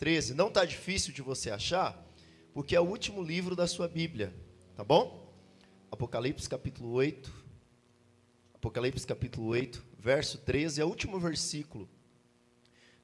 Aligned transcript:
13. 0.00 0.32
Não 0.32 0.48
está 0.48 0.64
difícil 0.64 1.12
de 1.12 1.20
você 1.20 1.50
achar, 1.50 1.94
porque 2.54 2.74
é 2.74 2.80
o 2.80 2.84
último 2.84 3.22
livro 3.22 3.54
da 3.54 3.66
sua 3.66 3.86
Bíblia, 3.86 4.34
tá 4.74 4.82
bom? 4.82 5.30
Apocalipse 5.92 6.48
capítulo 6.48 6.90
8. 6.92 7.30
Apocalipse 8.54 9.06
capítulo 9.06 9.48
8, 9.48 9.84
verso 9.98 10.38
13, 10.38 10.80
é 10.80 10.84
o 10.86 10.88
último 10.88 11.20
versículo 11.20 11.86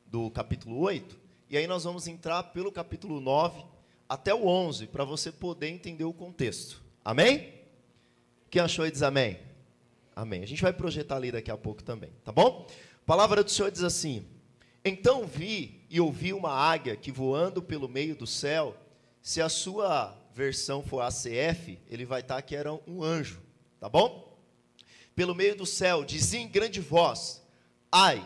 do 0.06 0.30
capítulo 0.30 0.78
8. 0.78 1.20
E 1.50 1.58
aí 1.58 1.66
nós 1.66 1.84
vamos 1.84 2.08
entrar 2.08 2.42
pelo 2.44 2.72
capítulo 2.72 3.20
9 3.20 3.62
até 4.08 4.34
o 4.34 4.46
11, 4.46 4.86
para 4.86 5.04
você 5.04 5.30
poder 5.30 5.68
entender 5.68 6.04
o 6.04 6.14
contexto. 6.14 6.82
Amém? 7.04 7.60
Quem 8.48 8.62
achou 8.62 8.86
e 8.86 8.90
diz 8.90 9.02
amém? 9.02 9.38
Amém. 10.14 10.42
A 10.42 10.46
gente 10.46 10.62
vai 10.62 10.72
projetar 10.72 11.16
ali 11.16 11.30
daqui 11.30 11.50
a 11.50 11.58
pouco 11.58 11.82
também, 11.82 12.10
tá 12.24 12.32
bom? 12.32 12.66
A 13.02 13.04
palavra 13.04 13.44
do 13.44 13.50
Senhor 13.50 13.70
diz 13.70 13.82
assim: 13.82 14.26
Então 14.88 15.26
vi 15.26 15.84
e 15.90 16.00
ouvi 16.00 16.32
uma 16.32 16.52
águia 16.52 16.94
que 16.94 17.10
voando 17.10 17.60
pelo 17.60 17.88
meio 17.88 18.14
do 18.14 18.24
céu, 18.24 18.76
se 19.20 19.42
a 19.42 19.48
sua 19.48 20.16
versão 20.32 20.80
for 20.80 21.00
ACF, 21.00 21.76
ele 21.88 22.04
vai 22.04 22.20
estar 22.20 22.40
que 22.40 22.54
era 22.54 22.72
um 22.72 23.02
anjo, 23.02 23.42
tá 23.80 23.88
bom? 23.88 24.38
Pelo 25.12 25.34
meio 25.34 25.56
do 25.56 25.66
céu, 25.66 26.04
dizia 26.04 26.38
em 26.38 26.46
grande 26.46 26.80
voz: 26.80 27.42
Ai, 27.90 28.24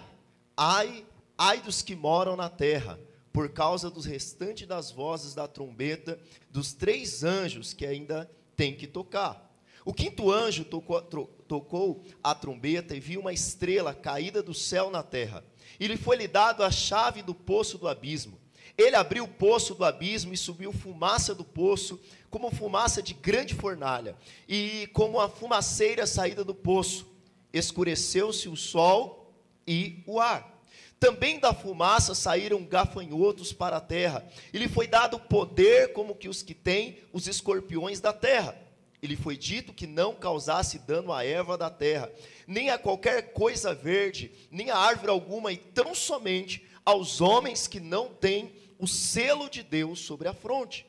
ai, 0.55 1.07
ai 1.39 1.63
dos 1.63 1.81
que 1.81 1.97
moram 1.97 2.37
na 2.37 2.51
terra, 2.51 3.01
por 3.33 3.49
causa 3.49 3.89
dos 3.91 4.05
restantes 4.05 4.69
das 4.69 4.91
vozes 4.91 5.35
da 5.35 5.49
trombeta 5.49 6.21
dos 6.51 6.75
três 6.75 7.25
anjos 7.25 7.73
que 7.73 7.87
ainda 7.87 8.31
têm 8.55 8.77
que 8.77 8.87
tocar. 8.87 9.51
O 9.83 9.95
quinto 9.95 10.31
anjo 10.31 10.67
tocou, 10.67 11.01
tocou 11.49 12.05
a 12.23 12.35
trombeta 12.35 12.95
e 12.95 13.01
viu 13.01 13.23
uma 13.23 13.33
estrela 13.33 13.95
caída 13.95 14.43
do 14.43 14.53
céu 14.53 14.91
na 14.91 15.03
terra. 15.03 15.43
E 15.81 15.87
lhe 15.87 15.97
foi 15.97 16.17
lhe 16.17 16.29
dado 16.29 16.63
a 16.63 16.71
chave 16.71 17.23
do 17.23 17.35
poço 17.35 17.79
do 17.79 17.89
abismo. 17.89 18.39
Ele 18.77 18.95
abriu 18.95 19.25
o 19.25 19.29
poço 19.29 19.75
do 19.75 19.85
abismo 19.85 20.35
e 20.35 20.37
subiu 20.37 20.73
fumaça 20.73 21.35
do 21.35 21.43
poço, 21.43 21.99
como 22.29 22.51
fumaça 22.51 23.03
de 23.03 23.15
grande 23.15 23.55
fornalha, 23.55 24.15
e 24.47 24.89
como 24.93 25.19
a 25.19 25.29
fumaceira 25.29 26.07
saída 26.07 26.45
do 26.45 26.55
poço. 26.55 27.07
Escureceu-se 27.51 28.49
o 28.49 28.57
sol 28.57 29.33
e 29.67 30.03
o 30.07 30.21
ar. 30.21 30.63
Também 31.01 31.41
da 31.41 31.55
fumaça 31.55 32.15
saíram 32.15 32.63
gafanhotos 32.63 33.53
para 33.53 33.79
a 33.79 33.81
terra, 33.81 34.25
e 34.53 34.59
lhe 34.59 34.69
foi 34.69 34.87
dado 34.87 35.19
poder 35.19 35.95
como 35.95 36.15
que 36.15 36.29
os 36.29 36.43
que 36.43 36.55
têm 36.55 36.99
os 37.11 37.27
escorpiões 37.27 38.01
da 38.01 38.13
terra 38.13 38.70
ele 39.03 39.17
foi 39.17 39.37
dito 39.37 39.73
que 39.73 39.87
não 39.87 40.15
causasse 40.15 40.79
dano 40.81 41.13
à 41.13 41.25
erva 41.25 41.57
da 41.57 41.71
terra, 41.71 42.11
nem 42.47 42.71
a 42.71 42.79
qualquer 42.79 43.33
coisa 43.33 43.75
verde, 43.75 44.31
nem 44.51 44.71
a 44.71 44.77
árvore 44.77 45.11
alguma, 45.11 45.53
e 45.53 45.57
tão 45.57 45.95
somente 45.95 46.67
aos 46.85 47.21
homens 47.21 47.67
que 47.67 47.81
não 47.81 48.09
têm 48.09 48.53
o 48.79 48.87
selo 48.87 49.49
de 49.49 49.63
Deus 49.63 50.01
sobre 50.01 50.29
a 50.29 50.35
fronte. 50.35 50.87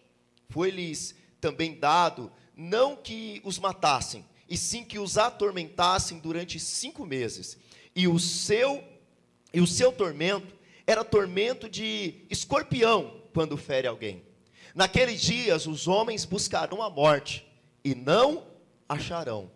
Foi-lhes 0.50 1.16
também 1.40 1.78
dado 1.78 2.32
não 2.56 2.96
que 2.96 3.42
os 3.44 3.58
matassem, 3.58 4.26
e 4.50 4.58
sim 4.58 4.84
que 4.84 5.00
os 5.00 5.18
atormentassem 5.18 6.20
durante 6.20 6.60
cinco 6.60 7.06
meses. 7.06 7.58
E 7.96 8.08
o 8.08 8.20
seu 8.20 8.84
e 9.54 9.60
o 9.60 9.68
seu 9.68 9.92
tormento 9.92 10.56
era 10.88 11.04
tormento 11.04 11.70
de 11.70 12.26
escorpião 12.30 13.22
quando 13.34 13.58
fere 13.58 13.88
alguém. 13.88 14.24
Naqueles 14.74 15.22
dias 15.22 15.68
os 15.68 15.88
homens 15.88 16.24
buscarão 16.24 16.82
a 16.82 16.90
morte 16.90 17.46
e 17.84 17.96
não 17.96 18.46
acharão. 18.88 19.52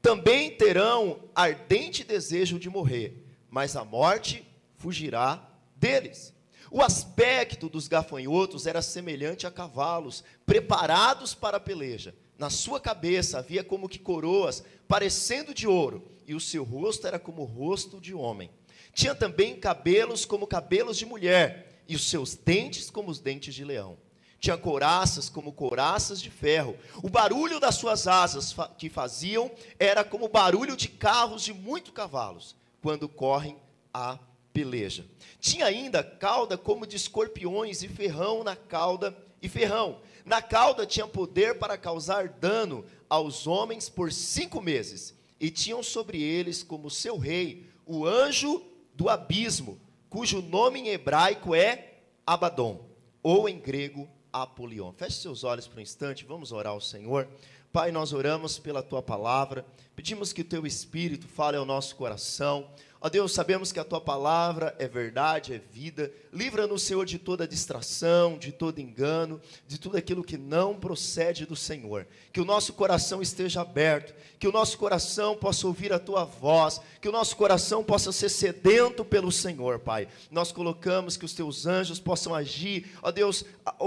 Também 0.00 0.50
terão 0.50 1.20
ardente 1.34 2.04
desejo 2.04 2.58
de 2.58 2.70
morrer, 2.70 3.24
mas 3.50 3.76
a 3.76 3.84
morte 3.84 4.46
fugirá 4.76 5.50
deles. 5.76 6.32
O 6.70 6.82
aspecto 6.82 7.68
dos 7.68 7.88
gafanhotos 7.88 8.66
era 8.66 8.82
semelhante 8.82 9.46
a 9.46 9.50
cavalos 9.50 10.22
preparados 10.44 11.34
para 11.34 11.56
a 11.56 11.60
peleja. 11.60 12.14
Na 12.38 12.50
sua 12.50 12.78
cabeça 12.78 13.38
havia 13.38 13.64
como 13.64 13.88
que 13.88 13.98
coroas, 13.98 14.62
parecendo 14.86 15.54
de 15.54 15.66
ouro, 15.66 16.04
e 16.26 16.34
o 16.34 16.40
seu 16.40 16.64
rosto 16.64 17.06
era 17.06 17.18
como 17.18 17.42
o 17.42 17.46
rosto 17.46 18.00
de 18.00 18.12
homem. 18.14 18.50
Tinha 18.92 19.14
também 19.14 19.58
cabelos 19.58 20.24
como 20.24 20.46
cabelos 20.46 20.96
de 20.96 21.06
mulher, 21.06 21.82
e 21.88 21.94
os 21.94 22.08
seus 22.08 22.34
dentes 22.34 22.90
como 22.90 23.10
os 23.10 23.20
dentes 23.20 23.54
de 23.54 23.64
leão 23.64 23.96
tinha 24.38 24.56
couraças 24.56 25.28
como 25.28 25.52
couraças 25.52 26.20
de 26.20 26.30
ferro. 26.30 26.76
O 27.02 27.08
barulho 27.08 27.58
das 27.58 27.76
suas 27.76 28.06
asas 28.06 28.54
que 28.78 28.88
faziam 28.88 29.50
era 29.78 30.04
como 30.04 30.26
o 30.26 30.30
barulho 30.30 30.76
de 30.76 30.88
carros 30.88 31.42
de 31.42 31.52
muitos 31.52 31.92
cavalos, 31.92 32.54
quando 32.82 33.08
correm 33.08 33.56
a 33.92 34.18
peleja. 34.52 35.06
Tinha 35.40 35.66
ainda 35.66 36.02
cauda 36.02 36.56
como 36.56 36.86
de 36.86 36.96
escorpiões 36.96 37.82
e 37.82 37.88
ferrão 37.88 38.44
na 38.44 38.56
cauda 38.56 39.16
e 39.40 39.48
ferrão. 39.48 40.00
Na 40.24 40.42
cauda 40.42 40.86
tinha 40.86 41.06
poder 41.06 41.58
para 41.58 41.78
causar 41.78 42.28
dano 42.28 42.84
aos 43.08 43.46
homens 43.46 43.88
por 43.88 44.12
cinco 44.12 44.60
meses. 44.60 45.14
E 45.38 45.50
tinham 45.50 45.82
sobre 45.82 46.22
eles 46.22 46.62
como 46.62 46.90
seu 46.90 47.18
rei 47.18 47.66
o 47.84 48.04
anjo 48.04 48.64
do 48.94 49.08
abismo, 49.08 49.78
cujo 50.08 50.42
nome 50.42 50.80
em 50.80 50.88
hebraico 50.88 51.54
é 51.54 51.98
Abaddon, 52.26 52.84
ou 53.22 53.48
em 53.48 53.58
grego 53.60 54.08
Apolion. 54.42 54.92
Feche 54.92 55.16
seus 55.16 55.44
olhos 55.44 55.66
por 55.66 55.78
um 55.78 55.82
instante, 55.82 56.24
vamos 56.24 56.52
orar 56.52 56.72
ao 56.72 56.80
Senhor. 56.80 57.28
Pai, 57.72 57.92
nós 57.92 58.12
oramos 58.12 58.58
pela 58.58 58.82
tua 58.82 59.02
palavra, 59.02 59.66
pedimos 59.94 60.32
que 60.32 60.40
o 60.40 60.44
teu 60.44 60.66
Espírito 60.66 61.28
fale 61.28 61.56
ao 61.56 61.64
nosso 61.64 61.94
coração. 61.96 62.68
Ó 63.00 63.10
Deus, 63.10 63.32
sabemos 63.32 63.72
que 63.72 63.78
a 63.78 63.84
tua 63.84 64.00
palavra 64.00 64.74
é 64.78 64.88
verdade, 64.88 65.52
é 65.52 65.58
vida. 65.58 66.10
Livra-nos, 66.32 66.82
Senhor, 66.82 67.04
de 67.04 67.18
toda 67.18 67.46
distração, 67.46 68.38
de 68.38 68.52
todo 68.52 68.80
engano, 68.80 69.40
de 69.68 69.78
tudo 69.78 69.96
aquilo 69.98 70.24
que 70.24 70.38
não 70.38 70.74
procede 70.74 71.44
do 71.44 71.54
Senhor. 71.54 72.06
Que 72.32 72.40
o 72.40 72.44
nosso 72.44 72.72
coração 72.72 73.20
esteja 73.20 73.60
aberto, 73.60 74.14
que 74.38 74.48
o 74.48 74.52
nosso 74.52 74.78
coração 74.78 75.36
possa 75.36 75.66
ouvir 75.66 75.92
a 75.92 75.98
tua 75.98 76.24
voz, 76.24 76.80
que 77.00 77.08
o 77.08 77.12
nosso 77.12 77.36
coração 77.36 77.84
possa 77.84 78.12
ser 78.12 78.30
sedento 78.30 79.04
pelo 79.04 79.30
Senhor, 79.30 79.78
Pai. 79.78 80.08
Nós 80.30 80.50
colocamos 80.50 81.16
que 81.16 81.24
os 81.24 81.34
teus 81.34 81.66
anjos 81.66 82.00
possam 82.00 82.34
agir, 82.34 82.92
ó 83.02 83.10
Deus, 83.10 83.44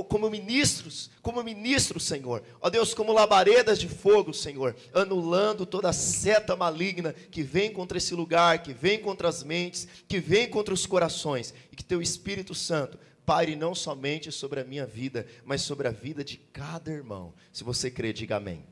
como 0.08 0.30
ministros, 0.30 1.10
como 1.22 1.44
ministros, 1.44 2.04
Senhor. 2.04 2.44
Ó 2.62 2.70
Deus, 2.70 2.94
como 2.94 3.12
labaredas 3.12 3.80
de 3.80 3.88
fogo, 3.88 4.34
Senhor, 4.34 4.76
anulando 4.94 5.66
toda 5.66 5.92
seta 5.92 6.56
maligna 6.56 7.14
que 7.32 7.42
vem 7.42 7.72
contra 7.72 7.98
esse 7.98 8.14
lugar, 8.14 8.62
que 8.64 8.74
vem 8.74 8.99
contra 9.00 9.28
as 9.28 9.44
mentes, 9.44 9.88
que 10.08 10.20
vem 10.20 10.50
contra 10.50 10.74
os 10.74 10.86
corações, 10.86 11.54
e 11.72 11.76
que 11.76 11.84
teu 11.84 12.02
Espírito 12.02 12.54
Santo 12.54 13.00
pare 13.26 13.56
não 13.56 13.76
somente 13.76 14.32
sobre 14.32 14.60
a 14.60 14.64
minha 14.64 14.86
vida, 14.86 15.28
mas 15.46 15.62
sobre 15.62 15.88
a 15.88 15.92
vida 15.92 16.24
de 16.24 16.38
cada 16.38 16.92
irmão. 16.92 17.34
Se 17.54 17.64
você 17.64 17.92
crê, 17.92 18.12
diga 18.12 18.38
amém. 18.38 18.66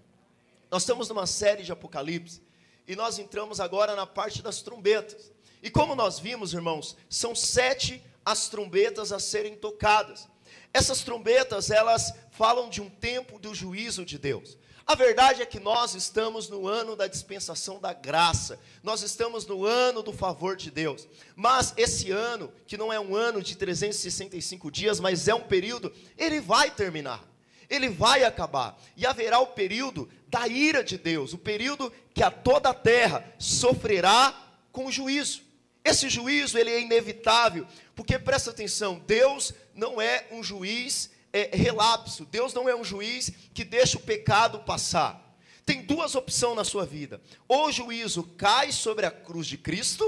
Nós 0.71 0.81
estamos 0.81 1.07
numa 1.09 1.27
série 1.27 1.63
de 1.63 1.71
Apocalipse 1.71 2.41
e 2.87 2.95
nós 2.95 3.19
entramos 3.19 3.59
agora 3.59 3.95
na 3.95 4.07
parte 4.07 4.41
das 4.41 4.61
trombetas. 4.61 5.31
E 5.61 5.69
como 5.69 5.95
nós 5.95 6.19
vimos, 6.19 6.53
irmãos, 6.53 6.97
são 7.09 7.35
sete 7.35 8.01
as 8.25 8.49
trombetas 8.49 9.11
a 9.11 9.19
serem 9.19 9.55
tocadas. 9.55 10.27
Essas 10.73 11.01
trombetas, 11.01 11.69
elas 11.69 12.13
falam 12.31 12.69
de 12.69 12.81
um 12.81 12.89
tempo 12.89 13.39
do 13.39 13.53
juízo 13.55 14.05
de 14.05 14.17
Deus. 14.17 14.57
A 14.87 14.95
verdade 14.95 15.41
é 15.41 15.45
que 15.45 15.59
nós 15.59 15.95
estamos 15.95 16.47
no 16.47 16.65
ano 16.65 16.95
da 16.95 17.07
dispensação 17.07 17.77
da 17.77 17.91
graça, 17.91 18.57
nós 18.81 19.01
estamos 19.01 19.45
no 19.45 19.65
ano 19.65 20.01
do 20.01 20.13
favor 20.13 20.55
de 20.55 20.71
Deus. 20.71 21.05
Mas 21.35 21.73
esse 21.75 22.09
ano, 22.09 22.49
que 22.65 22.77
não 22.77 22.91
é 22.93 22.97
um 22.97 23.13
ano 23.13 23.43
de 23.43 23.57
365 23.57 24.71
dias, 24.71 25.01
mas 25.01 25.27
é 25.27 25.35
um 25.35 25.41
período, 25.41 25.93
ele 26.17 26.39
vai 26.39 26.71
terminar, 26.71 27.21
ele 27.69 27.89
vai 27.89 28.23
acabar, 28.23 28.81
e 28.95 29.05
haverá 29.05 29.39
o 29.39 29.47
período 29.47 30.09
da 30.29 30.47
ira 30.47 30.81
de 30.81 30.97
Deus, 30.97 31.33
o 31.33 31.37
período 31.37 31.91
que 32.13 32.23
a 32.23 32.31
toda 32.31 32.69
a 32.69 32.73
terra 32.73 33.29
sofrerá 33.37 34.33
com 34.71 34.85
o 34.85 34.91
juízo. 34.91 35.41
Esse 35.83 36.07
juízo 36.07 36.57
ele 36.57 36.69
é 36.69 36.79
inevitável, 36.79 37.67
porque 37.93 38.17
presta 38.17 38.51
atenção, 38.51 39.03
Deus 39.05 39.53
não 39.75 40.01
é 40.01 40.27
um 40.31 40.41
juiz 40.41 41.09
é, 41.37 41.55
relapso. 41.55 42.25
Deus 42.25 42.53
não 42.53 42.67
é 42.67 42.75
um 42.75 42.83
juiz 42.83 43.31
que 43.53 43.63
deixa 43.63 43.97
o 43.97 44.01
pecado 44.01 44.59
passar. 44.59 45.23
Tem 45.65 45.83
duas 45.83 46.15
opções 46.15 46.55
na 46.55 46.63
sua 46.63 46.85
vida: 46.85 47.21
ou 47.47 47.67
o 47.67 47.71
juízo 47.71 48.23
cai 48.37 48.71
sobre 48.71 49.05
a 49.05 49.11
cruz 49.11 49.45
de 49.45 49.57
Cristo, 49.57 50.03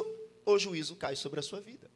ou 0.46 0.56
o 0.56 0.60
juízo 0.60 0.96
cai 0.96 1.16
sobre 1.16 1.40
a 1.40 1.44
sua 1.44 1.60
vida. 1.60 1.90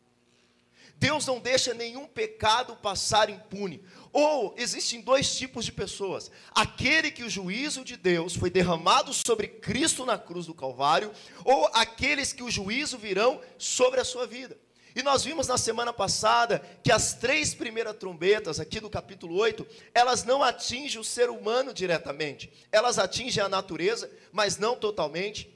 Deus 0.96 1.26
não 1.26 1.40
deixa 1.40 1.74
nenhum 1.74 2.08
pecado 2.08 2.76
passar 2.76 3.30
impune. 3.30 3.84
Ou 4.12 4.54
existem 4.58 5.02
dois 5.02 5.36
tipos 5.36 5.66
de 5.66 5.72
pessoas: 5.72 6.30
aquele 6.52 7.10
que 7.10 7.24
o 7.24 7.30
juízo 7.30 7.84
de 7.84 7.98
Deus 7.98 8.36
foi 8.36 8.50
derramado 8.50 9.14
sobre 9.14 9.48
Cristo 9.48 10.06
na 10.06 10.18
cruz 10.18 10.46
do 10.46 10.54
Calvário, 10.54 11.12
ou 11.44 11.70
aqueles 11.74 12.32
que 12.32 12.44
o 12.44 12.52
juízo 12.52 12.98
virão 12.98 13.42
sobre 13.58 14.00
a 14.00 14.06
sua 14.06 14.28
vida. 14.28 14.58
E 14.96 15.02
nós 15.02 15.24
vimos 15.24 15.48
na 15.48 15.58
semana 15.58 15.92
passada 15.92 16.60
que 16.84 16.92
as 16.92 17.14
três 17.14 17.54
primeiras 17.54 17.96
trombetas, 17.98 18.60
aqui 18.60 18.80
do 18.80 18.90
capítulo 18.90 19.36
8, 19.36 19.66
elas 19.94 20.24
não 20.24 20.44
atingem 20.44 21.00
o 21.00 21.04
ser 21.04 21.30
humano 21.30 21.74
diretamente. 21.74 22.52
Elas 22.72 23.00
atingem 23.00 23.44
a 23.44 23.50
natureza, 23.50 24.10
mas 24.32 24.58
não 24.58 24.76
totalmente. 24.76 25.52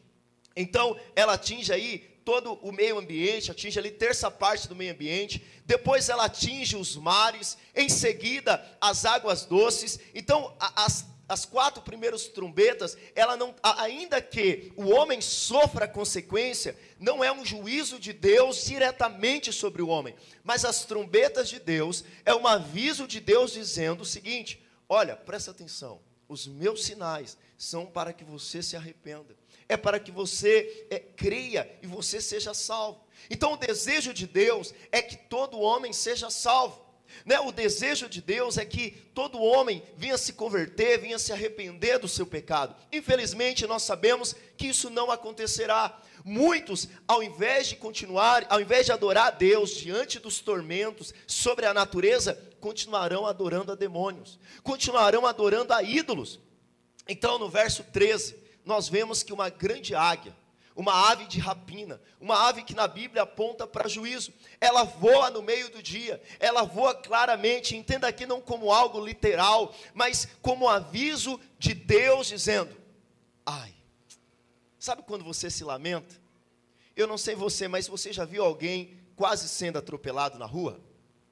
Então, 0.55 0.99
ela 1.15 1.33
atinge 1.33 1.71
aí 1.71 1.99
todo 2.25 2.55
o 2.55 2.73
meio 2.73 2.97
ambiente, 2.97 3.51
atinge 3.51 3.79
ali 3.79 3.89
terça 3.89 4.29
parte 4.29 4.67
do 4.67 4.75
meio 4.75 4.91
ambiente, 4.91 5.45
depois 5.65 6.09
ela 6.09 6.25
atinge 6.25 6.75
os 6.75 6.95
mares, 6.95 7.57
em 7.73 7.87
seguida 7.87 8.61
as 8.81 9.05
águas 9.05 9.45
doces. 9.45 9.99
Então, 10.13 10.53
as, 10.59 11.05
as 11.27 11.45
quatro 11.45 11.81
primeiras 11.81 12.27
trombetas, 12.27 12.97
ela 13.15 13.35
não, 13.35 13.55
ainda 13.61 14.21
que 14.21 14.71
o 14.75 14.89
homem 14.89 15.19
sofra 15.19 15.85
a 15.85 15.87
consequência, 15.87 16.77
não 16.99 17.23
é 17.23 17.31
um 17.31 17.45
juízo 17.45 17.99
de 17.99 18.13
Deus 18.13 18.65
diretamente 18.65 19.51
sobre 19.51 19.81
o 19.81 19.87
homem, 19.87 20.15
mas 20.43 20.63
as 20.63 20.85
trombetas 20.85 21.49
de 21.49 21.59
Deus 21.59 22.03
é 22.25 22.33
um 22.33 22.47
aviso 22.47 23.07
de 23.07 23.19
Deus 23.19 23.51
dizendo 23.51 24.01
o 24.01 24.05
seguinte: 24.05 24.63
olha, 24.87 25.15
presta 25.15 25.51
atenção, 25.51 25.99
os 26.29 26.47
meus 26.47 26.85
sinais 26.85 27.37
são 27.57 27.85
para 27.85 28.13
que 28.13 28.23
você 28.23 28.63
se 28.63 28.75
arrependa 28.75 29.35
é 29.69 29.75
para 29.75 29.99
que 29.99 30.11
você 30.11 30.87
é, 30.89 30.99
creia 30.99 31.69
e 31.81 31.87
você 31.87 32.21
seja 32.21 32.53
salvo. 32.53 33.05
Então, 33.29 33.53
o 33.53 33.57
desejo 33.57 34.13
de 34.13 34.25
Deus 34.25 34.73
é 34.91 35.01
que 35.01 35.17
todo 35.17 35.59
homem 35.59 35.91
seja 35.91 36.29
salvo. 36.29 36.86
Né? 37.25 37.39
O 37.39 37.51
desejo 37.51 38.09
de 38.09 38.21
Deus 38.21 38.57
é 38.57 38.65
que 38.65 38.91
todo 39.13 39.41
homem 39.41 39.83
vinha 39.95 40.17
se 40.17 40.33
converter, 40.33 40.99
vinha 40.99 41.19
se 41.19 41.31
arrepender 41.31 41.99
do 41.99 42.07
seu 42.07 42.25
pecado. 42.25 42.75
Infelizmente, 42.91 43.65
nós 43.67 43.83
sabemos 43.83 44.35
que 44.57 44.67
isso 44.67 44.89
não 44.89 45.11
acontecerá. 45.11 45.99
Muitos, 46.23 46.87
ao 47.07 47.23
invés 47.23 47.67
de 47.67 47.75
continuar, 47.75 48.45
ao 48.49 48.59
invés 48.59 48.85
de 48.85 48.91
adorar 48.91 49.27
a 49.27 49.31
Deus 49.31 49.71
diante 49.71 50.19
dos 50.19 50.39
tormentos 50.39 51.13
sobre 51.25 51.65
a 51.65 51.73
natureza, 51.73 52.37
continuarão 52.59 53.25
adorando 53.25 53.71
a 53.71 53.75
demônios, 53.75 54.39
continuarão 54.63 55.25
adorando 55.25 55.73
a 55.73 55.81
ídolos. 55.81 56.39
Então, 57.07 57.39
no 57.39 57.49
verso 57.49 57.83
13, 57.83 58.35
nós 58.65 58.89
vemos 58.89 59.23
que 59.23 59.31
uma 59.31 59.49
grande 59.49 59.95
águia, 59.95 60.35
uma 60.77 61.09
ave 61.09 61.25
de 61.25 61.39
rapina, 61.39 61.99
uma 62.21 62.47
ave 62.47 62.63
que 62.63 62.75
na 62.75 62.87
Bíblia 62.87 63.23
aponta 63.23 63.65
para 63.65 63.89
juízo, 63.89 64.31
ela 64.61 64.83
voa 64.83 65.31
no 65.31 65.41
meio 65.41 65.71
do 65.71 65.81
dia, 65.81 66.21
ela 66.39 66.61
voa 66.61 66.93
claramente, 66.93 67.75
entenda 67.75 68.07
aqui 68.07 68.27
não 68.27 68.39
como 68.39 68.71
algo 68.71 69.03
literal, 69.03 69.73
mas 69.95 70.27
como 70.39 70.69
aviso 70.69 71.39
de 71.57 71.73
Deus 71.73 72.27
dizendo: 72.27 72.77
ai, 73.43 73.73
sabe 74.77 75.01
quando 75.01 75.23
você 75.25 75.49
se 75.49 75.63
lamenta? 75.63 76.15
Eu 76.95 77.07
não 77.07 77.17
sei 77.17 77.33
você, 77.33 77.67
mas 77.67 77.87
você 77.87 78.13
já 78.13 78.23
viu 78.23 78.45
alguém 78.45 78.99
quase 79.15 79.49
sendo 79.49 79.79
atropelado 79.79 80.37
na 80.37 80.45
rua? 80.45 80.79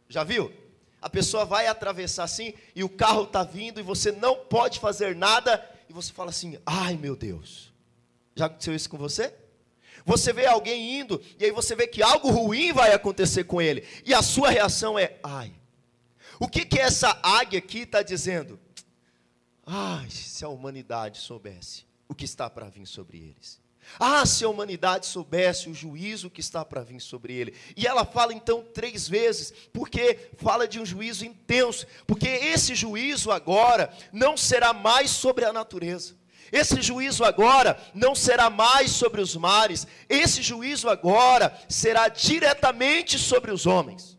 Já 0.09 0.23
viu? 0.23 0.51
A 0.99 1.09
pessoa 1.09 1.45
vai 1.45 1.67
atravessar 1.67 2.23
assim 2.23 2.55
e 2.75 2.83
o 2.83 2.89
carro 2.89 3.25
está 3.25 3.43
vindo 3.43 3.79
e 3.79 3.83
você 3.83 4.11
não 4.11 4.37
pode 4.45 4.79
fazer 4.79 5.15
nada 5.15 5.63
e 5.87 5.93
você 5.93 6.11
fala 6.11 6.31
assim: 6.31 6.57
ai 6.65 6.97
meu 6.97 7.15
Deus. 7.15 7.64
Já 8.35 8.47
aconteceu 8.47 8.75
isso 8.75 8.89
com 8.89 8.97
você? 8.97 9.33
Você 10.05 10.31
vê 10.33 10.45
alguém 10.45 10.99
indo 10.99 11.21
e 11.39 11.45
aí 11.45 11.51
você 11.51 11.75
vê 11.75 11.87
que 11.87 12.03
algo 12.03 12.29
ruim 12.29 12.73
vai 12.73 12.93
acontecer 12.93 13.45
com 13.45 13.61
ele 13.61 13.87
e 14.05 14.13
a 14.13 14.21
sua 14.21 14.49
reação 14.49 14.99
é: 14.99 15.17
ai. 15.23 15.53
O 16.39 16.47
que 16.47 16.65
que 16.65 16.79
essa 16.79 17.17
águia 17.23 17.59
aqui 17.59 17.79
está 17.79 18.01
dizendo? 18.01 18.59
Ai, 19.65 20.09
se 20.09 20.43
a 20.43 20.49
humanidade 20.49 21.17
soubesse 21.17 21.85
o 22.07 22.13
que 22.13 22.25
está 22.25 22.49
para 22.49 22.69
vir 22.69 22.85
sobre 22.85 23.17
eles. 23.17 23.59
Ah, 23.99 24.25
se 24.25 24.43
a 24.43 24.49
humanidade 24.49 25.05
soubesse 25.05 25.69
o 25.69 25.73
juízo 25.73 26.29
que 26.29 26.41
está 26.41 26.65
para 26.65 26.83
vir 26.83 26.99
sobre 26.99 27.33
ele. 27.33 27.53
E 27.77 27.87
ela 27.87 28.03
fala 28.03 28.33
então 28.33 28.63
três 28.73 29.07
vezes, 29.07 29.53
porque 29.71 30.29
fala 30.37 30.67
de 30.67 30.79
um 30.79 30.85
juízo 30.85 31.23
intenso, 31.23 31.85
porque 32.05 32.27
esse 32.27 32.75
juízo 32.75 33.31
agora 33.31 33.93
não 34.11 34.35
será 34.35 34.73
mais 34.73 35.11
sobre 35.11 35.45
a 35.45 35.53
natureza. 35.53 36.15
Esse 36.51 36.81
juízo 36.81 37.23
agora 37.23 37.77
não 37.93 38.13
será 38.13 38.49
mais 38.49 38.91
sobre 38.91 39.21
os 39.21 39.35
mares, 39.35 39.87
esse 40.07 40.41
juízo 40.41 40.89
agora 40.89 41.57
será 41.67 42.07
diretamente 42.07 43.17
sobre 43.17 43.51
os 43.51 43.65
homens. 43.65 44.17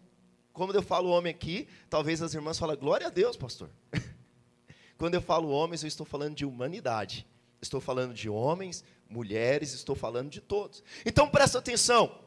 Como 0.53 0.73
eu 0.73 0.83
falo 0.83 1.11
homem 1.11 1.31
aqui, 1.31 1.69
talvez 1.91 2.23
as 2.23 2.33
irmãs 2.35 2.59
falem, 2.59 2.77
glória 2.77 3.09
a 3.09 3.11
Deus, 3.11 3.37
pastor. 3.37 3.71
Quando 4.97 5.15
eu 5.15 5.21
falo 5.21 5.51
homens, 5.51 5.83
eu 5.83 5.89
estou 5.89 6.07
falando 6.07 6.35
de 6.35 6.47
humanidade. 6.47 7.27
Estou 7.61 7.81
falando 7.81 8.15
de 8.15 8.29
homens, 8.29 8.85
mulheres, 9.09 9.73
estou 9.73 9.95
falando 9.95 10.31
de 10.31 10.41
todos. 10.41 10.83
Então 11.05 11.29
presta 11.29 11.59
atenção. 11.59 12.19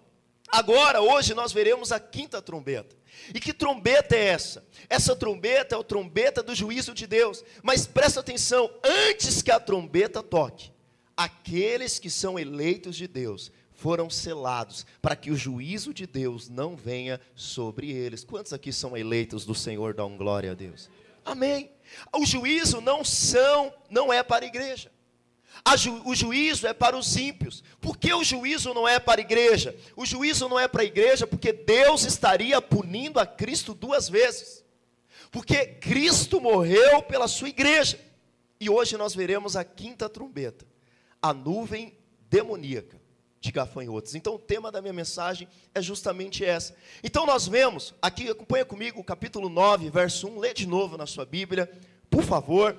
Agora, 0.51 1.01
hoje, 1.01 1.34
nós 1.34 1.51
veremos 1.51 1.92
a 1.92 2.00
quinta 2.00 2.42
trombeta. 2.42 2.96
E 3.34 3.40
que 3.40 3.54
trombeta 3.54 4.16
é 4.16 4.28
essa? 4.28 4.66
Essa 4.90 5.16
trombeta 5.16 5.75
é 5.75 5.80
a 5.80 5.84
trombeta 5.84 6.42
do 6.42 6.56
juízo 6.56 6.94
de 6.94 7.06
Deus. 7.06 7.44
Mas 7.62 7.86
presta 7.86 8.19
atenção, 8.19 8.69
antes 8.84 9.42
que 9.42 9.51
a 9.51 9.60
trombeta 9.60 10.24
toque, 10.24 10.72
aqueles 11.16 12.00
que 12.00 12.10
são 12.10 12.40
eleitos 12.40 12.96
de 12.96 13.07
Deus 13.07 13.51
foram 13.74 14.10
selados 14.10 14.86
para 15.01 15.16
que 15.16 15.31
o 15.31 15.38
juízo 15.38 15.94
de 15.94 16.06
Deus 16.06 16.50
não 16.50 16.75
venha 16.75 17.22
sobre 17.36 17.92
eles. 17.92 18.24
Quantos 18.24 18.52
aqui 18.52 18.74
são 18.74 18.98
eleitos 18.98 19.45
do 19.45 19.56
Senhor? 19.56 19.94
Dão 19.94 20.18
glória 20.18 20.52
a 20.52 20.56
Deus. 20.56 20.90
Amém. 21.24 21.72
O 22.13 22.25
juízo 22.25 22.81
não 22.81 23.04
são, 23.04 23.74
não 23.90 24.12
é 24.12 24.24
para 24.24 24.45
a 24.45 24.48
igreja. 24.48 24.92
Ju, 25.78 26.02
o 26.06 26.16
juízo 26.16 26.68
é 26.68 26.74
para 26.74 26.98
os 26.98 27.16
ímpios. 27.16 27.64
Por 27.80 27.98
que 27.98 28.14
o 28.14 28.24
juízo 28.24 28.74
não 28.74 28.88
é 28.88 29.00
para 29.00 29.22
a 29.22 29.24
igreja? 29.24 29.76
O 29.96 30.06
juízo 30.06 30.50
não 30.50 30.60
é 30.60 30.68
para 30.68 30.82
a 30.82 30.86
igreja 30.86 31.28
porque 31.28 31.54
Deus 31.54 32.04
estaria 32.04 32.62
punindo 32.62 33.20
a 33.20 33.26
Cristo 33.26 33.74
duas 33.74 34.10
vezes. 34.10 34.64
Porque 35.32 35.66
Cristo 35.66 36.42
morreu 36.42 37.04
pela 37.04 37.28
sua 37.28 37.50
igreja. 37.50 38.00
E 38.60 38.70
hoje 38.70 38.98
nós 38.98 39.16
veremos 39.16 39.56
a 39.56 39.64
quinta 39.64 40.10
trombeta, 40.10 40.66
a 41.22 41.34
nuvem 41.34 41.98
demoníaca 42.30 43.00
de 43.40 43.52
gafanhotos. 43.52 44.16
Então 44.16 44.36
o 44.36 44.40
tema 44.40 44.72
da 44.72 44.82
minha 44.82 44.94
mensagem 44.94 45.48
é 45.74 45.82
justamente 45.82 46.44
essa. 46.44 46.76
Então 47.02 47.26
nós 47.26 47.48
vemos, 47.48 47.94
aqui 48.02 48.30
acompanha 48.30 48.66
comigo 48.66 49.00
o 49.00 49.04
capítulo 49.04 49.48
9, 49.48 49.90
verso 49.90 50.28
1, 50.28 50.40
lê 50.40 50.54
de 50.54 50.68
novo 50.68 50.98
na 50.98 51.06
sua 51.06 51.26
Bíblia, 51.26 51.72
por 52.10 52.24
favor. 52.24 52.78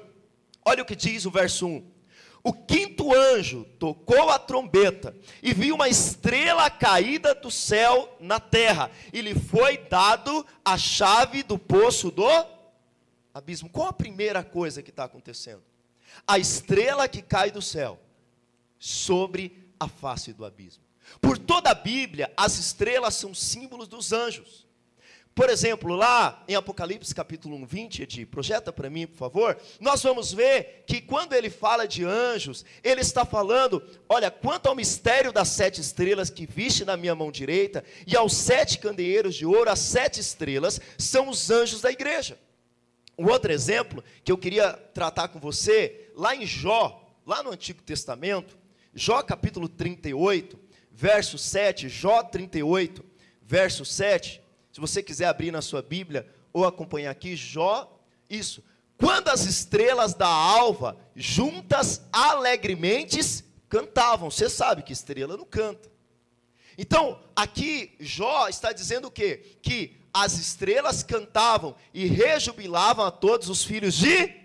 Olha 0.65 0.83
o 0.83 0.87
que 0.87 0.94
diz 0.94 1.25
o 1.25 1.31
verso 1.31 1.67
1. 1.67 2.00
O 2.42 2.52
quinto 2.52 3.14
anjo 3.14 3.64
tocou 3.78 4.31
a 4.31 4.38
trombeta 4.38 5.14
e 5.42 5.52
viu 5.52 5.75
uma 5.75 5.88
estrela 5.88 6.70
caída 6.70 7.34
do 7.34 7.50
céu 7.50 8.16
na 8.19 8.40
terra, 8.40 8.90
e 9.12 9.20
lhe 9.20 9.34
foi 9.34 9.76
dado 9.76 10.46
a 10.64 10.78
chave 10.78 11.42
do 11.42 11.58
poço 11.58 12.10
do 12.10 12.25
abismo. 13.34 13.69
Qual 13.69 13.88
a 13.88 13.92
primeira 13.92 14.42
coisa 14.42 14.82
que 14.82 14.90
está 14.90 15.04
acontecendo? 15.04 15.62
A 16.26 16.38
estrela 16.38 17.08
que 17.08 17.20
cai 17.20 17.50
do 17.50 17.60
céu 17.60 18.00
sobre 18.78 19.70
a 19.78 19.87
face 19.87 20.32
do 20.32 20.44
abismo. 20.44 20.82
Por 21.20 21.37
toda 21.37 21.70
a 21.70 21.75
Bíblia, 21.75 22.32
as 22.37 22.58
estrelas 22.58 23.14
são 23.14 23.34
símbolos 23.34 23.88
dos 23.88 24.12
anjos. 24.12 24.66
Por 25.40 25.48
exemplo, 25.48 25.94
lá 25.96 26.44
em 26.46 26.54
Apocalipse 26.54 27.14
capítulo 27.14 27.56
1, 27.56 27.64
20, 27.64 28.02
Edi, 28.02 28.26
projeta 28.26 28.70
para 28.70 28.90
mim, 28.90 29.06
por 29.06 29.16
favor. 29.16 29.59
Nós 29.80 30.02
vamos 30.02 30.35
ver 30.35 30.85
que 30.87 31.00
quando 31.00 31.32
ele 31.32 31.49
fala 31.49 31.88
de 31.88 32.04
anjos, 32.04 32.62
ele 32.85 33.00
está 33.00 33.25
falando, 33.25 33.82
olha, 34.06 34.30
quanto 34.30 34.66
ao 34.66 34.75
mistério 34.75 35.32
das 35.32 35.49
sete 35.49 35.80
estrelas 35.80 36.28
que 36.28 36.44
viste 36.44 36.85
na 36.85 36.94
minha 36.94 37.14
mão 37.14 37.32
direita, 37.32 37.82
e 38.06 38.14
aos 38.14 38.35
sete 38.35 38.76
candeeiros 38.76 39.35
de 39.35 39.47
ouro, 39.47 39.70
as 39.70 39.78
sete 39.78 40.20
estrelas 40.20 40.78
são 40.99 41.30
os 41.30 41.50
anjos 41.50 41.80
da 41.80 41.90
igreja. 41.90 42.38
Um 43.16 43.26
outro 43.26 43.50
exemplo 43.50 44.04
que 44.23 44.30
eu 44.30 44.37
queria 44.37 44.75
tratar 44.92 45.28
com 45.28 45.40
você, 45.40 46.11
lá 46.14 46.37
em 46.37 46.44
Jó, 46.44 47.02
lá 47.25 47.42
no 47.42 47.50
Antigo 47.50 47.80
Testamento, 47.80 48.59
Jó 48.94 49.23
capítulo 49.23 49.70
38, 49.70 50.61
verso 50.92 51.38
7, 51.38 51.88
Jó 51.88 52.25
38, 52.25 53.02
verso 53.40 53.87
7, 53.87 54.42
se 54.73 54.81
você 54.81 55.03
quiser 55.03 55.27
abrir 55.27 55.50
na 55.50 55.62
sua 55.62 55.83
Bíblia 55.83 56.29
ou 56.53 56.65
acompanhar 56.65 57.11
aqui, 57.11 57.37
Jó, 57.37 58.00
isso. 58.29 58.62
Quando 58.97 59.29
as 59.29 59.45
estrelas 59.45 60.15
da 60.15 60.29
alva, 60.29 60.97
juntas 61.17 62.03
alegremente, 62.12 63.19
cantavam. 63.69 64.31
Você 64.31 64.49
sabe 64.49 64.83
que 64.83 64.93
estrela 64.93 65.37
não 65.37 65.45
canta. 65.45 65.91
Então, 66.77 67.21
aqui 67.35 67.95
Jó 67.99 68.49
está 68.49 68.73
dizendo 68.73 69.09
o 69.09 69.11
quê? 69.11 69.59
Que 69.62 69.97
as 70.12 70.39
estrelas 70.39 71.03
cantavam 71.03 71.75
e 71.95 72.07
rejubilavam 72.07 73.05
a 73.05 73.11
todos 73.11 73.49
os 73.49 73.65
filhos 73.65 73.95
de. 73.95 74.39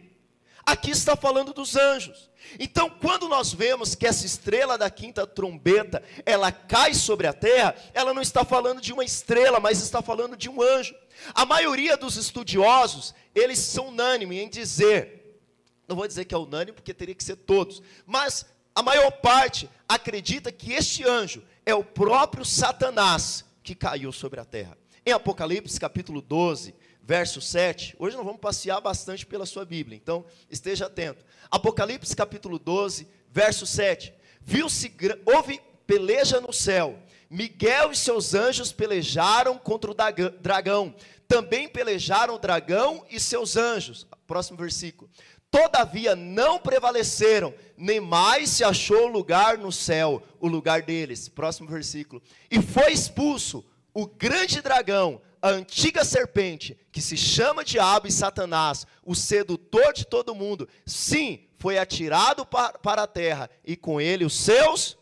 Aqui 0.65 0.91
está 0.91 1.15
falando 1.15 1.53
dos 1.53 1.75
anjos. 1.75 2.29
Então, 2.59 2.89
quando 2.89 3.27
nós 3.27 3.53
vemos 3.53 3.95
que 3.95 4.07
essa 4.07 4.25
estrela 4.25 4.77
da 4.77 4.89
quinta 4.89 5.25
trombeta, 5.25 6.03
ela 6.25 6.51
cai 6.51 6.93
sobre 6.93 7.27
a 7.27 7.33
terra, 7.33 7.75
ela 7.93 8.13
não 8.13 8.21
está 8.21 8.45
falando 8.45 8.81
de 8.81 8.93
uma 8.93 9.03
estrela, 9.03 9.59
mas 9.59 9.81
está 9.81 10.01
falando 10.01 10.37
de 10.37 10.49
um 10.49 10.61
anjo. 10.61 10.95
A 11.33 11.45
maioria 11.45 11.97
dos 11.97 12.17
estudiosos, 12.17 13.13
eles 13.33 13.59
são 13.59 13.87
unânimes 13.87 14.39
em 14.39 14.49
dizer, 14.49 15.39
não 15.87 15.95
vou 15.95 16.07
dizer 16.07 16.25
que 16.25 16.35
é 16.35 16.37
unânime, 16.37 16.73
porque 16.73 16.93
teria 16.93 17.15
que 17.15 17.23
ser 17.23 17.35
todos, 17.35 17.81
mas 18.05 18.45
a 18.73 18.81
maior 18.81 19.11
parte 19.11 19.69
acredita 19.87 20.51
que 20.51 20.73
este 20.73 21.07
anjo 21.07 21.43
é 21.65 21.73
o 21.73 21.83
próprio 21.83 22.43
Satanás 22.43 23.45
que 23.63 23.73
caiu 23.73 24.11
sobre 24.11 24.39
a 24.39 24.45
terra. 24.45 24.77
Em 25.05 25.11
Apocalipse 25.11 25.79
capítulo 25.79 26.21
12, 26.21 26.73
verso 27.05 27.39
7. 27.39 27.95
Hoje 27.99 28.17
nós 28.17 28.25
vamos 28.25 28.41
passear 28.41 28.81
bastante 28.81 29.25
pela 29.25 29.45
sua 29.45 29.63
Bíblia, 29.63 29.95
então 29.95 30.25
esteja 30.49 30.87
atento. 30.87 31.23
Apocalipse 31.51 32.15
capítulo 32.15 32.57
12, 32.57 33.07
verso 33.31 33.67
7. 33.67 34.11
Viu-se 34.41 34.91
houve 35.25 35.61
peleja 35.85 36.41
no 36.41 36.51
céu. 36.51 36.99
Miguel 37.29 37.91
e 37.91 37.95
seus 37.95 38.33
anjos 38.33 38.71
pelejaram 38.71 39.57
contra 39.57 39.91
o 39.91 39.95
dragão. 40.41 40.95
Também 41.27 41.67
pelejaram 41.67 42.35
o 42.35 42.39
dragão 42.39 43.05
e 43.09 43.19
seus 43.19 43.55
anjos. 43.55 44.07
Próximo 44.25 44.57
versículo. 44.57 45.09
Todavia 45.51 46.15
não 46.15 46.59
prevaleceram, 46.59 47.53
nem 47.77 48.01
mais 48.01 48.49
se 48.49 48.63
achou 48.63 49.07
lugar 49.07 49.57
no 49.57 49.71
céu, 49.71 50.21
o 50.39 50.47
lugar 50.47 50.81
deles. 50.81 51.29
Próximo 51.29 51.69
versículo. 51.69 52.21
E 52.49 52.61
foi 52.61 52.91
expulso 52.91 53.63
o 53.93 54.05
grande 54.05 54.61
dragão, 54.61 55.21
a 55.45 55.49
antiga 55.49 56.03
serpente, 56.03 56.75
que 56.91 56.99
se 56.99 57.15
chama 57.15 57.63
Diabo 57.63 58.07
e 58.07 58.11
Satanás, 58.11 58.87
o 59.03 59.13
sedutor 59.13 59.93
de 59.93 60.03
todo 60.03 60.33
mundo. 60.33 60.67
Sim, 60.87 61.47
foi 61.59 61.77
atirado 61.77 62.47
para 62.47 63.03
a 63.03 63.07
terra, 63.07 63.47
e 63.63 63.77
com 63.77 64.01
ele 64.01 64.25
os 64.25 64.33
seus. 64.33 64.97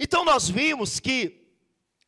Então 0.00 0.24
nós 0.24 0.48
vimos 0.48 0.98
que 0.98 1.52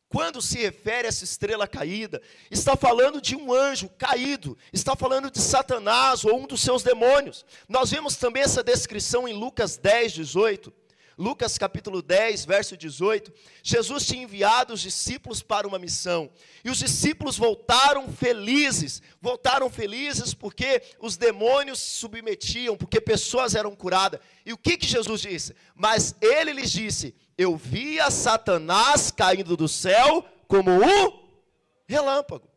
quando 0.09 0.41
se 0.41 0.57
refere 0.57 1.05
a 1.05 1.09
essa 1.09 1.23
estrela 1.23 1.67
caída, 1.67 2.19
está 2.49 2.75
falando 2.75 3.21
de 3.21 3.35
um 3.35 3.53
anjo 3.53 3.89
caído, 3.89 4.57
está 4.73 4.95
falando 4.95 5.29
de 5.29 5.39
Satanás 5.39 6.25
ou 6.25 6.41
um 6.41 6.47
dos 6.47 6.61
seus 6.61 6.81
demônios. 6.81 7.45
Nós 7.69 7.91
vemos 7.91 8.15
também 8.15 8.41
essa 8.41 8.63
descrição 8.63 9.27
em 9.27 9.33
Lucas 9.33 9.77
10, 9.77 10.13
18. 10.13 10.73
Lucas 11.21 11.55
capítulo 11.55 12.01
10, 12.01 12.45
verso 12.45 12.75
18. 12.75 13.31
Jesus 13.61 14.07
tinha 14.07 14.23
enviado 14.23 14.73
os 14.73 14.81
discípulos 14.81 15.43
para 15.43 15.67
uma 15.67 15.77
missão, 15.77 16.31
e 16.65 16.69
os 16.71 16.79
discípulos 16.79 17.37
voltaram 17.37 18.11
felizes. 18.11 19.03
Voltaram 19.21 19.69
felizes 19.69 20.33
porque 20.33 20.81
os 20.99 21.17
demônios 21.17 21.77
se 21.77 21.91
submetiam, 21.91 22.75
porque 22.75 22.99
pessoas 22.99 23.53
eram 23.53 23.75
curadas. 23.75 24.19
E 24.43 24.51
o 24.51 24.57
que, 24.57 24.75
que 24.75 24.87
Jesus 24.87 25.21
disse? 25.21 25.55
Mas 25.75 26.15
ele 26.19 26.53
lhes 26.53 26.71
disse: 26.71 27.13
eu 27.37 27.55
via 27.55 28.09
Satanás 28.09 29.11
caindo 29.11 29.55
do 29.55 29.67
céu 29.67 30.25
como 30.47 30.71
um 30.71 31.21
relâmpago. 31.85 32.49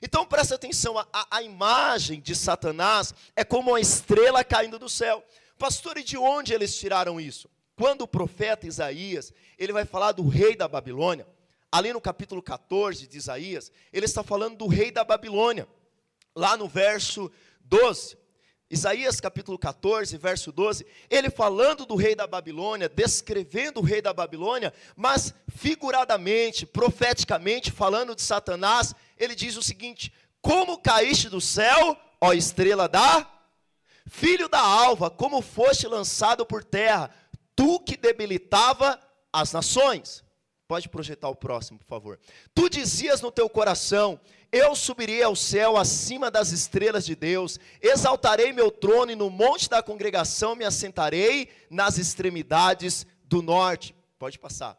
Então 0.00 0.24
presta 0.24 0.54
atenção, 0.54 0.96
a, 0.96 1.06
a, 1.30 1.42
imagem 1.42 2.22
de 2.22 2.34
Satanás 2.34 3.12
é 3.36 3.44
como 3.44 3.72
uma 3.72 3.80
estrela 3.80 4.42
caindo 4.42 4.78
do 4.78 4.88
céu. 4.88 5.22
Pastor, 5.58 5.98
e 5.98 6.02
de 6.02 6.16
onde 6.16 6.54
eles 6.54 6.74
tiraram 6.74 7.20
isso? 7.20 7.50
Quando 7.78 8.02
o 8.02 8.08
profeta 8.08 8.66
Isaías, 8.66 9.32
ele 9.56 9.72
vai 9.72 9.84
falar 9.84 10.10
do 10.10 10.26
rei 10.26 10.56
da 10.56 10.66
Babilônia, 10.66 11.24
ali 11.70 11.92
no 11.92 12.00
capítulo 12.00 12.42
14 12.42 13.06
de 13.06 13.16
Isaías, 13.16 13.70
ele 13.92 14.04
está 14.04 14.24
falando 14.24 14.56
do 14.56 14.66
rei 14.66 14.90
da 14.90 15.04
Babilônia. 15.04 15.68
Lá 16.34 16.56
no 16.56 16.66
verso 16.66 17.30
12, 17.60 18.18
Isaías 18.68 19.20
capítulo 19.20 19.56
14, 19.56 20.16
verso 20.18 20.50
12, 20.50 20.84
ele 21.08 21.30
falando 21.30 21.86
do 21.86 21.94
rei 21.94 22.16
da 22.16 22.26
Babilônia, 22.26 22.88
descrevendo 22.88 23.78
o 23.78 23.84
rei 23.84 24.02
da 24.02 24.12
Babilônia, 24.12 24.74
mas 24.96 25.32
figuradamente, 25.46 26.66
profeticamente, 26.66 27.70
falando 27.70 28.12
de 28.12 28.22
Satanás, 28.22 28.92
ele 29.16 29.36
diz 29.36 29.56
o 29.56 29.62
seguinte: 29.62 30.12
Como 30.42 30.82
caíste 30.82 31.28
do 31.28 31.40
céu, 31.40 31.96
ó 32.20 32.32
estrela 32.32 32.88
da 32.88 33.38
filho 34.08 34.48
da 34.48 34.60
alva, 34.60 35.10
como 35.10 35.42
foste 35.42 35.86
lançado 35.86 36.44
por 36.44 36.64
terra, 36.64 37.10
tu 37.58 37.80
que 37.80 37.96
debilitava 37.96 39.00
as 39.32 39.52
nações. 39.52 40.22
Pode 40.68 40.88
projetar 40.88 41.28
o 41.28 41.34
próximo, 41.34 41.80
por 41.80 41.86
favor. 41.86 42.20
Tu 42.54 42.70
dizias 42.70 43.20
no 43.20 43.32
teu 43.32 43.48
coração: 43.50 44.20
eu 44.52 44.76
subirei 44.76 45.24
ao 45.24 45.34
céu 45.34 45.76
acima 45.76 46.30
das 46.30 46.52
estrelas 46.52 47.04
de 47.04 47.16
Deus, 47.16 47.58
exaltarei 47.82 48.52
meu 48.52 48.70
trono 48.70 49.10
e 49.10 49.16
no 49.16 49.28
monte 49.28 49.68
da 49.68 49.82
congregação 49.82 50.54
me 50.54 50.64
assentarei 50.64 51.48
nas 51.68 51.98
extremidades 51.98 53.04
do 53.24 53.42
norte. 53.42 53.92
Pode 54.20 54.38
passar. 54.38 54.78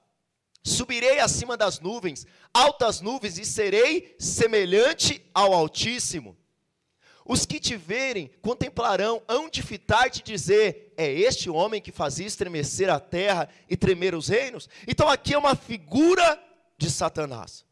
Subirei 0.63 1.19
acima 1.19 1.57
das 1.57 1.81
nuvens, 1.81 2.25
altas 2.53 3.01
nuvens, 3.01 3.37
e 3.37 3.43
serei 3.43 4.15
semelhante 4.17 5.21
ao 5.33 5.53
Altíssimo. 5.53 6.37
Os 7.31 7.45
que 7.45 7.59
te 7.59 7.77
verem 7.77 8.31
contemplarão, 8.41 9.21
hão 9.27 9.47
de 9.47 9.61
fitar 9.61 10.09
te 10.09 10.23
dizer: 10.23 10.91
é 10.97 11.11
este 11.11 11.47
homem 11.47 11.79
que 11.79 11.91
fazia 11.91 12.25
estremecer 12.25 12.89
a 12.89 12.99
terra 12.99 13.47
e 13.69 13.77
tremer 13.77 14.15
os 14.15 14.29
reinos? 14.29 14.67
Então 14.87 15.07
aqui 15.07 15.35
é 15.35 15.37
uma 15.37 15.55
figura 15.55 16.43
de 16.75 16.89
Satanás. 16.89 17.63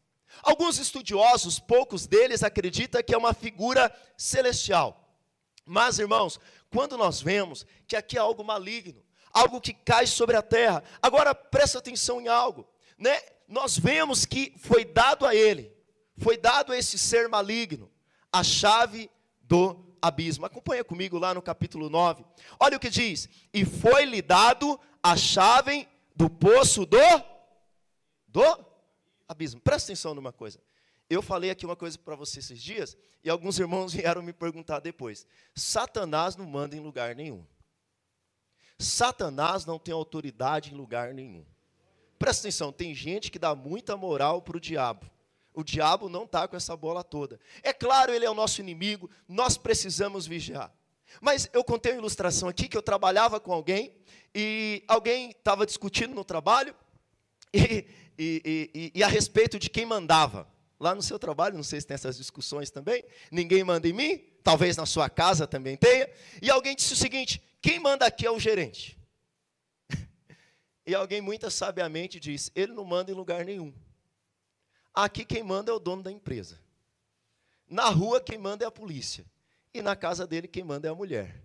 Alguns 0.44 0.78
estudiosos, 0.78 1.58
poucos 1.58 2.06
deles, 2.06 2.44
acreditam 2.44 3.02
que 3.02 3.12
é 3.12 3.18
uma 3.18 3.34
figura 3.34 3.92
celestial. 4.16 5.12
Mas, 5.66 5.98
irmãos, 5.98 6.38
quando 6.70 6.96
nós 6.96 7.20
vemos 7.20 7.66
que 7.88 7.96
aqui 7.96 8.16
é 8.16 8.20
algo 8.20 8.44
maligno, 8.44 9.02
algo 9.32 9.60
que 9.60 9.72
cai 9.72 10.06
sobre 10.06 10.36
a 10.36 10.42
terra, 10.42 10.84
agora 11.02 11.34
presta 11.34 11.78
atenção 11.78 12.20
em 12.20 12.28
algo, 12.28 12.64
né? 12.96 13.20
Nós 13.48 13.76
vemos 13.76 14.24
que 14.24 14.54
foi 14.58 14.84
dado 14.84 15.26
a 15.26 15.34
ele, 15.34 15.76
foi 16.16 16.36
dado 16.36 16.72
a 16.72 16.78
esse 16.78 16.96
ser 16.96 17.28
maligno, 17.28 17.90
a 18.32 18.44
chave 18.44 19.10
do 19.48 19.84
abismo. 20.00 20.46
Acompanha 20.46 20.84
comigo 20.84 21.18
lá 21.18 21.34
no 21.34 21.42
capítulo 21.42 21.88
9. 21.88 22.24
Olha 22.60 22.76
o 22.76 22.80
que 22.80 22.90
diz: 22.90 23.28
E 23.52 23.64
foi-lhe 23.64 24.22
dado 24.22 24.78
a 25.02 25.16
chave 25.16 25.88
do 26.14 26.28
poço 26.28 26.84
do 26.84 26.98
do 28.28 28.42
abismo. 29.26 29.60
Presta 29.60 29.92
atenção 29.92 30.14
numa 30.14 30.32
coisa. 30.32 30.60
Eu 31.08 31.22
falei 31.22 31.50
aqui 31.50 31.64
uma 31.64 31.74
coisa 31.76 31.98
para 31.98 32.14
você 32.14 32.38
esses 32.38 32.62
dias, 32.62 32.96
e 33.24 33.30
alguns 33.30 33.58
irmãos 33.58 33.92
vieram 33.94 34.22
me 34.22 34.32
perguntar 34.32 34.80
depois. 34.80 35.26
Satanás 35.54 36.36
não 36.36 36.46
manda 36.46 36.76
em 36.76 36.80
lugar 36.80 37.14
nenhum. 37.14 37.44
Satanás 38.78 39.64
não 39.64 39.78
tem 39.78 39.92
autoridade 39.92 40.72
em 40.72 40.76
lugar 40.76 41.14
nenhum. 41.14 41.44
Presta 42.18 42.42
atenção, 42.46 42.72
tem 42.72 42.94
gente 42.94 43.30
que 43.30 43.38
dá 43.38 43.54
muita 43.54 43.96
moral 43.96 44.42
para 44.42 44.56
o 44.56 44.60
diabo. 44.60 45.10
O 45.58 45.64
diabo 45.64 46.08
não 46.08 46.22
está 46.22 46.46
com 46.46 46.54
essa 46.54 46.76
bola 46.76 47.02
toda. 47.02 47.40
É 47.64 47.72
claro, 47.72 48.14
ele 48.14 48.24
é 48.24 48.30
o 48.30 48.34
nosso 48.34 48.60
inimigo, 48.60 49.10
nós 49.26 49.58
precisamos 49.58 50.24
vigiar. 50.24 50.72
Mas 51.20 51.50
eu 51.52 51.64
contei 51.64 51.90
uma 51.90 51.98
ilustração 51.98 52.48
aqui 52.48 52.68
que 52.68 52.76
eu 52.76 52.82
trabalhava 52.82 53.40
com 53.40 53.52
alguém 53.52 53.92
e 54.32 54.84
alguém 54.86 55.30
estava 55.30 55.66
discutindo 55.66 56.14
no 56.14 56.22
trabalho 56.22 56.72
e, 57.52 57.84
e, 58.16 58.70
e, 58.72 58.92
e, 58.94 59.02
a 59.02 59.08
respeito 59.08 59.58
de 59.58 59.68
quem 59.68 59.84
mandava. 59.84 60.46
Lá 60.78 60.94
no 60.94 61.02
seu 61.02 61.18
trabalho, 61.18 61.56
não 61.56 61.64
sei 61.64 61.80
se 61.80 61.88
tem 61.88 61.96
essas 61.96 62.16
discussões 62.16 62.70
também. 62.70 63.02
Ninguém 63.28 63.64
manda 63.64 63.88
em 63.88 63.92
mim, 63.92 64.18
talvez 64.44 64.76
na 64.76 64.86
sua 64.86 65.10
casa 65.10 65.44
também 65.44 65.76
tenha. 65.76 66.08
E 66.40 66.48
alguém 66.48 66.76
disse 66.76 66.92
o 66.92 66.96
seguinte: 66.96 67.42
quem 67.60 67.80
manda 67.80 68.06
aqui 68.06 68.24
é 68.24 68.30
o 68.30 68.38
gerente. 68.38 68.96
e 70.86 70.94
alguém 70.94 71.20
muito 71.20 71.50
sabiamente 71.50 72.20
disse: 72.20 72.52
ele 72.54 72.72
não 72.72 72.84
manda 72.84 73.10
em 73.10 73.14
lugar 73.14 73.44
nenhum. 73.44 73.74
Aqui 75.00 75.24
quem 75.24 75.44
manda 75.44 75.70
é 75.70 75.74
o 75.74 75.78
dono 75.78 76.02
da 76.02 76.10
empresa. 76.10 76.58
Na 77.70 77.88
rua 77.88 78.20
quem 78.20 78.36
manda 78.36 78.64
é 78.64 78.66
a 78.66 78.70
polícia. 78.70 79.24
E 79.72 79.80
na 79.80 79.94
casa 79.94 80.26
dele 80.26 80.48
quem 80.48 80.64
manda 80.64 80.88
é 80.88 80.90
a 80.90 80.94
mulher. 80.94 81.40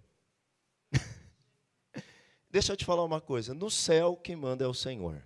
Deixa 2.49 2.73
eu 2.73 2.77
te 2.77 2.83
falar 2.83 3.03
uma 3.03 3.21
coisa: 3.21 3.53
no 3.53 3.69
céu 3.69 4.17
quem 4.17 4.35
manda 4.35 4.65
é 4.65 4.67
o 4.67 4.73
Senhor. 4.73 5.21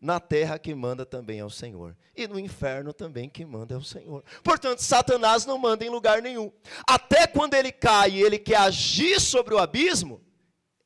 Na 0.00 0.20
terra 0.20 0.56
quem 0.56 0.72
manda 0.72 1.04
também 1.04 1.40
é 1.40 1.44
o 1.44 1.50
Senhor. 1.50 1.96
E 2.14 2.28
no 2.28 2.38
inferno 2.38 2.92
também 2.92 3.28
quem 3.28 3.44
manda 3.44 3.74
é 3.74 3.76
o 3.76 3.82
Senhor. 3.82 4.22
Portanto, 4.44 4.78
Satanás 4.78 5.44
não 5.44 5.58
manda 5.58 5.84
em 5.84 5.90
lugar 5.90 6.22
nenhum. 6.22 6.52
Até 6.86 7.26
quando 7.26 7.54
ele 7.54 7.72
cai 7.72 8.12
e 8.12 8.22
ele 8.22 8.38
quer 8.38 8.58
agir 8.58 9.20
sobre 9.20 9.52
o 9.52 9.58
abismo, 9.58 10.22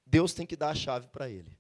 Deus 0.07 0.33
tem 0.33 0.47
que 0.47 0.57
dar 0.57 0.71
a 0.71 0.75
chave 0.75 1.07
para 1.09 1.29
ele. 1.29 1.54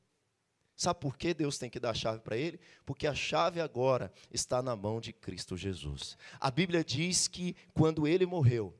Sabe 0.76 1.00
por 1.00 1.16
que 1.16 1.32
Deus 1.32 1.56
tem 1.56 1.70
que 1.70 1.78
dar 1.78 1.90
a 1.90 1.94
chave 1.94 2.20
para 2.20 2.36
ele? 2.36 2.58
Porque 2.84 3.06
a 3.06 3.14
chave 3.14 3.60
agora 3.60 4.12
está 4.32 4.60
na 4.60 4.74
mão 4.74 5.00
de 5.00 5.12
Cristo 5.12 5.56
Jesus. 5.56 6.18
A 6.40 6.50
Bíblia 6.50 6.84
diz 6.84 7.28
que 7.28 7.54
quando 7.72 8.08
ele 8.08 8.26
morreu, 8.26 8.74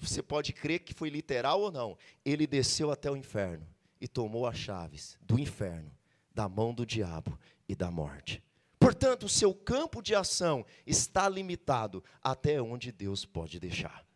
você 0.00 0.22
pode 0.22 0.52
crer 0.52 0.80
que 0.80 0.94
foi 0.94 1.08
literal 1.08 1.60
ou 1.60 1.72
não, 1.72 1.96
ele 2.24 2.46
desceu 2.46 2.90
até 2.90 3.10
o 3.10 3.16
inferno 3.16 3.66
e 4.00 4.06
tomou 4.06 4.46
as 4.46 4.56
chaves 4.56 5.18
do 5.22 5.38
inferno 5.38 5.90
da 6.34 6.48
mão 6.48 6.72
do 6.72 6.86
diabo 6.86 7.38
e 7.68 7.74
da 7.74 7.90
morte. 7.90 8.42
Portanto, 8.78 9.24
o 9.24 9.28
seu 9.28 9.52
campo 9.52 10.00
de 10.00 10.14
ação 10.14 10.64
está 10.86 11.28
limitado 11.28 12.04
até 12.22 12.62
onde 12.62 12.92
Deus 12.92 13.24
pode 13.24 13.58
deixar. 13.58 14.06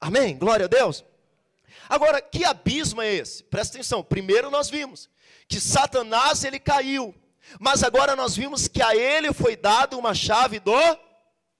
Amém? 0.00 0.38
Glória 0.38 0.66
a 0.66 0.68
Deus. 0.68 1.04
Agora, 1.88 2.20
que 2.20 2.44
abismo 2.44 3.00
é 3.02 3.12
esse? 3.12 3.42
Presta 3.44 3.76
atenção. 3.76 4.02
Primeiro 4.02 4.50
nós 4.50 4.70
vimos 4.70 5.08
que 5.48 5.60
Satanás 5.60 6.44
ele 6.44 6.58
caiu, 6.58 7.14
mas 7.60 7.82
agora 7.82 8.16
nós 8.16 8.36
vimos 8.36 8.68
que 8.68 8.82
a 8.82 8.96
ele 8.96 9.32
foi 9.32 9.56
dado 9.56 9.98
uma 9.98 10.14
chave 10.14 10.58
do 10.58 10.72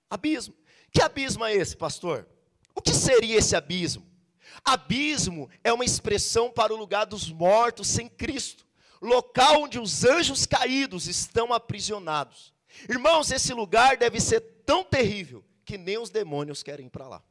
abismo. 0.08 0.54
Que 0.90 1.02
abismo 1.02 1.44
é 1.44 1.54
esse, 1.54 1.76
pastor? 1.76 2.26
O 2.74 2.80
que 2.80 2.94
seria 2.94 3.38
esse 3.38 3.56
abismo? 3.56 4.06
Abismo 4.64 5.50
é 5.62 5.72
uma 5.72 5.84
expressão 5.84 6.50
para 6.50 6.72
o 6.72 6.76
lugar 6.76 7.04
dos 7.04 7.30
mortos 7.30 7.88
sem 7.88 8.08
Cristo 8.08 8.64
local 9.04 9.62
onde 9.62 9.78
os 9.78 10.04
anjos 10.04 10.46
caídos 10.46 11.06
estão 11.06 11.52
aprisionados. 11.52 12.52
Irmãos, 12.88 13.30
esse 13.30 13.52
lugar 13.52 13.96
deve 13.96 14.18
ser 14.20 14.40
tão 14.64 14.82
terrível 14.82 15.44
que 15.64 15.78
nem 15.78 15.98
os 15.98 16.10
demônios 16.10 16.62
querem 16.62 16.86
ir 16.86 16.90
para 16.90 17.06
lá. 17.06 17.22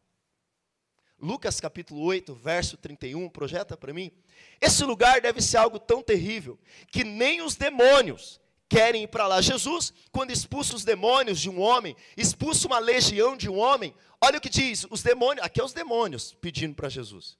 Lucas 1.24 1.62
capítulo 1.62 2.02
8, 2.02 2.36
verso 2.36 2.76
31, 2.76 3.30
projeta 3.30 3.78
para 3.78 3.94
mim. 3.94 4.12
Esse 4.60 4.84
lugar 4.84 5.22
deve 5.22 5.42
ser 5.42 5.56
algo 5.56 5.80
tão 5.80 6.04
terrível 6.04 6.60
que 6.92 7.06
nem 7.06 7.42
os 7.42 7.56
demônios 7.56 8.42
querem 8.68 9.04
ir 9.04 9.08
para 9.08 9.26
lá. 9.26 9.40
Jesus, 9.40 9.94
quando 10.12 10.32
expulsa 10.32 10.76
os 10.76 10.84
demônios 10.84 11.40
de 11.40 11.50
um 11.50 11.62
homem, 11.62 11.96
expulsa 12.18 12.68
uma 12.68 12.78
legião 12.78 13.38
de 13.38 13.50
um 13.50 13.58
homem, 13.58 13.96
olha 14.20 14.38
o 14.38 14.42
que 14.42 14.50
diz: 14.50 14.86
os 14.90 15.02
demônios, 15.02 15.46
aqui 15.46 15.62
é 15.62 15.64
os 15.64 15.72
demônios 15.72 16.34
pedindo 16.42 16.76
para 16.76 16.90
Jesus. 16.90 17.38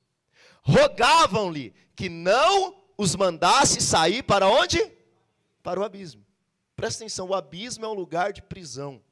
Rogavam-lhe 0.62 1.74
que 1.94 2.08
não 2.08 2.82
os 2.98 3.18
mandasse 3.18 3.82
sair 3.82 4.24
para 4.24 4.48
onde? 4.48 4.80
Para 5.62 5.82
o 5.82 5.84
abismo. 5.84 6.26
Presta 6.74 7.04
atenção, 7.04 7.28
o 7.28 7.36
abismo 7.36 7.84
é 7.84 7.90
um 7.90 7.94
lugar 7.94 8.32
de 8.32 8.42
prisão. 8.42 9.04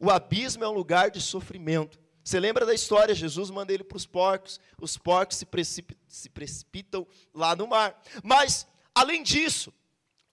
O 0.00 0.10
abismo 0.10 0.64
é 0.64 0.68
um 0.68 0.74
lugar 0.74 1.08
de 1.08 1.20
sofrimento. 1.20 2.00
Você 2.28 2.38
lembra 2.38 2.66
da 2.66 2.74
história? 2.74 3.14
Jesus 3.14 3.48
manda 3.48 3.72
ele 3.72 3.82
para 3.82 3.96
os 3.96 4.04
porcos, 4.04 4.60
os 4.78 4.98
porcos 4.98 5.38
se, 5.38 5.46
precip 5.46 5.96
se 6.06 6.28
precipitam 6.28 7.06
lá 7.32 7.56
no 7.56 7.66
mar. 7.66 7.98
Mas, 8.22 8.66
além 8.94 9.22
disso, 9.22 9.72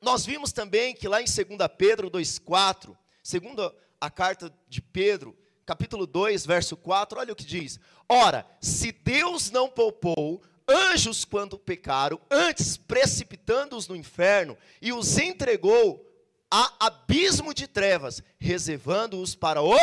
nós 0.02 0.26
vimos 0.26 0.52
também 0.52 0.94
que 0.94 1.08
lá 1.08 1.22
em 1.22 1.24
2 1.24 1.38
Pedro 1.78 2.12
2,4, 2.12 2.98
segundo 3.24 3.74
a 4.02 4.12
carta 4.12 4.54
de 4.68 4.82
Pedro, 4.82 5.38
capítulo 5.66 6.06
2, 6.06 6.46
verso 6.46 6.76
4, 6.76 7.18
olha 7.18 7.32
o 7.32 7.36
que 7.36 7.46
diz: 7.46 7.80
Ora, 8.10 8.46
se 8.60 8.92
Deus 8.92 9.50
não 9.50 9.70
poupou 9.70 10.44
anjos 10.68 11.24
quando 11.24 11.58
pecaram, 11.58 12.20
antes 12.30 12.76
precipitando-os 12.76 13.88
no 13.88 13.96
inferno, 13.96 14.58
e 14.82 14.92
os 14.92 15.18
entregou 15.18 16.06
a 16.52 16.74
abismo 16.88 17.54
de 17.54 17.68
trevas, 17.68 18.22
reservando-os 18.38 19.34
para 19.34 19.62
o. 19.62 19.78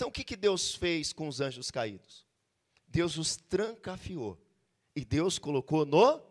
Então 0.00 0.08
o 0.08 0.10
que, 0.10 0.24
que 0.24 0.34
Deus 0.34 0.74
fez 0.74 1.12
com 1.12 1.28
os 1.28 1.42
anjos 1.42 1.70
caídos? 1.70 2.24
Deus 2.88 3.18
os 3.18 3.36
trancafiou. 3.36 4.40
E 4.96 5.04
Deus 5.04 5.38
colocou 5.38 5.84
no 5.84 6.22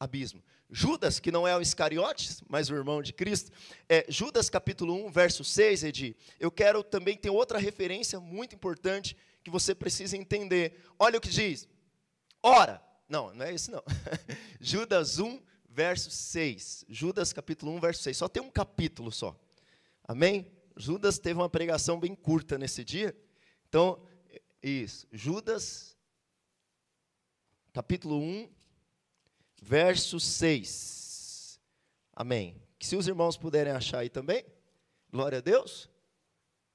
abismo. 0.00 0.42
Judas, 0.68 1.20
que 1.20 1.30
não 1.30 1.46
é 1.46 1.56
o 1.56 1.60
Iscariotes, 1.60 2.42
mas 2.48 2.68
o 2.68 2.74
irmão 2.74 3.00
de 3.00 3.12
Cristo, 3.12 3.52
é, 3.88 4.04
Judas 4.08 4.50
capítulo 4.50 4.94
1, 5.06 5.12
verso 5.12 5.44
6, 5.44 5.84
Edi, 5.84 6.16
eu 6.40 6.50
quero 6.50 6.82
também 6.82 7.16
ter 7.16 7.30
outra 7.30 7.56
referência 7.56 8.18
muito 8.18 8.56
importante 8.56 9.16
que 9.44 9.50
você 9.50 9.76
precisa 9.76 10.16
entender. 10.16 10.84
Olha 10.98 11.18
o 11.18 11.20
que 11.20 11.28
diz. 11.28 11.68
Ora, 12.42 12.82
não, 13.08 13.32
não 13.32 13.46
é 13.46 13.54
esse 13.54 13.70
não. 13.70 13.84
Judas 14.60 15.20
1, 15.20 15.40
verso 15.70 16.10
6. 16.10 16.84
Judas 16.88 17.32
capítulo 17.32 17.70
1, 17.76 17.80
verso 17.80 18.02
6. 18.02 18.16
Só 18.16 18.28
tem 18.28 18.42
um 18.42 18.50
capítulo 18.50 19.12
só. 19.12 19.38
Amém? 20.02 20.57
Judas 20.78 21.18
teve 21.18 21.40
uma 21.40 21.50
pregação 21.50 21.98
bem 21.98 22.14
curta 22.14 22.56
nesse 22.56 22.84
dia. 22.84 23.14
Então, 23.68 24.00
isso. 24.62 25.06
Judas 25.12 25.98
capítulo 27.72 28.18
1, 28.18 28.48
verso 29.60 30.18
6. 30.18 31.60
Amém. 32.14 32.62
Que 32.78 32.86
se 32.86 32.96
os 32.96 33.08
irmãos 33.08 33.36
puderem 33.36 33.72
achar 33.72 33.98
aí 33.98 34.08
também, 34.08 34.44
glória 35.10 35.38
a 35.38 35.40
Deus. 35.40 35.90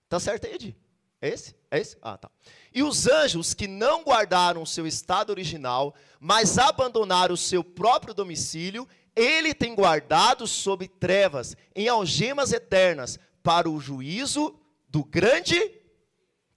Tá 0.10 0.20
certo 0.20 0.46
aí, 0.48 0.54
Edi? 0.54 0.78
É 1.22 1.30
esse? 1.30 1.56
É 1.72 1.80
esse? 1.80 1.98
Ah, 2.02 2.18
tá. 2.18 2.30
E 2.74 2.84
os 2.84 3.08
anjos 3.08 3.54
que 3.54 3.68
não 3.68 4.04
guardaram 4.04 4.62
o 4.62 4.68
seu 4.68 4.86
estado 4.86 5.30
original, 5.30 5.96
mas 6.20 6.58
abandonaram 6.58 7.34
o 7.34 7.38
seu 7.38 7.64
próprio 7.64 8.14
domicílio, 8.14 8.86
ele 9.16 9.54
tem 9.54 9.74
guardado 9.74 10.46
sob 10.46 10.88
trevas, 10.88 11.56
em 11.74 11.88
algemas 11.88 12.52
eternas, 12.52 13.18
para 13.44 13.70
o 13.70 13.80
juízo 13.80 14.58
do 14.88 15.04
grande. 15.04 15.60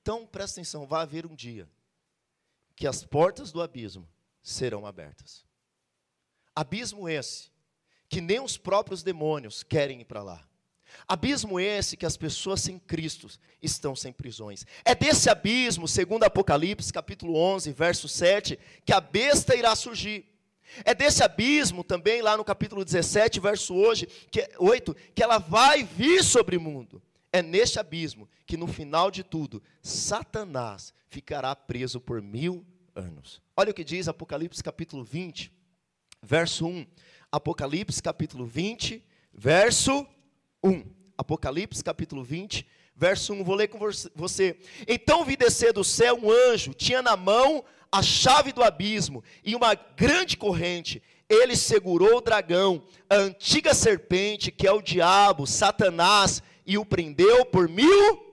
Então, 0.00 0.24
presta 0.24 0.60
atenção, 0.60 0.86
vai 0.86 1.02
haver 1.02 1.26
um 1.26 1.34
dia 1.34 1.68
que 2.76 2.86
as 2.86 3.04
portas 3.04 3.50
do 3.50 3.60
abismo 3.60 4.08
serão 4.42 4.86
abertas. 4.86 5.44
Abismo 6.54 7.08
esse 7.08 7.50
que 8.08 8.20
nem 8.20 8.40
os 8.40 8.56
próprios 8.56 9.02
demônios 9.02 9.62
querem 9.62 10.00
ir 10.00 10.04
para 10.04 10.22
lá. 10.22 10.46
Abismo 11.08 11.58
esse 11.58 11.96
que 11.96 12.06
as 12.06 12.16
pessoas 12.16 12.60
sem 12.60 12.78
Cristo 12.78 13.28
estão 13.60 13.96
sem 13.96 14.12
prisões. 14.12 14.64
É 14.84 14.94
desse 14.94 15.28
abismo, 15.28 15.88
segundo 15.88 16.22
Apocalipse, 16.24 16.92
capítulo 16.92 17.36
11, 17.36 17.72
verso 17.72 18.08
7, 18.08 18.58
que 18.84 18.92
a 18.92 19.00
besta 19.00 19.56
irá 19.56 19.74
surgir. 19.74 20.35
É 20.84 20.94
desse 20.94 21.22
abismo 21.22 21.82
também, 21.84 22.22
lá 22.22 22.36
no 22.36 22.44
capítulo 22.44 22.84
17, 22.84 23.40
verso 23.40 23.74
hoje, 23.74 24.06
que, 24.30 24.48
8, 24.58 24.94
que 25.14 25.22
ela 25.22 25.38
vai 25.38 25.82
vir 25.84 26.22
sobre 26.22 26.56
o 26.56 26.60
mundo. 26.60 27.02
É 27.32 27.42
neste 27.42 27.78
abismo 27.78 28.28
que 28.46 28.56
no 28.56 28.66
final 28.66 29.10
de 29.10 29.22
tudo, 29.22 29.62
Satanás 29.82 30.94
ficará 31.08 31.54
preso 31.54 32.00
por 32.00 32.22
mil 32.22 32.64
anos. 32.94 33.42
Olha 33.56 33.70
o 33.70 33.74
que 33.74 33.84
diz 33.84 34.08
Apocalipse 34.08 34.62
capítulo 34.62 35.04
20, 35.04 35.52
verso 36.22 36.66
1. 36.66 36.86
Apocalipse 37.30 38.02
capítulo 38.02 38.46
20, 38.46 39.04
verso 39.32 40.06
1. 40.62 40.84
Apocalipse 41.18 41.82
capítulo 41.82 42.22
20, 42.22 42.66
verso 42.94 43.32
1. 43.32 43.44
Vou 43.44 43.54
ler 43.54 43.68
com 43.68 43.78
você. 44.14 44.58
Então 44.86 45.24
vi 45.24 45.36
descer 45.36 45.72
do 45.72 45.84
céu 45.84 46.18
um 46.22 46.30
anjo, 46.30 46.72
tinha 46.74 47.02
na 47.02 47.16
mão 47.16 47.64
a 47.90 48.02
chave 48.02 48.52
do 48.52 48.62
abismo 48.62 49.22
e 49.44 49.54
uma 49.54 49.74
grande 49.74 50.36
corrente. 50.36 51.02
Ele 51.28 51.56
segurou 51.56 52.18
o 52.18 52.20
dragão, 52.20 52.82
a 53.10 53.16
antiga 53.16 53.74
serpente, 53.74 54.50
que 54.50 54.66
é 54.66 54.72
o 54.72 54.82
diabo, 54.82 55.46
Satanás, 55.46 56.42
e 56.64 56.78
o 56.78 56.84
prendeu 56.84 57.44
por 57.46 57.68
mil 57.68 58.26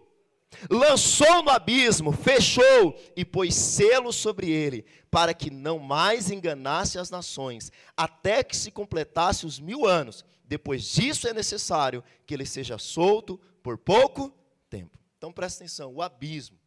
lançou 0.69 1.43
no 1.43 1.49
abismo, 1.49 2.11
fechou 2.11 2.95
e 3.15 3.25
pôs 3.25 3.55
selo 3.55 4.11
sobre 4.11 4.49
ele, 4.49 4.85
para 5.09 5.33
que 5.33 5.49
não 5.49 5.79
mais 5.79 6.31
enganasse 6.31 6.97
as 6.97 7.09
nações, 7.09 7.71
até 7.95 8.43
que 8.43 8.55
se 8.55 8.71
completasse 8.71 9.45
os 9.45 9.59
mil 9.59 9.85
anos. 9.85 10.25
Depois 10.45 10.83
disso 10.83 11.27
é 11.27 11.33
necessário 11.33 12.03
que 12.25 12.33
ele 12.33 12.45
seja 12.45 12.77
solto 12.77 13.39
por 13.61 13.77
pouco 13.77 14.33
tempo. 14.69 14.97
Então 15.17 15.31
presta 15.31 15.63
atenção: 15.63 15.93
o 15.93 16.01
abismo 16.01 16.59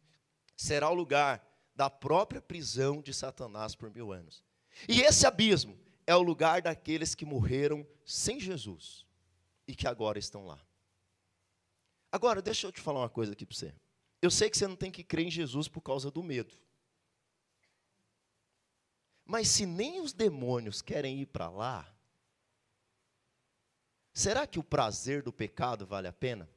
será 0.55 0.89
o 0.89 0.95
lugar 0.95 1.45
da 1.77 1.91
própria 1.91 2.41
prisão 2.41 3.03
de 3.03 3.13
Satanás 3.13 3.75
por 3.75 3.91
mil 3.91 4.11
anos. 4.11 4.43
E 4.89 5.01
esse 5.01 5.27
abismo 5.27 5.77
é 6.07 6.15
o 6.15 6.23
lugar 6.23 6.59
daqueles 6.59 7.13
que 7.13 7.23
morreram 7.23 7.85
sem 8.03 8.39
Jesus 8.39 9.05
e 9.67 9.75
que 9.75 9.87
agora 9.87 10.17
estão 10.17 10.47
lá. 10.47 10.59
Agora, 12.11 12.41
deixa 12.41 12.65
eu 12.65 12.71
te 12.71 12.81
falar 12.81 13.01
uma 13.01 13.09
coisa 13.09 13.33
aqui 13.33 13.45
para 13.45 13.55
você. 13.55 13.75
Eu 14.19 14.31
sei 14.31 14.49
que 14.49 14.57
você 14.57 14.65
não 14.65 14.75
tem 14.75 14.89
que 14.89 15.03
crer 15.03 15.27
em 15.27 15.31
Jesus 15.31 15.67
por 15.67 15.81
causa 15.81 16.09
do 16.09 16.23
medo. 16.23 16.55
Mas 19.23 19.47
se 19.47 19.67
nem 19.67 20.01
os 20.01 20.13
demônios 20.13 20.81
querem 20.81 21.19
ir 21.21 21.27
para 21.27 21.47
lá, 21.47 21.87
será 24.11 24.47
que 24.47 24.57
o 24.57 24.63
prazer 24.63 25.21
do 25.21 25.31
pecado 25.31 25.85
vale 25.85 26.07
a 26.07 26.13
pena? 26.13 26.49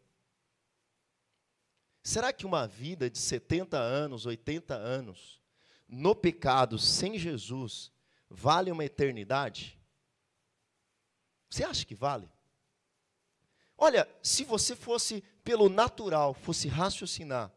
Será 2.03 2.33
que 2.33 2.47
uma 2.47 2.67
vida 2.67 3.11
de 3.11 3.19
70 3.19 3.79
anos, 3.79 4.27
80 4.27 4.75
anos, 4.75 5.41
no 5.87 6.15
pecado, 6.15 6.79
sem 6.79 7.19
Jesus, 7.19 7.93
vale 8.29 8.71
uma 8.71 8.85
eternidade? 8.85 9.79
Você 11.49 11.65
acha 11.65 11.85
que 11.85 11.95
vale? 11.95 12.31
Olha, 13.77 14.09
se 14.23 14.45
você 14.45 14.77
fosse 14.77 15.23
pelo 15.43 15.69
natural, 15.69 16.33
fosse 16.35 16.69
raciocinar, 16.69 17.53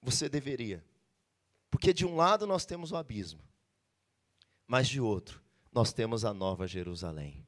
você 0.00 0.28
deveria. 0.28 0.84
Porque 1.70 1.92
de 1.92 2.04
um 2.04 2.16
lado 2.16 2.46
nós 2.46 2.66
temos 2.66 2.92
o 2.92 2.96
abismo, 2.96 3.42
mas 4.66 4.88
de 4.88 5.00
outro 5.00 5.42
nós 5.72 5.92
temos 5.92 6.24
a 6.24 6.34
nova 6.34 6.66
Jerusalém, 6.66 7.46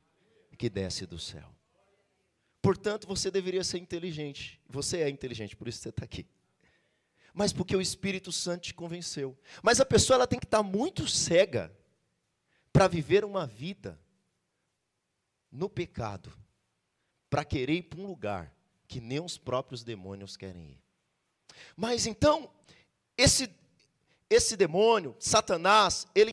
que 0.57 0.71
desce 0.71 1.05
do 1.05 1.19
céu. 1.19 1.54
Portanto, 2.65 3.07
você 3.07 3.31
deveria 3.31 3.63
ser 3.63 3.77
inteligente. 3.77 4.59
Você 4.67 5.03
é 5.03 5.11
inteligente, 5.11 5.55
por 5.55 5.69
isso 5.69 5.81
você 5.81 5.91
está 5.91 6.03
aqui. 6.03 6.27
Mas 7.35 7.53
porque 7.53 7.77
o 7.77 7.81
Espírito 7.81 8.33
Santo 8.33 8.63
te 8.63 8.73
convenceu. 8.73 9.37
Mas 9.63 9.81
a 9.81 9.85
pessoa 9.85 10.15
ela 10.15 10.27
tem 10.27 10.39
que 10.39 10.47
estar 10.47 10.63
muito 10.63 11.07
cega 11.07 11.71
para 12.73 12.89
viver 12.89 13.23
uma 13.23 13.47
vida 13.47 14.01
no 15.53 15.69
pecado 15.69 16.33
para 17.29 17.45
querer 17.45 17.75
ir 17.75 17.83
para 17.83 18.01
um 18.01 18.07
lugar 18.07 18.51
que 18.89 18.99
nem 18.99 19.21
os 19.21 19.37
próprios 19.37 19.85
demônios 19.85 20.35
querem 20.35 20.71
ir. 20.71 20.81
Mas 21.77 22.07
então, 22.07 22.51
esse, 23.15 23.55
esse 24.31 24.57
demônio, 24.57 25.15
Satanás, 25.19 26.07
ele. 26.15 26.31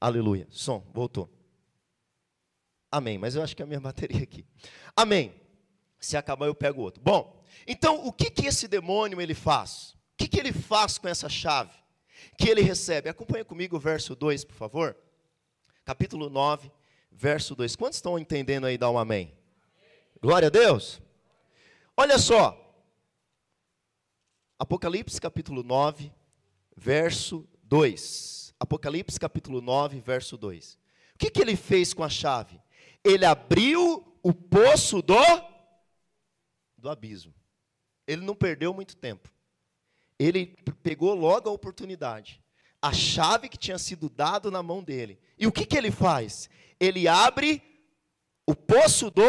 Aleluia. 0.00 0.46
Som, 0.50 0.84
voltou. 0.92 1.28
Amém. 2.90 3.18
Mas 3.18 3.34
eu 3.34 3.42
acho 3.42 3.54
que 3.54 3.62
é 3.62 3.64
a 3.64 3.68
minha 3.68 3.80
bateria 3.82 4.22
aqui. 4.22 4.44
Amém. 4.96 5.34
Se 5.98 6.16
acabar, 6.16 6.46
eu 6.46 6.54
pego 6.54 6.82
outro. 6.82 7.02
Bom, 7.02 7.42
então 7.66 8.06
o 8.06 8.12
que, 8.12 8.30
que 8.30 8.46
esse 8.46 8.68
demônio 8.68 9.20
ele 9.20 9.34
faz? 9.34 9.96
O 10.14 10.16
que, 10.18 10.28
que 10.28 10.38
ele 10.38 10.52
faz 10.52 10.98
com 10.98 11.08
essa 11.08 11.28
chave? 11.28 11.78
que 12.36 12.48
ele 12.48 12.62
recebe. 12.62 13.08
Acompanhe 13.08 13.44
comigo 13.44 13.76
o 13.76 13.80
verso 13.80 14.14
2, 14.14 14.44
por 14.44 14.54
favor. 14.54 14.96
Capítulo 15.84 16.28
9, 16.28 16.70
verso 17.10 17.54
2. 17.54 17.76
Quantos 17.76 17.98
estão 17.98 18.18
entendendo 18.18 18.66
aí? 18.66 18.76
Dá 18.76 18.90
um 18.90 18.98
amém. 18.98 19.34
Glória 20.20 20.48
a 20.48 20.50
Deus. 20.50 21.00
Olha 21.96 22.18
só. 22.18 22.64
Apocalipse 24.58 25.20
capítulo 25.20 25.62
9, 25.62 26.12
verso 26.76 27.46
2. 27.64 28.37
Apocalipse 28.60 29.18
capítulo 29.18 29.60
9, 29.60 30.00
verso 30.00 30.36
2. 30.36 30.78
O 31.14 31.18
que, 31.18 31.30
que 31.30 31.40
ele 31.40 31.56
fez 31.56 31.94
com 31.94 32.02
a 32.02 32.08
chave? 32.08 32.60
Ele 33.04 33.24
abriu 33.24 34.04
o 34.22 34.32
poço 34.32 35.00
do, 35.00 35.16
do 36.76 36.88
abismo. 36.88 37.34
Ele 38.06 38.24
não 38.24 38.34
perdeu 38.34 38.72
muito 38.74 38.96
tempo. 38.96 39.30
Ele 40.18 40.46
pegou 40.82 41.14
logo 41.14 41.48
a 41.48 41.52
oportunidade. 41.52 42.42
A 42.80 42.92
chave 42.92 43.48
que 43.48 43.56
tinha 43.56 43.78
sido 43.78 44.08
dado 44.08 44.50
na 44.50 44.62
mão 44.62 44.82
dele. 44.82 45.18
E 45.38 45.46
o 45.46 45.52
que, 45.52 45.64
que 45.64 45.76
ele 45.76 45.90
faz? 45.90 46.48
Ele 46.80 47.06
abre 47.06 47.62
o 48.46 48.54
poço 48.54 49.10
do 49.10 49.22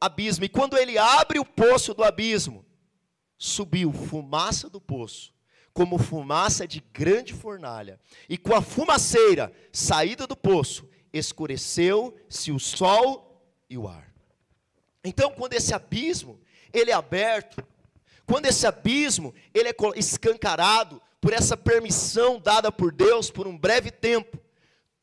abismo. 0.00 0.44
E 0.44 0.48
quando 0.48 0.76
ele 0.76 0.98
abre 0.98 1.38
o 1.38 1.44
poço 1.44 1.94
do 1.94 2.04
abismo, 2.04 2.64
subiu 3.36 3.92
fumaça 3.92 4.68
do 4.68 4.80
poço, 4.80 5.32
como 5.72 5.98
fumaça 5.98 6.66
de 6.66 6.82
grande 6.92 7.32
fornalha. 7.32 8.00
E 8.28 8.36
com 8.36 8.54
a 8.54 8.62
fumaceira 8.62 9.52
saída 9.72 10.26
do 10.26 10.36
poço, 10.36 10.88
escureceu-se 11.12 12.52
o 12.52 12.58
sol 12.58 13.42
e 13.68 13.78
o 13.78 13.86
ar. 13.86 14.12
Então, 15.04 15.30
quando 15.30 15.54
esse 15.54 15.72
abismo 15.72 16.40
ele 16.72 16.90
é 16.90 16.94
aberto, 16.94 17.64
quando 18.26 18.46
esse 18.46 18.66
abismo 18.66 19.34
ele 19.54 19.68
é 19.68 19.74
escancarado 19.96 21.00
por 21.20 21.32
essa 21.32 21.56
permissão 21.56 22.38
dada 22.38 22.70
por 22.70 22.92
Deus 22.92 23.30
por 23.30 23.46
um 23.46 23.56
breve 23.56 23.90
tempo, 23.90 24.38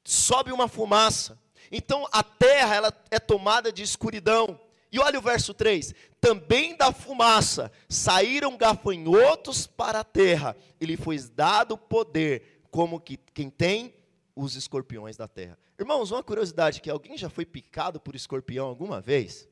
sobe 0.04 0.52
uma 0.52 0.68
fumaça. 0.68 1.40
Então 1.72 2.08
a 2.12 2.24
terra 2.24 2.76
ela 2.76 2.94
é 3.10 3.20
tomada 3.20 3.72
de 3.72 3.82
escuridão. 3.82 4.60
E 4.96 5.00
olha 5.00 5.20
o 5.20 5.22
verso 5.22 5.54
3: 5.54 5.94
Também 6.22 6.78
da 6.78 6.90
fumaça 6.94 7.70
saíram 7.90 8.56
gafanhotos 8.56 9.68
para 9.68 10.00
a 10.00 10.04
terra, 10.06 10.56
e 10.80 10.86
lhe 10.86 10.96
foi 10.96 11.20
dado 11.20 11.78
poder, 11.78 12.64
como 12.72 12.98
que 13.02 13.18
quem 13.18 13.50
tem 13.50 13.94
os 14.34 14.56
escorpiões 14.56 15.18
da 15.18 15.28
terra. 15.28 15.60
Irmãos, 15.78 16.12
uma 16.12 16.24
curiosidade 16.24 16.80
que 16.80 16.90
alguém 16.90 17.18
já 17.18 17.30
foi 17.30 17.46
picado 17.46 18.00
por 18.00 18.16
escorpião 18.16 18.68
alguma 18.68 19.02
vez? 19.02 19.50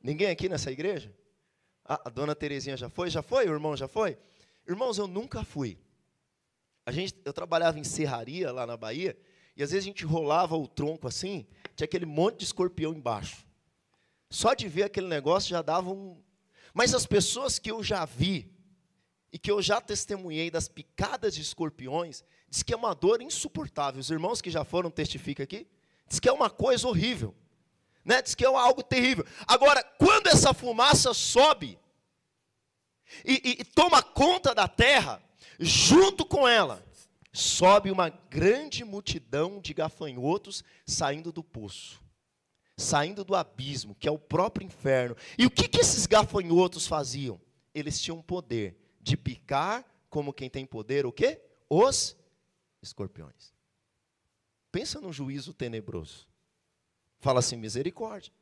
Ninguém 0.00 0.28
aqui 0.28 0.48
nessa 0.48 0.70
igreja? 0.70 1.12
Ah, 1.84 2.00
a 2.04 2.08
dona 2.08 2.32
Terezinha 2.32 2.76
já 2.76 2.88
foi? 2.88 3.10
Já 3.10 3.20
foi? 3.20 3.48
O 3.48 3.52
irmão 3.52 3.76
já 3.76 3.88
foi? 3.88 4.16
Irmãos, 4.64 4.96
eu 4.96 5.08
nunca 5.08 5.42
fui. 5.42 5.76
A 6.86 6.92
gente, 6.92 7.16
eu 7.24 7.32
trabalhava 7.32 7.80
em 7.80 7.84
serraria 7.84 8.52
lá 8.52 8.64
na 8.64 8.76
Bahia, 8.76 9.18
e 9.56 9.62
às 9.64 9.72
vezes 9.72 9.84
a 9.84 9.88
gente 9.88 10.04
rolava 10.04 10.56
o 10.56 10.68
tronco 10.68 11.08
assim, 11.08 11.48
tinha 11.74 11.84
aquele 11.84 12.06
monte 12.06 12.38
de 12.38 12.44
escorpião 12.44 12.94
embaixo. 12.94 13.44
Só 14.32 14.54
de 14.54 14.66
ver 14.66 14.84
aquele 14.84 15.08
negócio 15.08 15.50
já 15.50 15.60
dava 15.60 15.90
um. 15.90 16.18
Mas 16.72 16.94
as 16.94 17.04
pessoas 17.04 17.58
que 17.58 17.70
eu 17.70 17.84
já 17.84 18.06
vi 18.06 18.50
e 19.30 19.38
que 19.38 19.50
eu 19.50 19.60
já 19.60 19.78
testemunhei 19.78 20.50
das 20.50 20.68
picadas 20.68 21.34
de 21.34 21.42
escorpiões, 21.42 22.24
diz 22.48 22.62
que 22.62 22.72
é 22.72 22.76
uma 22.76 22.94
dor 22.94 23.20
insuportável. 23.20 24.00
Os 24.00 24.10
irmãos 24.10 24.40
que 24.40 24.50
já 24.50 24.64
foram 24.64 24.90
testificam 24.90 25.44
aqui, 25.44 25.66
diz 26.08 26.18
que 26.18 26.30
é 26.30 26.32
uma 26.32 26.48
coisa 26.48 26.88
horrível. 26.88 27.34
Né? 28.02 28.22
Diz 28.22 28.34
que 28.34 28.42
é 28.42 28.48
algo 28.48 28.82
terrível. 28.82 29.26
Agora, 29.46 29.84
quando 29.98 30.28
essa 30.28 30.54
fumaça 30.54 31.12
sobe 31.12 31.78
e, 33.22 33.34
e, 33.34 33.60
e 33.60 33.64
toma 33.66 34.02
conta 34.02 34.54
da 34.54 34.66
terra, 34.66 35.22
junto 35.60 36.24
com 36.24 36.48
ela, 36.48 36.82
sobe 37.34 37.90
uma 37.90 38.08
grande 38.08 38.82
multidão 38.82 39.60
de 39.60 39.74
gafanhotos 39.74 40.64
saindo 40.86 41.30
do 41.30 41.44
poço 41.44 42.01
saindo 42.76 43.24
do 43.24 43.34
abismo, 43.34 43.94
que 43.94 44.08
é 44.08 44.10
o 44.10 44.18
próprio 44.18 44.64
inferno. 44.64 45.16
E 45.38 45.46
o 45.46 45.50
que, 45.50 45.68
que 45.68 45.80
esses 45.80 46.06
gafanhotos 46.06 46.86
faziam? 46.86 47.40
Eles 47.74 48.00
tinham 48.00 48.20
poder 48.20 48.76
de 49.00 49.16
picar, 49.16 49.84
como 50.08 50.32
quem 50.32 50.48
tem 50.48 50.66
poder, 50.66 51.06
o 51.06 51.12
quê? 51.12 51.40
Os 51.68 52.16
escorpiões. 52.82 53.52
Pensa 54.70 55.00
no 55.00 55.12
juízo 55.12 55.52
tenebroso. 55.52 56.26
Fala 57.20 57.40
assim, 57.40 57.56
misericórdia. 57.56 58.32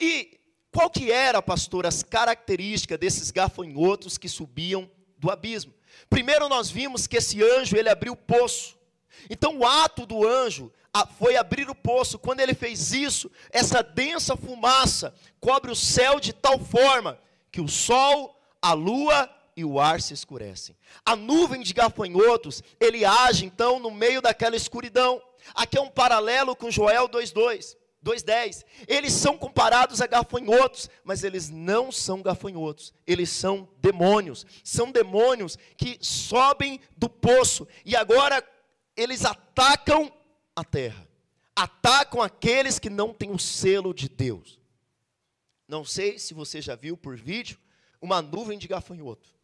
E 0.00 0.38
qual 0.70 0.90
que 0.90 1.10
era, 1.10 1.40
pastor, 1.40 1.86
as 1.86 2.02
características 2.02 2.98
desses 2.98 3.30
gafanhotos 3.30 4.18
que 4.18 4.28
subiam 4.28 4.90
do 5.18 5.30
abismo? 5.30 5.74
Primeiro 6.08 6.48
nós 6.48 6.70
vimos 6.70 7.06
que 7.06 7.16
esse 7.16 7.42
anjo, 7.42 7.76
ele 7.76 7.88
abriu 7.88 8.12
o 8.12 8.16
poço. 8.16 8.75
Então 9.28 9.58
o 9.58 9.66
ato 9.66 10.06
do 10.06 10.26
anjo 10.26 10.72
foi 11.18 11.36
abrir 11.36 11.68
o 11.68 11.74
poço. 11.74 12.18
Quando 12.18 12.40
ele 12.40 12.54
fez 12.54 12.92
isso, 12.92 13.30
essa 13.50 13.82
densa 13.82 14.36
fumaça 14.36 15.14
cobre 15.40 15.70
o 15.70 15.76
céu 15.76 16.18
de 16.18 16.32
tal 16.32 16.58
forma 16.58 17.18
que 17.50 17.60
o 17.60 17.68
sol, 17.68 18.38
a 18.60 18.72
lua 18.72 19.30
e 19.56 19.64
o 19.64 19.80
ar 19.80 20.00
se 20.00 20.12
escurecem. 20.12 20.76
A 21.04 21.16
nuvem 21.16 21.62
de 21.62 21.72
gafanhotos, 21.72 22.62
ele 22.78 23.04
age 23.04 23.44
então 23.44 23.78
no 23.78 23.90
meio 23.90 24.20
daquela 24.20 24.56
escuridão. 24.56 25.20
Aqui 25.54 25.78
é 25.78 25.80
um 25.80 25.90
paralelo 25.90 26.54
com 26.54 26.70
Joel 26.70 27.08
2:2. 27.08 27.76
2:10. 28.02 28.64
Eles 28.86 29.12
são 29.12 29.36
comparados 29.36 30.00
a 30.00 30.06
gafanhotos, 30.06 30.88
mas 31.02 31.24
eles 31.24 31.50
não 31.50 31.90
são 31.90 32.22
gafanhotos. 32.22 32.92
Eles 33.06 33.30
são 33.30 33.68
demônios. 33.78 34.46
São 34.62 34.92
demônios 34.92 35.58
que 35.76 35.98
sobem 36.00 36.80
do 36.96 37.08
poço 37.08 37.66
e 37.84 37.96
agora 37.96 38.44
eles 38.96 39.24
atacam 39.24 40.10
a 40.54 40.64
terra. 40.64 41.06
Atacam 41.54 42.22
aqueles 42.22 42.78
que 42.78 42.90
não 42.90 43.12
têm 43.12 43.30
o 43.30 43.38
selo 43.38 43.92
de 43.92 44.08
Deus. 44.08 44.58
Não 45.68 45.84
sei 45.84 46.18
se 46.18 46.32
você 46.32 46.62
já 46.62 46.74
viu 46.74 46.96
por 46.96 47.16
vídeo 47.16 47.58
uma 48.00 48.22
nuvem 48.22 48.58
de 48.58 48.68
gafanhoto. 48.68 49.34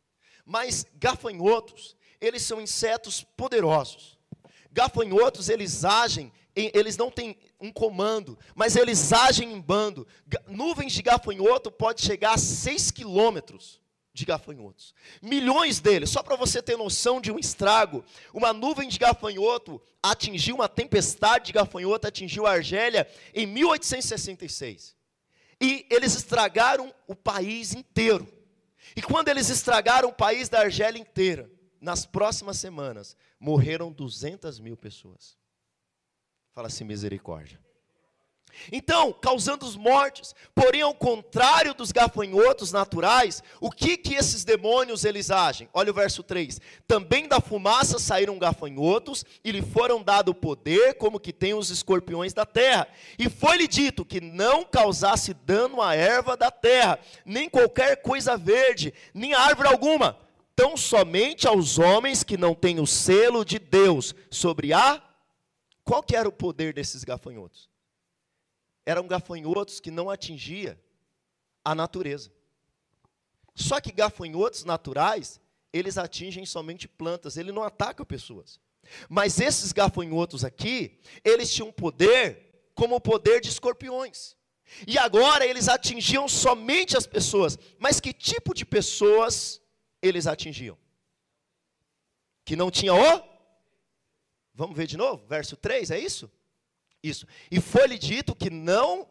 Mas 0.45 0.87
gafanhotos, 0.95 1.97
eles 2.21 2.43
são 2.43 2.61
insetos 2.61 3.23
poderosos. 3.23 4.19
Gafanhotos, 4.71 5.49
eles 5.49 5.85
agem, 5.85 6.33
em, 6.57 6.71
eles 6.75 6.97
não 6.97 7.11
têm 7.11 7.37
um 7.61 7.73
comando, 7.73 8.38
mas 8.55 8.77
eles 8.77 9.12
agem 9.12 9.53
em 9.53 9.61
bando. 9.61 10.07
Nuvens 10.49 10.93
de 10.93 11.03
gafanhoto 11.03 11.71
pode 11.71 12.03
chegar 12.03 12.35
a 12.35 12.38
6 12.38 12.91
quilômetros 12.91 13.82
de 14.12 14.25
gafanhotos. 14.25 14.94
Milhões 15.22 15.81
deles, 15.81 16.11
só 16.11 16.22
para 16.22 16.37
você 16.37 16.61
ter 16.62 16.77
noção 16.77 17.20
de 17.20 17.33
um 17.33 17.38
estrago. 17.38 18.05
Uma 18.35 18.53
nuvem 18.53 18.88
de 18.88 18.98
gafanhoto 18.98 19.81
atingiu, 20.03 20.57
uma 20.57 20.68
tempestade 20.68 21.46
de 21.46 21.53
gafanhoto 21.53 22.07
atingiu 22.07 22.46
a 22.46 22.53
Argélia 22.53 23.09
em 23.35 23.46
1866. 23.46 24.94
E 25.61 25.87
eles 25.88 26.14
estragaram 26.14 26.92
o 27.07 27.14
país 27.14 27.72
inteiro. 27.72 28.27
E 28.96 29.01
quando 29.01 29.29
eles 29.29 29.48
estragaram 29.48 30.09
o 30.09 30.14
país 30.14 30.48
da 30.48 30.61
Argélia 30.61 31.01
inteira, 31.01 31.51
nas 31.81 32.05
próximas 32.05 32.59
semanas, 32.59 33.16
morreram 33.38 33.90
200 33.90 34.61
mil 34.61 34.77
pessoas. 34.77 35.37
Fala 36.53 36.66
assim, 36.66 36.85
misericórdia. 36.85 37.62
Então, 38.71 39.12
causando 39.12 39.67
os 39.67 39.77
mortes, 39.77 40.35
porém 40.55 40.83
ao 40.83 40.95
contrário 40.95 41.75
dos 41.75 41.93
gafanhotos 41.93 42.73
naturais, 42.73 43.43
o 43.61 43.71
que 43.71 43.97
que 43.97 44.15
esses 44.15 44.45
demônios 44.45 45.05
eles 45.05 45.31
agem? 45.31 45.69
Olha 45.73 45.91
o 45.91 45.95
verso 45.95 46.23
3. 46.23 46.61
Também 46.87 47.29
da 47.29 47.41
fumaça 47.41 47.99
saíram 47.99 48.38
gafanhotos 48.38 49.25
e 49.45 49.51
lhe 49.51 49.62
foram 49.62 50.03
dado 50.03 50.35
poder 50.35 50.95
como 50.95 51.21
que 51.21 51.33
tem 51.33 51.55
os 51.55 51.71
escorpiões 51.71 52.33
da 52.33 52.47
terra. 52.47 52.87
E 53.19 53.29
foi-lhe 53.29 53.67
dito 53.67 54.05
que 54.05 54.21
não 54.21 54.65
causasse 54.65 55.35
dano 55.35 55.81
à 55.81 55.95
erva 55.95 56.37
da 56.37 56.51
terra, 56.51 56.99
nem 57.25 57.49
qualquer 57.49 58.03
coisa 58.03 58.37
verde, 58.37 58.93
nem 59.15 59.35
árvore 59.35 59.69
alguma, 59.69 60.19
tão 60.55 60.77
somente 60.77 61.49
aos 61.49 61.79
homens 61.79 62.23
que 62.23 62.37
não 62.37 62.55
têm 62.55 62.79
o 62.79 62.87
selo 62.87 63.45
de 63.45 63.59
Deus 63.59 64.15
sobre 64.31 64.73
a 64.73 65.03
Qual 65.85 66.03
que 66.03 66.15
era 66.15 66.29
o 66.29 66.33
poder 66.33 66.73
desses 66.73 67.03
gafanhotos? 67.03 67.71
Eram 68.85 69.07
gafanhotos 69.07 69.81
que 69.81 69.90
não 69.90 70.11
atingia 70.11 70.81
a 71.64 71.75
natureza. 71.75 72.33
Só 73.55 73.81
que 73.81 73.92
gafanhotos 73.92 74.64
naturais, 74.64 75.40
eles 75.73 75.99
atingem 75.99 76.45
somente 76.45 76.88
plantas, 76.88 77.37
ele 77.37 77.53
não 77.53 77.62
ataca 77.62 78.05
pessoas. 78.05 78.61
Mas 79.09 79.40
esses 79.40 79.73
gafanhotos 79.73 80.45
aqui, 80.45 81.01
eles 81.25 81.53
tinham 81.53 81.71
poder 81.71 82.71
como 82.75 82.97
o 82.97 83.01
poder 83.01 83.40
de 83.40 83.49
escorpiões. 83.49 84.37
E 84.87 84.99
agora 84.99 85.47
eles 85.47 85.68
atingiam 85.68 86.27
somente 86.27 86.97
as 86.97 87.07
pessoas. 87.07 87.59
Mas 87.79 88.01
que 88.01 88.12
tipo 88.12 88.55
de 88.55 88.64
pessoas 88.64 89.61
eles 90.01 90.27
atingiam? 90.27 90.79
Que 92.45 92.57
não 92.57 92.71
tinha 92.71 92.95
o? 92.95 93.33
Vamos 94.55 94.77
ver 94.77 94.87
de 94.87 94.97
novo? 94.97 95.25
Verso 95.27 95.57
3, 95.57 95.90
é 95.90 95.99
isso? 95.99 96.31
Isso. 97.03 97.27
E 97.51 97.61
foi-lhe 97.61 97.99
dito 97.99 98.35
que 98.35 98.49
não. 98.49 99.09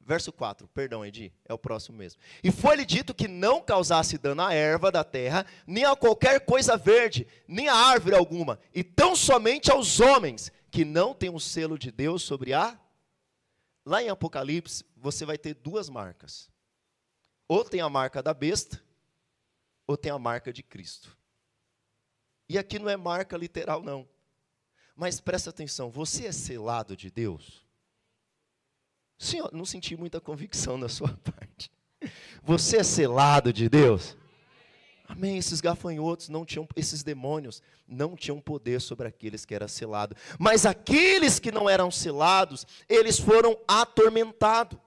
Verso 0.00 0.32
4, 0.32 0.66
perdão, 0.68 1.04
Edi, 1.04 1.30
é 1.44 1.52
o 1.52 1.58
próximo 1.58 1.98
mesmo. 1.98 2.18
E 2.42 2.50
foi-lhe 2.50 2.86
dito 2.86 3.14
que 3.14 3.28
não 3.28 3.60
causasse 3.60 4.16
dano 4.16 4.40
à 4.40 4.54
erva 4.54 4.90
da 4.90 5.04
terra, 5.04 5.44
nem 5.66 5.84
a 5.84 5.94
qualquer 5.94 6.40
coisa 6.46 6.78
verde, 6.78 7.26
nem 7.46 7.68
a 7.68 7.74
árvore 7.74 8.16
alguma, 8.16 8.58
e 8.74 8.82
tão 8.82 9.14
somente 9.14 9.70
aos 9.70 10.00
homens 10.00 10.50
que 10.70 10.82
não 10.82 11.12
têm 11.12 11.28
o 11.28 11.38
selo 11.38 11.78
de 11.78 11.90
Deus 11.90 12.22
sobre 12.22 12.54
a. 12.54 12.78
Lá 13.84 14.02
em 14.02 14.08
Apocalipse, 14.08 14.82
você 14.96 15.26
vai 15.26 15.36
ter 15.36 15.52
duas 15.54 15.90
marcas. 15.90 16.50
Ou 17.46 17.62
tem 17.62 17.82
a 17.82 17.88
marca 17.90 18.22
da 18.22 18.32
besta, 18.32 18.82
ou 19.86 19.94
tem 19.94 20.10
a 20.10 20.18
marca 20.18 20.52
de 20.52 20.62
Cristo. 20.62 21.16
E 22.48 22.56
aqui 22.56 22.78
não 22.78 22.88
é 22.88 22.96
marca 22.96 23.36
literal, 23.36 23.82
não. 23.82 24.08
Mas 24.98 25.20
presta 25.20 25.50
atenção, 25.50 25.92
você 25.92 26.26
é 26.26 26.32
selado 26.32 26.96
de 26.96 27.08
Deus? 27.08 27.64
Sim, 29.16 29.38
não 29.52 29.64
senti 29.64 29.96
muita 29.96 30.20
convicção 30.20 30.78
da 30.78 30.88
sua 30.88 31.16
parte. 31.22 31.70
Você 32.42 32.78
é 32.78 32.82
selado 32.82 33.52
de 33.52 33.68
Deus? 33.68 34.16
Amém. 35.06 35.38
Esses 35.38 35.60
gafanhotos 35.60 36.28
não 36.28 36.44
tinham, 36.44 36.66
esses 36.74 37.04
demônios 37.04 37.62
não 37.86 38.16
tinham 38.16 38.40
poder 38.40 38.80
sobre 38.80 39.06
aqueles 39.06 39.44
que 39.44 39.54
eram 39.54 39.68
selados. 39.68 40.18
Mas 40.36 40.66
aqueles 40.66 41.38
que 41.38 41.52
não 41.52 41.70
eram 41.70 41.92
selados, 41.92 42.66
eles 42.88 43.20
foram 43.20 43.56
atormentados. 43.68 44.80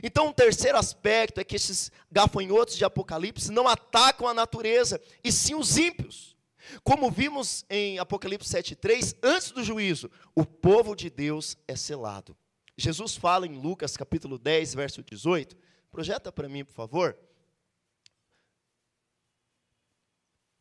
Então, 0.00 0.26
o 0.26 0.28
um 0.28 0.32
terceiro 0.32 0.78
aspecto 0.78 1.40
é 1.40 1.44
que 1.44 1.56
esses 1.56 1.90
gafanhotos 2.08 2.76
de 2.76 2.84
Apocalipse 2.84 3.50
não 3.50 3.66
atacam 3.66 4.28
a 4.28 4.34
natureza, 4.34 5.00
e 5.24 5.32
sim 5.32 5.56
os 5.56 5.76
ímpios. 5.76 6.36
Como 6.82 7.10
vimos 7.10 7.64
em 7.68 7.98
Apocalipse 7.98 8.48
7,3, 8.48 9.16
antes 9.22 9.50
do 9.50 9.62
juízo, 9.62 10.10
o 10.34 10.44
povo 10.44 10.94
de 10.94 11.10
Deus 11.10 11.56
é 11.66 11.76
selado. 11.76 12.36
Jesus 12.76 13.16
fala 13.16 13.46
em 13.46 13.60
Lucas 13.60 13.96
capítulo 13.96 14.38
10, 14.38 14.74
verso 14.74 15.02
18. 15.02 15.56
Projeta 15.90 16.32
para 16.32 16.48
mim, 16.48 16.64
por 16.64 16.72
favor. 16.72 17.16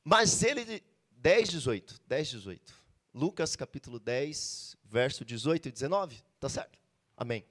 Mas 0.04 0.44
ele, 0.44 0.84
10, 1.12 1.50
18, 1.50 2.02
10, 2.08 2.28
18. 2.30 2.74
Lucas 3.14 3.56
capítulo 3.56 4.00
10, 4.00 4.78
verso 4.84 5.24
18 5.24 5.70
e 5.70 5.72
19. 5.72 6.24
Tá 6.40 6.50
certo? 6.50 6.80
Amém. 7.16 7.46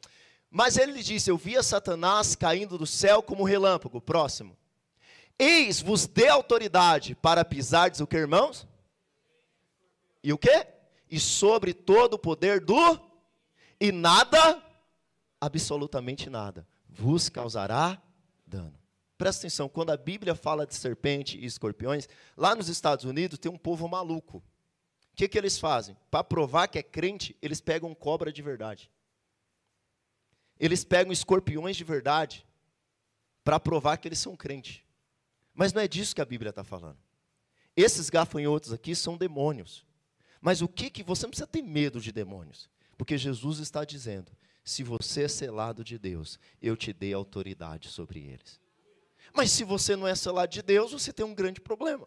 Mas 0.51 0.77
ele 0.77 1.03
disse: 1.03 1.31
Eu 1.31 1.37
via 1.37 1.63
Satanás 1.63 2.35
caindo 2.35 2.79
do 2.79 2.87
céu 2.87 3.23
como 3.23 3.45
relâmpago. 3.45 4.01
Próximo. 4.01 4.57
Eis 5.39 5.81
vos 5.81 6.07
dê 6.07 6.29
autoridade 6.29 7.15
para 7.15 7.45
pisardes 7.45 8.01
o 8.01 8.07
que, 8.07 8.17
irmãos? 8.17 8.67
E 10.23 10.33
o 10.33 10.39
que? 10.39 10.67
E 11.09 11.21
sobre 11.21 11.73
todo 11.73 12.15
o 12.15 12.19
poder 12.19 12.61
do 12.61 13.01
e 13.81 13.93
nada, 13.93 14.63
absolutamente 15.41 16.29
nada, 16.29 16.67
vos 16.89 17.29
causará 17.29 18.03
dano. 18.45 18.75
Presta 19.17 19.43
atenção, 19.43 19.69
quando 19.69 19.91
a 19.91 19.97
Bíblia 19.97 20.35
fala 20.35 20.67
de 20.67 20.75
serpente 20.75 21.39
e 21.39 21.45
escorpiões, 21.45 22.09
lá 22.37 22.55
nos 22.55 22.69
Estados 22.69 23.05
Unidos 23.05 23.39
tem 23.39 23.51
um 23.51 23.59
povo 23.59 23.89
maluco. 23.89 24.39
O 25.13 25.17
que, 25.17 25.29
que 25.29 25.39
eles 25.39 25.59
fazem? 25.59 25.97
Para 26.11 26.23
provar 26.23 26.69
que 26.69 26.79
é 26.79 26.83
crente, 26.83 27.37
eles 27.43 27.61
pegam 27.61 27.95
cobra 27.95 28.33
de 28.33 28.43
verdade. 28.43 28.91
Eles 30.59 30.85
pegam 30.85 31.13
escorpiões 31.13 31.77
de 31.77 31.85
verdade 31.85 32.47
para 33.45 33.59
provar 33.59 33.97
que 33.97 34.07
eles 34.07 34.19
são 34.19 34.37
crentes. 34.37 34.83
Mas 35.59 35.73
não 35.73 35.83
é 35.83 35.89
disso 35.89 36.15
que 36.15 36.21
a 36.21 36.25
Bíblia 36.25 36.51
está 36.51 36.63
falando. 36.63 36.99
Esses 37.77 38.09
gafanhotos 38.09 38.73
aqui 38.73 38.95
são 38.95 39.17
demônios. 39.17 39.85
Mas 40.41 40.63
o 40.63 40.69
que 40.69 40.89
que 40.89 41.03
você 41.03 41.27
não 41.27 41.31
precisa 41.31 41.49
ter 41.49 41.63
medo 41.63 42.01
de 42.01 42.13
demônios? 42.13 42.71
Porque 42.97 43.19
Jesus 43.19 43.59
está 43.59 43.85
dizendo: 43.85 44.31
se 44.63 44.85
você 44.85 45.25
é 45.25 45.29
selado 45.29 45.83
de 45.83 45.99
Deus, 45.99 46.39
eu 46.63 46.77
te 46.77 46.93
dei 46.93 47.13
autoridade 47.13 47.89
sobre 47.89 48.21
eles. 48.21 48.61
Mas 49.35 49.51
se 49.51 49.65
você 49.65 49.97
não 49.97 50.07
é 50.07 50.15
selado 50.15 50.53
de 50.53 50.63
Deus, 50.63 50.93
você 50.93 51.13
tem 51.13 51.27
um 51.27 51.35
grande 51.35 51.61
problema. 51.61 52.07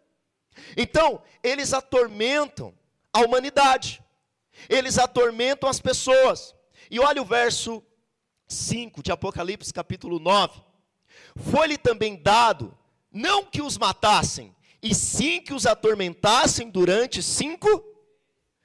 Então, 0.74 1.22
eles 1.42 1.74
atormentam 1.74 2.74
a 3.12 3.20
humanidade. 3.20 4.02
Eles 4.66 4.96
atormentam 4.96 5.68
as 5.68 5.78
pessoas. 5.78 6.54
E 6.90 6.98
olha 6.98 7.20
o 7.20 7.26
verso 7.26 7.84
5 8.48 9.02
de 9.02 9.12
Apocalipse, 9.12 9.74
capítulo 9.74 10.18
9. 10.18 10.58
Foi-lhe 11.36 11.76
também 11.76 12.16
dado, 12.16 12.74
não 13.12 13.44
que 13.44 13.60
os 13.60 13.76
matassem, 13.76 14.54
e 14.82 14.94
sim 14.94 15.40
que 15.40 15.52
os 15.52 15.66
atormentassem 15.66 16.70
durante 16.70 17.22
cinco. 17.22 17.68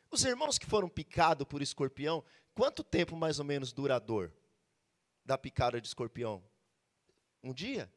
Os 0.09 0.23
irmãos 0.23 0.57
que 0.57 0.65
foram 0.65 0.89
picados 0.89 1.45
por 1.47 1.61
escorpião, 1.61 2.23
quanto 2.53 2.83
tempo 2.83 3.15
mais 3.15 3.39
ou 3.39 3.45
menos 3.45 3.73
dura 3.73 3.95
a 3.97 3.99
dor 3.99 4.31
da 5.23 5.37
picada 5.37 5.79
de 5.79 5.87
escorpião? 5.87 6.43
Um 7.43 7.53
dia? 7.53 7.91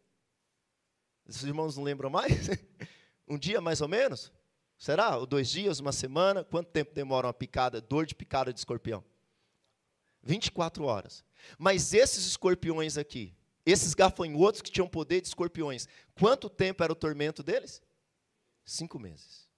Os 1.26 1.42
irmãos 1.44 1.76
não 1.76 1.84
lembram 1.84 2.10
mais? 2.10 2.48
um 3.26 3.38
dia 3.38 3.60
mais 3.60 3.80
ou 3.80 3.88
menos? 3.88 4.32
Será? 4.76 5.16
Ou 5.16 5.26
dois 5.26 5.48
dias, 5.48 5.78
uma 5.78 5.92
semana? 5.92 6.42
Quanto 6.42 6.70
tempo 6.70 6.94
demora 6.94 7.26
uma 7.26 7.34
picada, 7.34 7.80
dor 7.80 8.04
de 8.04 8.14
picada 8.14 8.52
de 8.52 8.58
escorpião? 8.58 9.04
24 10.22 10.84
horas. 10.84 11.24
Mas 11.58 11.94
esses 11.94 12.26
escorpiões 12.26 12.98
aqui, 12.98 13.34
esses 13.64 13.94
gafanhotos 13.94 14.62
que 14.62 14.70
tinham 14.70 14.88
poder 14.88 15.20
de 15.20 15.29
escorpiões, 15.29 15.87
quanto 16.14 16.49
tempo 16.49 16.83
era 16.83 16.92
o 16.92 16.96
tormento 16.96 17.42
deles? 17.42 17.83
Cinco 18.64 18.99
meses. 18.99 19.49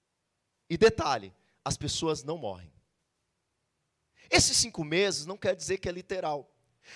E 0.69 0.77
detalhe: 0.77 1.33
as 1.65 1.77
pessoas 1.77 2.25
não 2.25 2.39
morrem. 2.39 2.73
Esses 4.31 4.57
cinco 4.57 4.83
meses 4.85 5.27
não 5.27 5.37
quer 5.37 5.55
dizer 5.55 5.79
que 5.79 5.89
é 5.89 5.93
literal, 5.93 6.51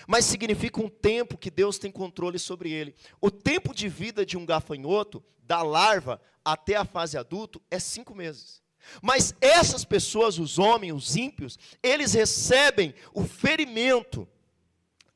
mas 0.07 0.25
significa 0.25 0.81
um 0.81 0.89
tempo 0.89 1.37
que 1.37 1.51
Deus 1.51 1.77
tem 1.77 1.91
controle 1.91 2.39
sobre 2.39 2.71
ele. 2.71 2.95
O 3.21 3.29
tempo 3.29 3.73
de 3.73 3.87
vida 3.87 4.25
de 4.25 4.37
um 4.37 4.45
gafanhoto, 4.45 5.23
da 5.43 5.61
larva 5.61 6.21
até 6.43 6.75
a 6.75 6.85
fase 6.85 7.17
adulto, 7.17 7.61
é 7.69 7.79
cinco 7.79 8.15
meses. 8.15 8.61
Mas 9.01 9.33
essas 9.41 9.83
pessoas, 9.83 10.39
os 10.39 10.57
homens, 10.57 10.93
os 10.93 11.15
ímpios, 11.15 11.57
eles 11.83 12.13
recebem 12.13 12.93
o 13.13 13.23
ferimento 13.25 14.27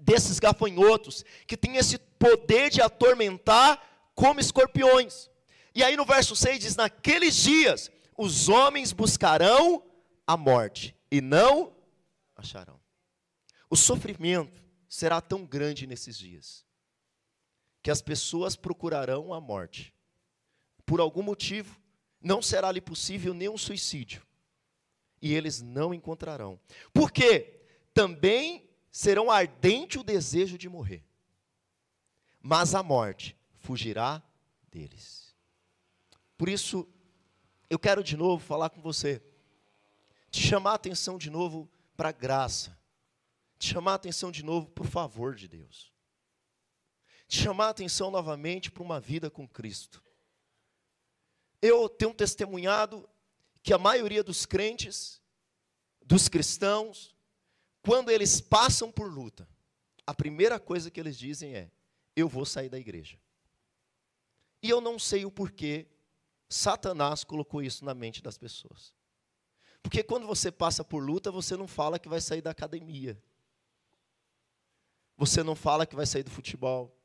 desses 0.01 0.39
gafanhotos, 0.39 1.23
que 1.47 1.55
tem 1.55 1.77
esse 1.77 1.97
poder 1.97 2.69
de 2.69 2.81
atormentar 2.81 4.11
como 4.15 4.39
escorpiões. 4.39 5.29
E 5.73 5.83
aí 5.83 5.95
no 5.95 6.05
verso 6.05 6.35
6 6.35 6.59
diz: 6.59 6.75
Naqueles 6.75 7.35
dias 7.35 7.91
os 8.17 8.49
homens 8.49 8.91
buscarão 8.91 9.83
a 10.25 10.35
morte 10.35 10.95
e 11.09 11.21
não 11.21 11.75
acharão. 12.35 12.79
O 13.69 13.75
sofrimento 13.75 14.61
será 14.89 15.21
tão 15.21 15.45
grande 15.45 15.87
nesses 15.87 16.17
dias 16.17 16.65
que 17.81 17.89
as 17.89 18.01
pessoas 18.01 18.55
procurarão 18.55 19.33
a 19.33 19.39
morte. 19.39 19.93
Por 20.85 20.99
algum 20.99 21.23
motivo, 21.23 21.79
não 22.21 22.41
será 22.41 22.71
lhe 22.71 22.81
possível 22.81 23.33
nenhum 23.33 23.57
suicídio. 23.57 24.21
E 25.21 25.33
eles 25.33 25.61
não 25.61 25.93
encontrarão. 25.93 26.59
Porque 26.93 27.61
também 27.93 28.69
serão 28.91 29.31
ardente 29.31 29.97
o 29.97 30.03
desejo 30.03 30.57
de 30.57 30.67
morrer. 30.67 31.03
Mas 32.41 32.75
a 32.75 32.83
morte 32.83 33.37
fugirá 33.55 34.21
deles. 34.69 35.33
Por 36.37 36.49
isso, 36.49 36.87
eu 37.69 37.79
quero 37.79 38.03
de 38.03 38.17
novo 38.17 38.43
falar 38.43 38.69
com 38.69 38.81
você, 38.81 39.23
te 40.29 40.41
chamar 40.41 40.71
a 40.71 40.75
atenção 40.75 41.17
de 41.17 41.29
novo 41.29 41.69
para 41.95 42.09
a 42.09 42.13
graça, 42.13 42.77
te 43.57 43.71
chamar 43.71 43.93
a 43.93 43.95
atenção 43.95 44.31
de 44.31 44.43
novo 44.43 44.67
para 44.69 44.83
o 44.83 44.87
favor 44.87 45.35
de 45.35 45.47
Deus, 45.47 45.93
te 47.27 47.37
chamar 47.41 47.67
a 47.67 47.69
atenção 47.69 48.11
novamente 48.11 48.71
para 48.71 48.83
uma 48.83 48.99
vida 48.99 49.29
com 49.29 49.47
Cristo. 49.47 50.03
Eu 51.61 51.87
tenho 51.87 52.13
testemunhado 52.13 53.07
que 53.61 53.71
a 53.71 53.77
maioria 53.77 54.23
dos 54.23 54.45
crentes, 54.47 55.21
dos 56.03 56.27
cristãos, 56.27 57.15
quando 57.81 58.09
eles 58.09 58.39
passam 58.39 58.91
por 58.91 59.11
luta, 59.11 59.47
a 60.05 60.13
primeira 60.13 60.59
coisa 60.59 60.91
que 60.91 60.99
eles 60.99 61.17
dizem 61.17 61.55
é: 61.55 61.71
Eu 62.15 62.27
vou 62.27 62.45
sair 62.45 62.69
da 62.69 62.79
igreja. 62.79 63.17
E 64.61 64.69
eu 64.69 64.79
não 64.79 64.99
sei 64.99 65.25
o 65.25 65.31
porquê 65.31 65.87
Satanás 66.47 67.23
colocou 67.23 67.63
isso 67.63 67.83
na 67.83 67.93
mente 67.93 68.21
das 68.21 68.37
pessoas. 68.37 68.93
Porque 69.81 70.03
quando 70.03 70.27
você 70.27 70.51
passa 70.51 70.83
por 70.83 71.03
luta, 71.03 71.31
você 71.31 71.57
não 71.57 71.67
fala 71.67 71.97
que 71.97 72.09
vai 72.09 72.21
sair 72.21 72.41
da 72.41 72.51
academia. 72.51 73.21
Você 75.17 75.43
não 75.43 75.55
fala 75.55 75.85
que 75.85 75.95
vai 75.95 76.05
sair 76.05 76.23
do 76.23 76.29
futebol, 76.29 76.95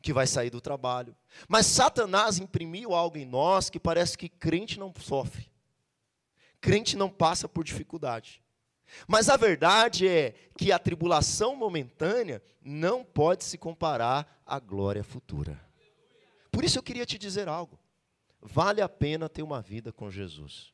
que 0.00 0.12
vai 0.12 0.26
sair 0.26 0.50
do 0.50 0.60
trabalho. 0.60 1.16
Mas 1.48 1.66
Satanás 1.66 2.38
imprimiu 2.38 2.94
algo 2.94 3.18
em 3.18 3.26
nós 3.26 3.68
que 3.68 3.78
parece 3.78 4.16
que 4.16 4.28
crente 4.28 4.78
não 4.78 4.92
sofre. 4.94 5.50
Crente 6.60 6.96
não 6.96 7.10
passa 7.10 7.48
por 7.48 7.64
dificuldade. 7.64 8.41
Mas 9.06 9.28
a 9.28 9.36
verdade 9.36 10.06
é 10.06 10.34
que 10.56 10.72
a 10.72 10.78
tribulação 10.78 11.56
momentânea 11.56 12.42
não 12.62 13.04
pode 13.04 13.44
se 13.44 13.58
comparar 13.58 14.42
à 14.46 14.58
glória 14.58 15.02
futura. 15.02 15.60
Por 16.50 16.64
isso 16.64 16.78
eu 16.78 16.82
queria 16.82 17.06
te 17.06 17.18
dizer 17.18 17.48
algo. 17.48 17.78
Vale 18.40 18.80
a 18.80 18.88
pena 18.88 19.28
ter 19.28 19.42
uma 19.42 19.60
vida 19.60 19.92
com 19.92 20.10
Jesus. 20.10 20.72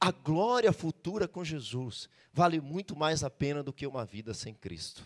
A 0.00 0.10
glória 0.10 0.72
futura 0.72 1.28
com 1.28 1.44
Jesus 1.44 2.08
vale 2.32 2.60
muito 2.60 2.96
mais 2.96 3.22
a 3.22 3.30
pena 3.30 3.62
do 3.62 3.72
que 3.72 3.86
uma 3.86 4.04
vida 4.04 4.34
sem 4.34 4.54
Cristo. 4.54 5.04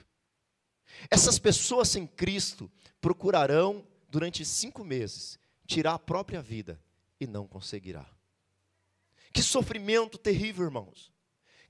Essas 1.11 1.39
pessoas 1.39 1.89
sem 1.89 2.07
Cristo 2.07 2.71
procurarão, 3.01 3.87
durante 4.09 4.45
cinco 4.45 4.85
meses, 4.85 5.39
tirar 5.67 5.95
a 5.95 5.99
própria 5.99 6.43
vida 6.43 6.81
e 7.21 7.27
não 7.27 7.47
conseguirá. 7.47 8.07
Que 9.33 9.43
sofrimento 9.43 10.19
terrível, 10.19 10.65
irmãos. 10.65 11.12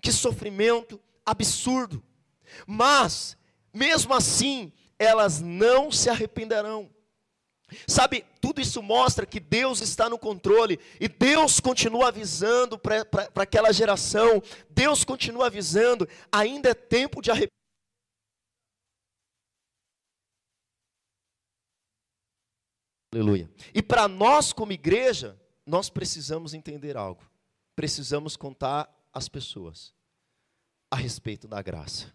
Que 0.03 0.13
sofrimento 0.13 1.01
absurdo. 1.25 2.03
Mas, 2.67 3.39
mesmo 3.73 4.13
assim, 4.13 4.73
elas 4.99 5.41
não 5.41 5.91
se 5.91 6.11
arrependerão. 6.11 6.91
Sabe, 7.87 8.25
tudo 8.41 8.61
isso 8.61 8.83
mostra 8.83 9.25
que 9.25 9.41
Deus 9.41 9.81
está 9.81 10.09
no 10.09 10.19
controle 10.19 10.79
e 11.01 11.09
Deus 11.09 11.59
continua 11.59 12.09
avisando 12.09 12.79
para 12.79 13.07
aquela 13.37 13.73
geração, 13.73 14.43
Deus 14.69 15.05
continua 15.05 15.47
avisando, 15.47 16.07
ainda 16.31 16.69
é 16.69 16.75
tempo 16.75 17.23
de 17.23 17.31
arrependimento. 17.31 17.53
Aleluia. 23.15 23.51
E 23.75 23.83
para 23.83 24.09
nós, 24.09 24.53
como 24.53 24.73
igreja, 24.73 25.39
nós 25.67 25.91
precisamos 25.91 26.55
entender 26.55 26.97
algo. 26.97 27.23
Precisamos 27.77 28.37
contar 28.37 28.91
às 29.13 29.29
pessoas 29.29 29.95
a 30.91 30.97
respeito 30.97 31.49
da 31.49 31.63
graça. 31.63 32.13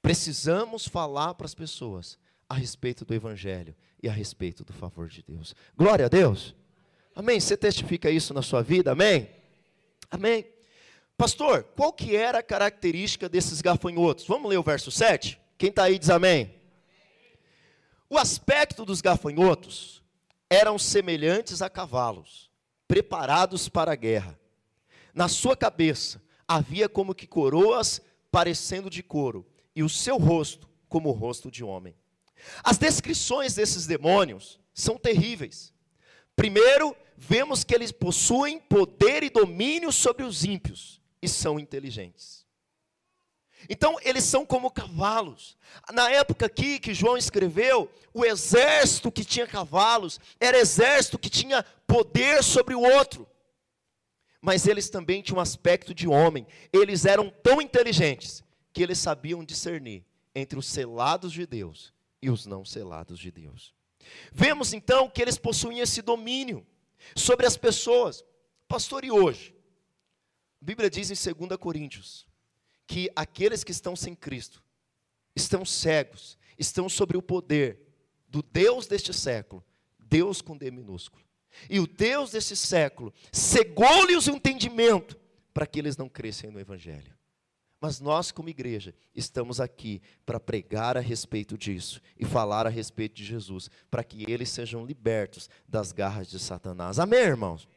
Precisamos 0.00 0.86
falar 0.86 1.34
para 1.34 1.46
as 1.46 1.54
pessoas 1.54 2.18
a 2.48 2.54
respeito 2.54 3.04
do 3.04 3.14
Evangelho 3.14 3.74
e 4.02 4.08
a 4.08 4.12
respeito 4.12 4.64
do 4.64 4.72
favor 4.72 5.08
de 5.08 5.22
Deus. 5.22 5.54
Glória 5.76 6.06
a 6.06 6.08
Deus. 6.08 6.54
Amém. 7.14 7.38
Você 7.38 7.56
testifica 7.56 8.10
isso 8.10 8.32
na 8.32 8.40
sua 8.42 8.62
vida? 8.62 8.92
Amém. 8.92 9.28
Amém. 10.10 10.46
Pastor, 11.16 11.64
qual 11.76 11.92
que 11.92 12.16
era 12.16 12.38
a 12.38 12.42
característica 12.42 13.28
desses 13.28 13.60
gafanhotos? 13.60 14.24
Vamos 14.26 14.48
ler 14.48 14.56
o 14.56 14.62
verso 14.62 14.90
7? 14.90 15.38
Quem 15.58 15.68
está 15.68 15.84
aí 15.84 15.98
diz 15.98 16.10
amém. 16.10 16.54
O 18.08 18.16
aspecto 18.16 18.84
dos 18.84 19.00
gafanhotos 19.00 20.02
eram 20.48 20.78
semelhantes 20.78 21.60
a 21.60 21.68
cavalos, 21.68 22.50
preparados 22.86 23.68
para 23.68 23.92
a 23.92 23.96
guerra. 23.96 24.38
Na 25.18 25.26
sua 25.26 25.56
cabeça 25.56 26.22
havia 26.46 26.88
como 26.88 27.12
que 27.12 27.26
coroas 27.26 28.00
parecendo 28.30 28.88
de 28.88 29.02
couro, 29.02 29.44
e 29.74 29.82
o 29.82 29.88
seu 29.88 30.16
rosto 30.16 30.70
como 30.88 31.08
o 31.08 31.12
rosto 31.12 31.50
de 31.50 31.64
homem. 31.64 31.96
As 32.62 32.78
descrições 32.78 33.52
desses 33.52 33.84
demônios 33.84 34.60
são 34.72 34.96
terríveis. 34.96 35.74
Primeiro, 36.36 36.94
vemos 37.16 37.64
que 37.64 37.74
eles 37.74 37.90
possuem 37.90 38.60
poder 38.60 39.24
e 39.24 39.28
domínio 39.28 39.90
sobre 39.90 40.22
os 40.22 40.44
ímpios 40.44 41.02
e 41.20 41.28
são 41.28 41.58
inteligentes. 41.58 42.46
Então, 43.68 43.96
eles 44.02 44.22
são 44.22 44.46
como 44.46 44.70
cavalos. 44.70 45.58
Na 45.92 46.08
época 46.12 46.46
aqui 46.46 46.78
que 46.78 46.94
João 46.94 47.16
escreveu, 47.16 47.90
o 48.14 48.24
exército 48.24 49.10
que 49.10 49.24
tinha 49.24 49.48
cavalos 49.48 50.20
era 50.38 50.56
exército 50.56 51.18
que 51.18 51.28
tinha 51.28 51.64
poder 51.88 52.44
sobre 52.44 52.76
o 52.76 52.82
outro. 52.82 53.28
Mas 54.40 54.66
eles 54.66 54.88
também 54.88 55.20
tinham 55.20 55.38
um 55.38 55.42
aspecto 55.42 55.94
de 55.94 56.06
homem. 56.06 56.46
Eles 56.72 57.04
eram 57.04 57.30
tão 57.30 57.60
inteligentes 57.60 58.42
que 58.72 58.82
eles 58.82 58.98
sabiam 58.98 59.44
discernir 59.44 60.04
entre 60.34 60.58
os 60.58 60.66
selados 60.66 61.32
de 61.32 61.46
Deus 61.46 61.92
e 62.22 62.30
os 62.30 62.46
não 62.46 62.64
selados 62.64 63.18
de 63.18 63.30
Deus. 63.30 63.74
Vemos 64.32 64.72
então 64.72 65.10
que 65.10 65.20
eles 65.20 65.36
possuíam 65.38 65.82
esse 65.82 66.00
domínio 66.00 66.66
sobre 67.14 67.46
as 67.46 67.56
pessoas. 67.56 68.24
Pastor, 68.66 69.04
e 69.04 69.10
hoje? 69.10 69.54
A 70.60 70.64
Bíblia 70.64 70.90
diz 70.90 71.10
em 71.10 71.34
2 71.34 71.58
Coríntios 71.58 72.26
que 72.86 73.10
aqueles 73.14 73.62
que 73.62 73.70
estão 73.70 73.94
sem 73.94 74.14
Cristo 74.14 74.62
estão 75.36 75.64
cegos, 75.64 76.38
estão 76.58 76.88
sobre 76.88 77.16
o 77.16 77.22
poder 77.22 77.80
do 78.28 78.42
Deus 78.42 78.86
deste 78.86 79.12
século, 79.12 79.64
Deus 79.98 80.40
com 80.42 80.56
D 80.56 80.70
minúsculo. 80.70 81.24
E 81.68 81.80
o 81.80 81.86
Deus 81.86 82.32
desse 82.32 82.56
século 82.56 83.12
cegou-lhes 83.32 84.26
o 84.26 84.30
entendimento 84.30 85.18
para 85.52 85.66
que 85.66 85.78
eles 85.78 85.96
não 85.96 86.08
crescem 86.08 86.50
no 86.50 86.60
Evangelho. 86.60 87.18
Mas 87.80 88.00
nós, 88.00 88.32
como 88.32 88.48
igreja, 88.48 88.92
estamos 89.14 89.60
aqui 89.60 90.02
para 90.26 90.40
pregar 90.40 90.96
a 90.96 91.00
respeito 91.00 91.56
disso 91.56 92.00
e 92.18 92.24
falar 92.24 92.66
a 92.66 92.70
respeito 92.70 93.14
de 93.14 93.24
Jesus, 93.24 93.70
para 93.88 94.02
que 94.02 94.28
eles 94.28 94.48
sejam 94.48 94.84
libertos 94.84 95.48
das 95.66 95.92
garras 95.92 96.28
de 96.28 96.40
Satanás. 96.40 96.98
Amém, 96.98 97.20
irmãos? 97.20 97.68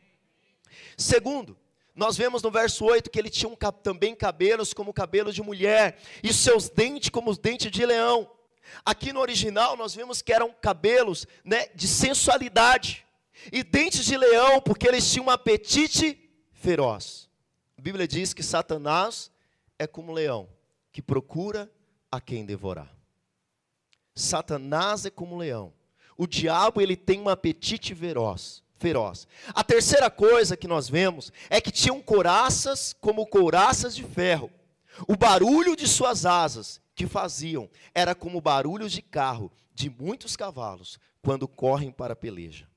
Segundo, 0.97 1.55
nós 1.93 2.17
vemos 2.17 2.41
no 2.41 2.49
verso 2.49 2.86
8 2.86 3.12
que 3.12 3.19
ele 3.19 3.29
tinha 3.29 3.49
um, 3.49 3.55
também 3.55 4.15
cabelos 4.15 4.73
como 4.73 4.93
cabelo 4.93 5.31
de 5.31 5.43
mulher, 5.43 5.99
e 6.23 6.34
seus 6.34 6.67
dentes 6.67 7.10
como 7.10 7.29
os 7.29 7.38
dentes 7.38 7.71
de 7.71 7.86
leão. 7.86 8.29
Aqui 8.84 9.13
no 9.13 9.19
original 9.19 9.77
nós 9.77 9.93
vemos 9.93 10.21
que 10.21 10.34
eram 10.34 10.51
cabelos 10.51 11.27
né, 11.43 11.67
de 11.75 11.88
sensualidade, 11.88 13.05
e 13.52 13.63
dentes 13.63 14.06
de 14.06 14.17
leão, 14.17 14.62
porque 14.62 14.88
eles 14.88 15.10
tinham 15.12 15.28
um 15.28 15.30
apetite 15.30 16.17
feroz. 16.52 17.30
A 17.78 17.82
Bíblia 17.82 18.08
diz 18.08 18.34
que 18.34 18.44
Satanás 18.44 19.32
é 19.80 19.88
como 19.88 20.12
um 20.12 20.15
leão 20.15 20.50
que 20.91 21.02
procura 21.02 21.72
a 22.12 22.20
quem 22.20 22.46
devorar. 22.46 22.96
Satanás 24.13 25.06
é 25.06 25.10
como 25.10 25.36
um 25.36 25.38
leão. 25.39 25.74
O 26.17 26.28
diabo 26.28 26.82
ele 26.82 26.96
tem 26.96 27.20
um 27.20 27.30
apetite 27.30 27.96
feroz, 27.96 28.62
feroz. 28.78 29.28
A 29.56 29.63
terceira 29.63 30.10
coisa 30.12 30.58
que 30.58 30.67
nós 30.67 30.89
vemos 30.89 31.32
é 31.50 31.60
que 31.60 31.72
tinham 31.72 32.02
couraças 32.02 32.94
como 33.00 33.26
couraças 33.26 33.96
de 33.96 34.04
ferro. 34.04 34.52
O 35.08 35.15
barulho 35.15 35.76
de 35.76 35.88
suas 35.88 36.26
asas 36.26 36.80
que 36.94 37.08
faziam 37.08 37.70
era 37.96 38.13
como 38.13 38.38
o 38.38 38.41
barulho 38.41 38.89
de 38.89 39.02
carro 39.02 39.52
de 39.74 39.89
muitos 39.89 40.36
cavalos 40.36 41.00
quando 41.22 41.48
correm 41.48 41.91
para 41.91 42.13
a 42.13 42.15
peleja. 42.15 42.70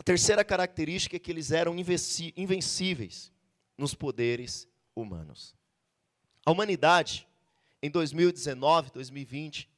A 0.00 0.02
terceira 0.02 0.42
característica 0.42 1.16
é 1.16 1.18
que 1.18 1.30
eles 1.30 1.50
eram 1.52 1.76
invencíveis 1.76 3.30
nos 3.76 3.94
poderes 3.94 4.66
humanos. 4.96 5.54
A 6.42 6.50
humanidade, 6.50 7.28
em 7.82 7.90
2019, 7.90 8.92
2020, 8.92 9.68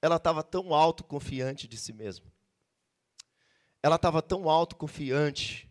ela 0.00 0.16
estava 0.16 0.42
tão 0.42 0.72
autoconfiante 0.72 1.68
de 1.68 1.76
si 1.76 1.92
mesma. 1.92 2.32
Ela 3.82 3.96
estava 3.96 4.22
tão 4.22 4.48
autoconfiante, 4.48 5.70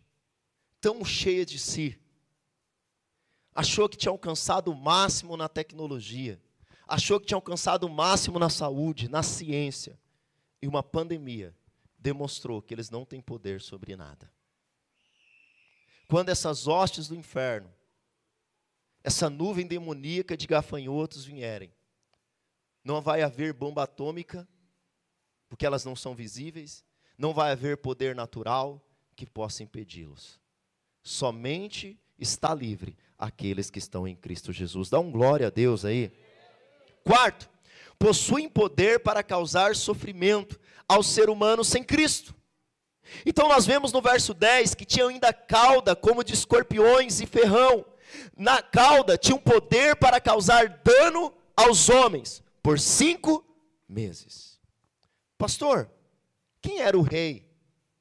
tão 0.80 1.04
cheia 1.04 1.44
de 1.44 1.58
si. 1.58 1.98
Achou 3.52 3.88
que 3.88 3.96
tinha 3.96 4.12
alcançado 4.12 4.70
o 4.70 4.76
máximo 4.76 5.36
na 5.36 5.48
tecnologia. 5.48 6.40
Achou 6.86 7.18
que 7.18 7.26
tinha 7.26 7.36
alcançado 7.36 7.88
o 7.88 7.90
máximo 7.90 8.38
na 8.38 8.48
saúde, 8.48 9.08
na 9.08 9.24
ciência. 9.24 9.98
E 10.62 10.68
uma 10.68 10.84
pandemia 10.84 11.52
demonstrou 11.98 12.62
que 12.62 12.72
eles 12.72 12.90
não 12.90 13.04
têm 13.04 13.20
poder 13.20 13.60
sobre 13.60 13.96
nada. 13.96 14.30
Quando 16.08 16.30
essas 16.30 16.66
hostes 16.66 17.08
do 17.08 17.14
inferno 17.14 17.72
essa 19.02 19.30
nuvem 19.30 19.66
demoníaca 19.66 20.36
de 20.36 20.46
gafanhotos 20.46 21.24
vierem. 21.24 21.72
Não 22.84 23.00
vai 23.00 23.22
haver 23.22 23.52
bomba 23.52 23.84
atômica, 23.84 24.46
porque 25.48 25.64
elas 25.64 25.84
não 25.84 25.96
são 25.96 26.14
visíveis, 26.14 26.84
não 27.16 27.32
vai 27.32 27.52
haver 27.52 27.78
poder 27.78 28.14
natural 28.14 28.84
que 29.16 29.26
possa 29.26 29.62
impedi-los. 29.62 30.40
Somente 31.02 31.98
está 32.18 32.54
livre 32.54 32.96
aqueles 33.18 33.70
que 33.70 33.78
estão 33.78 34.06
em 34.06 34.14
Cristo 34.14 34.52
Jesus. 34.52 34.90
Dá 34.90 35.00
um 35.00 35.10
glória 35.10 35.46
a 35.46 35.50
Deus 35.50 35.84
aí. 35.84 36.12
Quarto, 37.02 37.50
possuem 37.98 38.48
poder 38.48 39.00
para 39.00 39.22
causar 39.22 39.74
sofrimento 39.74 40.58
ao 40.88 41.02
ser 41.02 41.28
humano 41.28 41.64
sem 41.64 41.82
Cristo. 41.82 42.34
Então 43.24 43.48
nós 43.48 43.66
vemos 43.66 43.92
no 43.92 44.00
verso 44.02 44.34
10 44.34 44.74
que 44.74 44.84
tinha 44.84 45.06
ainda 45.06 45.32
cauda 45.32 45.96
como 45.96 46.22
de 46.22 46.34
escorpiões 46.34 47.20
e 47.20 47.26
ferrão 47.26 47.84
na 48.36 48.62
cauda 48.62 49.18
tinha 49.18 49.36
um 49.36 49.40
poder 49.40 49.96
para 49.96 50.20
causar 50.20 50.68
dano 50.84 51.32
aos 51.56 51.88
homens 51.88 52.42
por 52.62 52.78
cinco 52.78 53.44
meses. 53.88 54.58
Pastor, 55.36 55.90
quem 56.60 56.80
era 56.80 56.98
o 56.98 57.02
rei 57.02 57.48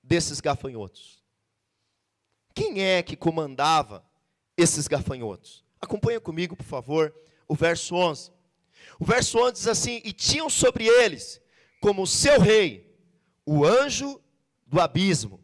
desses 0.03 0.39
gafanhotos? 0.39 1.23
Quem 2.53 2.83
é 2.83 3.03
que 3.03 3.15
comandava 3.15 4.03
esses 4.55 4.88
gafanhotos? 4.88 5.63
Acompanha 5.79 6.19
comigo, 6.19 6.55
por 6.55 6.65
favor, 6.65 7.13
o 7.47 7.53
verso 7.53 7.95
11. 7.95 8.31
O 8.99 9.05
verso 9.05 9.39
11 9.39 9.53
diz 9.53 9.67
assim: 9.67 10.01
E 10.03 10.12
tinham 10.12 10.49
sobre 10.49 10.88
eles, 10.88 11.41
como 11.79 12.07
seu 12.07 12.39
rei, 12.39 12.95
o 13.45 13.63
anjo 13.65 14.21
do 14.65 14.79
abismo, 14.81 15.43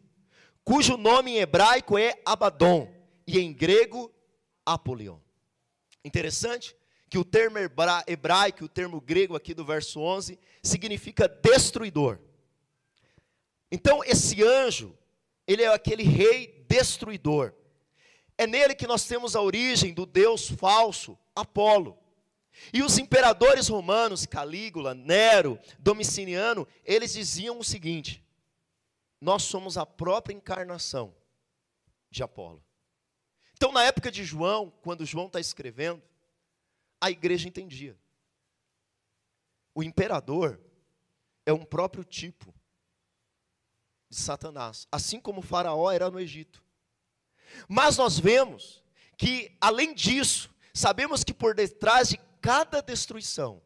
cujo 0.64 0.96
nome 0.96 1.32
em 1.32 1.38
hebraico 1.38 1.96
é 1.96 2.20
Abaddon, 2.24 2.92
e 3.26 3.38
em 3.38 3.52
grego 3.52 4.12
Apolion. 4.64 5.18
Interessante 6.04 6.76
que 7.08 7.18
o 7.18 7.24
termo 7.24 7.58
hebraico, 8.06 8.64
o 8.64 8.68
termo 8.68 9.00
grego 9.00 9.36
aqui 9.36 9.54
do 9.54 9.64
verso 9.64 10.00
11, 10.00 10.38
significa 10.62 11.28
destruidor. 11.28 12.18
Então, 13.70 14.02
esse 14.04 14.42
anjo, 14.42 14.96
ele 15.46 15.62
é 15.62 15.68
aquele 15.68 16.02
rei 16.02 16.64
destruidor. 16.68 17.52
É 18.36 18.46
nele 18.46 18.74
que 18.74 18.86
nós 18.86 19.04
temos 19.06 19.36
a 19.36 19.40
origem 19.40 19.94
do 19.94 20.04
deus 20.04 20.48
falso, 20.48 21.16
Apolo. 21.34 21.96
E 22.72 22.82
os 22.82 22.98
imperadores 22.98 23.68
romanos, 23.68 24.26
Calígula, 24.26 24.94
Nero, 24.94 25.58
Domiciliano, 25.78 26.66
eles 26.84 27.12
diziam 27.12 27.58
o 27.58 27.64
seguinte: 27.64 28.24
nós 29.20 29.42
somos 29.42 29.76
a 29.76 29.84
própria 29.84 30.34
encarnação 30.34 31.14
de 32.10 32.22
Apolo. 32.22 32.64
Então, 33.54 33.72
na 33.72 33.82
época 33.84 34.10
de 34.10 34.24
João, 34.24 34.70
quando 34.82 35.06
João 35.06 35.26
está 35.26 35.40
escrevendo, 35.40 36.02
a 37.00 37.10
igreja 37.10 37.48
entendia. 37.48 37.98
O 39.74 39.82
imperador 39.82 40.60
é 41.44 41.52
um 41.52 41.64
próprio 41.64 42.04
tipo 42.04 42.54
de 44.08 44.16
Satanás, 44.16 44.86
assim 44.90 45.20
como 45.20 45.42
Faraó 45.42 45.90
era 45.90 46.10
no 46.10 46.20
Egito. 46.20 46.62
Mas 47.68 47.96
nós 47.96 48.18
vemos 48.18 48.82
que, 49.16 49.56
além 49.60 49.94
disso, 49.94 50.54
sabemos 50.72 51.24
que 51.24 51.34
por 51.34 51.54
detrás 51.54 52.08
de 52.08 52.18
cada 52.44 52.82
destruição, 52.82 53.62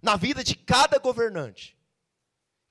na 0.00 0.14
vida 0.14 0.44
de 0.44 0.54
cada 0.54 0.96
governante, 0.96 1.76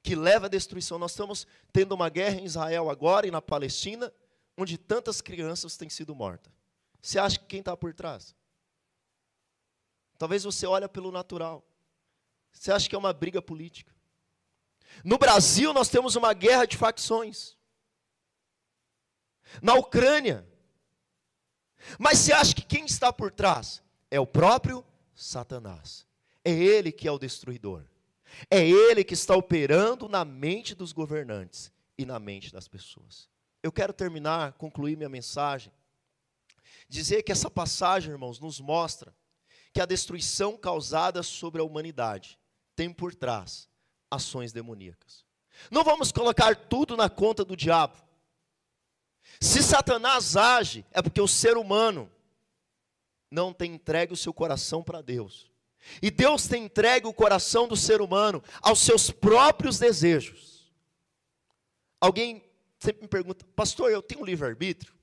que 0.02 0.16
leva 0.16 0.46
à 0.46 0.50
destruição, 0.50 0.98
nós 0.98 1.12
estamos 1.12 1.46
tendo 1.74 1.94
uma 1.94 2.08
guerra 2.08 2.40
em 2.40 2.46
Israel 2.46 2.90
agora 2.90 3.28
e 3.28 3.32
na 3.32 3.42
Palestina, 3.42 4.14
onde 4.56 4.78
tantas 4.78 5.20
crianças 5.20 5.76
têm 5.76 5.90
sido 5.90 6.16
mortas. 6.16 6.54
Você 7.02 7.20
acha 7.20 7.38
que 7.38 7.48
quem 7.48 7.60
está 7.60 7.76
por 7.76 7.94
trás? 7.94 8.34
Talvez 10.18 10.46
você 10.46 10.66
olhe 10.66 10.88
pelo 10.88 11.12
natural. 11.12 11.62
Você 12.54 12.72
acha 12.72 12.88
que 12.88 12.96
é 12.96 12.98
uma 12.98 13.12
briga 13.12 13.42
política? 13.42 13.94
No 15.04 15.18
Brasil, 15.18 15.74
nós 15.74 15.90
temos 15.90 16.16
uma 16.16 16.34
guerra 16.34 16.66
de 16.66 16.78
facções. 16.78 17.58
Na 19.62 19.74
Ucrânia. 19.74 20.48
Mas 22.00 22.20
você 22.20 22.32
acha 22.32 22.56
que 22.56 22.62
quem 22.62 22.86
está 22.86 23.12
por 23.12 23.34
trás? 23.34 23.84
É 24.16 24.20
o 24.20 24.26
próprio 24.26 24.82
Satanás. 25.14 26.08
É 26.42 26.50
ele 26.50 26.90
que 26.90 27.06
é 27.06 27.12
o 27.12 27.20
destruidor. 27.20 27.84
É 28.50 28.66
ele 28.66 29.04
que 29.04 29.14
está 29.14 29.36
operando 29.36 30.08
na 30.08 30.24
mente 30.24 30.74
dos 30.74 30.94
governantes 30.94 31.70
e 31.98 32.06
na 32.06 32.18
mente 32.18 32.50
das 32.50 32.66
pessoas. 32.66 33.28
Eu 33.62 33.74
quero 33.74 33.92
terminar, 33.92 34.54
concluir 34.54 34.96
minha 34.96 35.10
mensagem, 35.10 35.70
dizer 36.88 37.24
que 37.24 37.32
essa 37.34 37.52
passagem, 37.52 38.14
irmãos, 38.14 38.40
nos 38.40 38.62
mostra 38.62 39.14
que 39.74 39.82
a 39.82 39.86
destruição 39.86 40.56
causada 40.56 41.22
sobre 41.22 41.60
a 41.60 41.66
humanidade 41.66 42.40
tem 42.74 42.94
por 42.94 43.14
trás 43.14 43.68
ações 44.10 44.54
demoníacas. 44.54 45.26
Não 45.70 45.84
vamos 45.84 46.14
colocar 46.14 46.56
tudo 46.56 46.96
na 46.96 47.10
conta 47.10 47.44
do 47.44 47.58
diabo. 47.58 47.98
Se 49.42 49.62
Satanás 49.62 50.38
age, 50.38 50.86
é 50.92 51.02
porque 51.02 51.20
o 51.20 51.28
ser 51.28 51.58
humano 51.58 52.10
não 53.30 53.54
tem 53.54 53.74
entregue 53.74 54.14
o 54.14 54.18
seu 54.18 54.34
coração 54.34 54.84
para 54.84 55.02
Deus. 55.02 55.52
E 56.02 56.10
Deus 56.10 56.48
tem 56.48 56.66
entregue 56.66 57.08
o 57.08 57.14
coração 57.14 57.68
do 57.68 57.76
ser 57.76 58.02
humano 58.02 58.44
aos 58.62 58.80
seus 58.80 59.12
próprios 59.12 59.78
desejos. 59.78 60.74
Alguém 62.00 62.44
sempre 62.80 63.04
me 63.04 63.08
pergunta, 63.08 63.46
pastor, 63.56 63.92
eu 63.92 64.02
tenho 64.02 64.26
livre-arbítrio? 64.26 64.94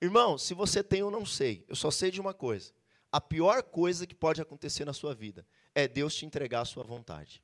Irmão, 0.00 0.36
se 0.36 0.52
você 0.54 0.82
tem, 0.82 1.00
eu 1.00 1.10
não 1.10 1.24
sei. 1.24 1.64
Eu 1.68 1.76
só 1.76 1.90
sei 1.90 2.10
de 2.10 2.20
uma 2.20 2.34
coisa. 2.34 2.72
A 3.10 3.20
pior 3.20 3.62
coisa 3.62 4.06
que 4.06 4.14
pode 4.14 4.40
acontecer 4.40 4.84
na 4.84 4.92
sua 4.92 5.14
vida 5.14 5.46
é 5.74 5.86
Deus 5.86 6.14
te 6.14 6.26
entregar 6.26 6.62
a 6.62 6.64
sua 6.64 6.82
vontade. 6.82 7.42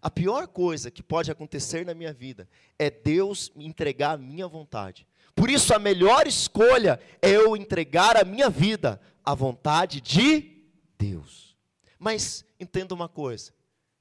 A 0.00 0.10
pior 0.10 0.46
coisa 0.46 0.90
que 0.90 1.02
pode 1.02 1.30
acontecer 1.30 1.84
na 1.84 1.94
minha 1.94 2.12
vida 2.12 2.48
é 2.78 2.90
Deus 2.90 3.50
me 3.50 3.66
entregar 3.66 4.12
a 4.12 4.18
minha 4.18 4.46
vontade. 4.46 5.06
Por 5.40 5.48
isso, 5.48 5.74
a 5.74 5.78
melhor 5.78 6.26
escolha 6.26 7.00
é 7.22 7.30
eu 7.30 7.56
entregar 7.56 8.14
a 8.14 8.26
minha 8.26 8.50
vida 8.50 9.00
à 9.24 9.34
vontade 9.34 9.98
de 9.98 10.66
Deus. 10.98 11.56
Mas 11.98 12.44
entenda 12.60 12.94
uma 12.94 13.08
coisa: 13.08 13.50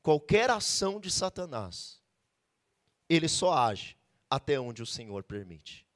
qualquer 0.04 0.50
ação 0.50 1.00
de 1.00 1.10
Satanás, 1.10 2.02
ele 3.08 3.30
só 3.30 3.54
age 3.54 3.96
até 4.30 4.60
onde 4.60 4.84
o 4.84 4.86
Senhor 4.86 5.24
permite. 5.24 5.88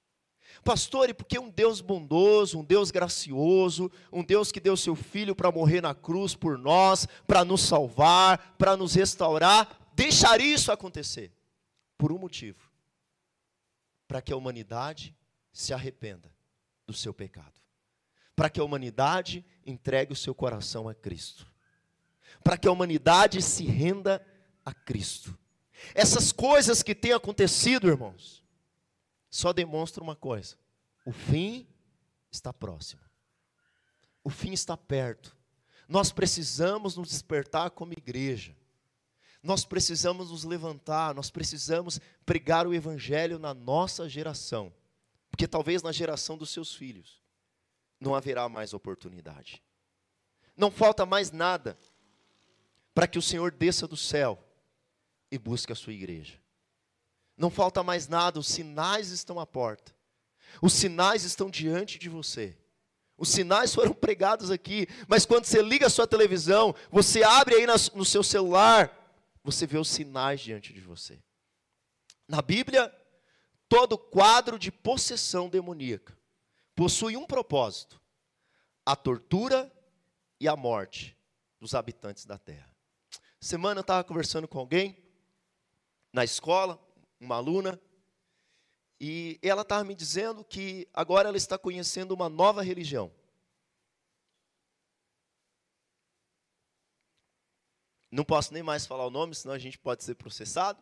Pastor, 0.63 1.09
e 1.09 1.13
porque 1.13 1.37
um 1.37 1.49
Deus 1.49 1.81
bondoso, 1.81 2.57
um 2.57 2.63
Deus 2.63 2.89
gracioso, 2.89 3.91
um 4.13 4.23
Deus 4.23 4.49
que 4.49 4.61
deu 4.61 4.77
seu 4.77 4.95
filho 4.95 5.35
para 5.35 5.51
morrer 5.51 5.81
na 5.81 5.93
cruz 5.93 6.33
por 6.33 6.57
nós, 6.57 7.05
para 7.27 7.43
nos 7.43 7.63
salvar, 7.63 8.55
para 8.57 8.77
nos 8.77 8.93
restaurar, 8.95 9.91
deixar 9.93 10.39
isso 10.39 10.71
acontecer? 10.71 11.33
Por 11.97 12.13
um 12.13 12.17
motivo: 12.17 12.71
para 14.07 14.21
que 14.21 14.31
a 14.31 14.37
humanidade 14.37 15.13
se 15.53 15.73
arrependa 15.73 16.33
do 16.85 16.93
seu 16.93 17.13
pecado, 17.13 17.53
para 18.35 18.49
que 18.49 18.59
a 18.59 18.63
humanidade 18.63 19.45
entregue 19.65 20.11
o 20.11 20.15
seu 20.15 20.35
coração 20.35 20.89
a 20.89 20.95
Cristo, 20.95 21.47
para 22.43 22.57
que 22.57 22.67
a 22.67 22.71
humanidade 22.71 23.41
se 23.41 23.63
renda 23.63 24.25
a 24.65 24.73
Cristo. 24.73 25.37
Essas 25.93 26.31
coisas 26.31 26.81
que 26.81 26.95
têm 26.95 27.13
acontecido, 27.13 27.87
irmãos, 27.87 28.43
só 29.29 29.53
demonstra 29.53 30.03
uma 30.03 30.15
coisa: 30.15 30.57
o 31.05 31.11
fim 31.11 31.67
está 32.31 32.51
próximo. 32.51 33.01
O 34.23 34.29
fim 34.29 34.53
está 34.53 34.75
perto. 34.77 35.35
Nós 35.87 36.11
precisamos 36.11 36.95
nos 36.95 37.09
despertar 37.09 37.71
como 37.71 37.93
igreja. 37.93 38.55
Nós 39.41 39.65
precisamos 39.65 40.31
nos 40.31 40.45
levantar, 40.45 41.13
nós 41.13 41.29
precisamos 41.29 41.99
pregar 42.25 42.65
o 42.65 42.73
evangelho 42.73 43.37
na 43.37 43.53
nossa 43.53 44.07
geração. 44.07 44.73
Porque 45.33 45.47
talvez 45.47 45.81
na 45.81 45.91
geração 45.91 46.37
dos 46.37 46.51
seus 46.51 46.75
filhos 46.75 47.19
não 47.99 48.13
haverá 48.13 48.47
mais 48.47 48.71
oportunidade. 48.71 49.63
Não 50.55 50.69
falta 50.69 51.07
mais 51.07 51.31
nada 51.31 51.75
para 52.93 53.07
que 53.07 53.17
o 53.17 53.21
Senhor 53.21 53.49
desça 53.51 53.87
do 53.87 53.97
céu 53.97 54.37
e 55.31 55.39
busque 55.39 55.71
a 55.71 55.75
sua 55.75 55.91
igreja. 55.91 56.39
Não 57.35 57.49
falta 57.49 57.81
mais 57.81 58.07
nada, 58.07 58.39
os 58.39 58.47
sinais 58.47 59.09
estão 59.09 59.39
à 59.39 59.45
porta. 59.47 59.95
Os 60.61 60.71
sinais 60.71 61.23
estão 61.23 61.49
diante 61.49 61.97
de 61.97 62.09
você. 62.09 62.55
Os 63.17 63.29
sinais 63.29 63.73
foram 63.73 63.91
pregados 63.91 64.51
aqui, 64.51 64.87
mas 65.07 65.25
quando 65.25 65.45
você 65.45 65.63
liga 65.63 65.87
a 65.87 65.89
sua 65.89 66.05
televisão, 66.05 66.75
você 66.91 67.23
abre 67.23 67.55
aí 67.55 67.65
no 67.95 68.05
seu 68.05 68.21
celular, 68.21 69.19
você 69.43 69.65
vê 69.65 69.79
os 69.79 69.89
sinais 69.89 70.41
diante 70.41 70.71
de 70.71 70.79
você. 70.79 71.19
Na 72.27 72.39
Bíblia, 72.39 72.95
todo 73.73 73.97
quadro 73.97 74.59
de 74.59 74.71
possessão 74.71 75.49
demoníaca 75.49 76.15
possui 76.75 77.17
um 77.17 77.25
propósito: 77.25 77.99
a 78.85 78.95
tortura 78.95 79.71
e 80.39 80.47
a 80.47 80.55
morte 80.55 81.17
dos 81.59 81.73
habitantes 81.73 82.23
da 82.23 82.37
terra. 82.37 82.71
Semana 83.39 83.79
eu 83.79 83.81
estava 83.81 84.03
conversando 84.03 84.47
com 84.47 84.59
alguém 84.59 85.03
na 86.13 86.23
escola, 86.23 86.79
uma 87.19 87.37
aluna, 87.37 87.81
e 89.01 89.39
ela 89.41 89.63
estava 89.63 89.83
me 89.83 89.95
dizendo 89.95 90.45
que 90.45 90.87
agora 90.93 91.29
ela 91.29 91.37
está 91.37 91.57
conhecendo 91.57 92.11
uma 92.11 92.29
nova 92.29 92.61
religião. 92.61 93.11
Não 98.11 98.23
posso 98.23 98.53
nem 98.53 98.61
mais 98.61 98.85
falar 98.85 99.07
o 99.07 99.09
nome, 99.09 99.33
senão 99.33 99.55
a 99.55 99.59
gente 99.59 99.79
pode 99.79 100.03
ser 100.03 100.13
processado. 100.13 100.79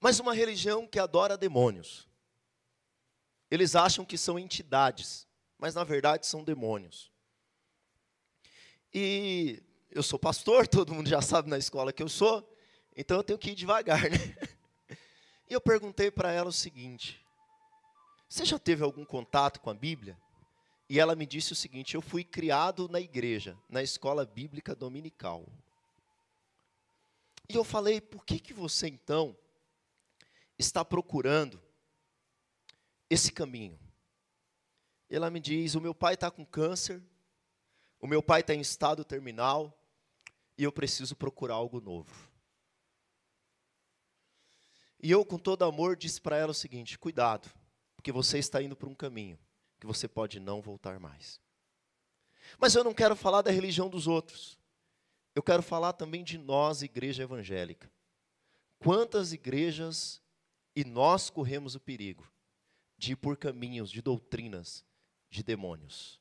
Mas 0.00 0.20
uma 0.20 0.34
religião 0.34 0.86
que 0.86 0.98
adora 0.98 1.36
demônios. 1.36 2.06
Eles 3.50 3.76
acham 3.76 4.04
que 4.04 4.18
são 4.18 4.38
entidades, 4.38 5.26
mas 5.58 5.74
na 5.74 5.84
verdade 5.84 6.26
são 6.26 6.42
demônios. 6.42 7.10
E 8.92 9.62
eu 9.90 10.02
sou 10.02 10.18
pastor, 10.18 10.66
todo 10.68 10.94
mundo 10.94 11.08
já 11.08 11.22
sabe 11.22 11.48
na 11.48 11.58
escola 11.58 11.92
que 11.92 12.02
eu 12.02 12.08
sou, 12.08 12.46
então 12.96 13.18
eu 13.18 13.24
tenho 13.24 13.38
que 13.38 13.50
ir 13.50 13.54
devagar, 13.54 14.02
né? 14.10 14.18
E 15.48 15.54
eu 15.54 15.60
perguntei 15.60 16.10
para 16.10 16.32
ela 16.32 16.48
o 16.48 16.52
seguinte: 16.52 17.24
Você 18.28 18.44
já 18.44 18.58
teve 18.58 18.82
algum 18.82 19.04
contato 19.04 19.60
com 19.60 19.70
a 19.70 19.74
Bíblia? 19.74 20.18
E 20.88 20.98
ela 20.98 21.14
me 21.14 21.24
disse 21.24 21.52
o 21.52 21.56
seguinte: 21.56 21.94
Eu 21.94 22.02
fui 22.02 22.24
criado 22.24 22.88
na 22.88 23.00
igreja, 23.00 23.56
na 23.68 23.80
escola 23.80 24.26
bíblica 24.26 24.74
dominical. 24.74 25.46
E 27.48 27.54
eu 27.54 27.62
falei: 27.62 28.00
Por 28.00 28.24
que, 28.24 28.40
que 28.40 28.52
você 28.52 28.88
então 28.88 29.36
está 30.58 30.84
procurando 30.84 31.62
esse 33.08 33.32
caminho? 33.32 33.78
Ela 35.08 35.30
me 35.30 35.40
diz: 35.40 35.74
O 35.74 35.80
meu 35.80 35.94
pai 35.94 36.14
está 36.14 36.30
com 36.30 36.44
câncer, 36.44 37.02
o 38.00 38.06
meu 38.06 38.22
pai 38.22 38.40
está 38.40 38.54
em 38.54 38.60
estado 38.60 39.04
terminal, 39.04 39.76
e 40.58 40.64
eu 40.64 40.72
preciso 40.72 41.14
procurar 41.14 41.54
algo 41.54 41.80
novo. 41.80 42.30
E 45.00 45.10
eu, 45.10 45.24
com 45.24 45.38
todo 45.38 45.64
amor, 45.64 45.96
disse 45.96 46.20
para 46.20 46.36
ela 46.36 46.50
o 46.50 46.54
seguinte: 46.54 46.98
cuidado, 46.98 47.50
porque 47.94 48.10
você 48.10 48.38
está 48.38 48.62
indo 48.62 48.76
por 48.76 48.88
um 48.88 48.94
caminho 48.94 49.38
que 49.78 49.86
você 49.86 50.08
pode 50.08 50.40
não 50.40 50.60
voltar 50.60 50.98
mais. 50.98 51.40
Mas 52.58 52.74
eu 52.74 52.84
não 52.84 52.94
quero 52.94 53.16
falar 53.16 53.42
da 53.42 53.50
religião 53.50 53.88
dos 53.88 54.06
outros. 54.06 54.58
Eu 55.34 55.42
quero 55.42 55.62
falar 55.62 55.92
também 55.92 56.24
de 56.24 56.38
nós, 56.38 56.82
igreja 56.82 57.22
evangélica. 57.22 57.90
Quantas 58.78 59.32
igrejas 59.32 60.22
e 60.76 60.84
nós 60.84 61.30
corremos 61.30 61.74
o 61.74 61.80
perigo 61.80 62.30
de 62.98 63.12
ir 63.12 63.16
por 63.16 63.38
caminhos, 63.38 63.90
de 63.90 64.02
doutrinas, 64.02 64.84
de 65.30 65.42
demônios. 65.42 66.20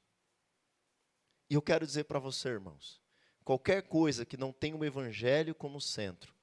E 1.50 1.56
eu 1.56 1.62
quero 1.62 1.86
dizer 1.86 2.06
para 2.06 2.20
você, 2.20 2.48
irmãos, 2.48 3.02
qualquer 3.44 3.84
coisa 3.84 4.26
que 4.26 4.38
não 4.38 4.54
tenha 4.54 4.78
o 4.78 4.86
evangelho 4.86 5.54
como 5.54 5.82
centro, 5.82 6.34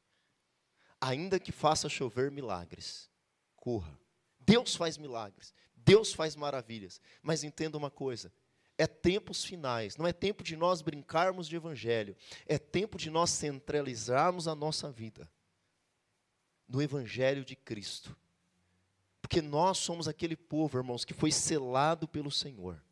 ainda 1.00 1.40
que 1.40 1.50
faça 1.50 1.88
chover 1.88 2.30
milagres, 2.30 3.10
corra. 3.56 3.98
Deus 4.38 4.76
faz 4.76 4.98
milagres, 4.98 5.54
Deus 5.74 6.12
faz 6.12 6.36
maravilhas, 6.36 7.00
mas 7.22 7.42
entenda 7.42 7.78
uma 7.78 7.90
coisa: 7.90 8.32
é 8.76 8.86
tempos 8.86 9.42
finais, 9.42 9.96
não 9.96 10.06
é 10.06 10.12
tempo 10.12 10.44
de 10.44 10.54
nós 10.54 10.82
brincarmos 10.82 11.48
de 11.48 11.56
evangelho, 11.56 12.14
é 12.46 12.58
tempo 12.58 12.98
de 12.98 13.10
nós 13.10 13.30
centralizarmos 13.30 14.46
a 14.46 14.54
nossa 14.54 14.90
vida 14.90 15.30
no 16.72 16.80
Evangelho 16.80 17.44
de 17.44 17.54
Cristo. 17.54 18.16
Porque 19.20 19.42
nós 19.42 19.76
somos 19.76 20.08
aquele 20.08 20.34
povo, 20.34 20.78
irmãos, 20.78 21.04
que 21.04 21.12
foi 21.12 21.30
selado 21.30 22.08
pelo 22.08 22.30
Senhor. 22.30 22.82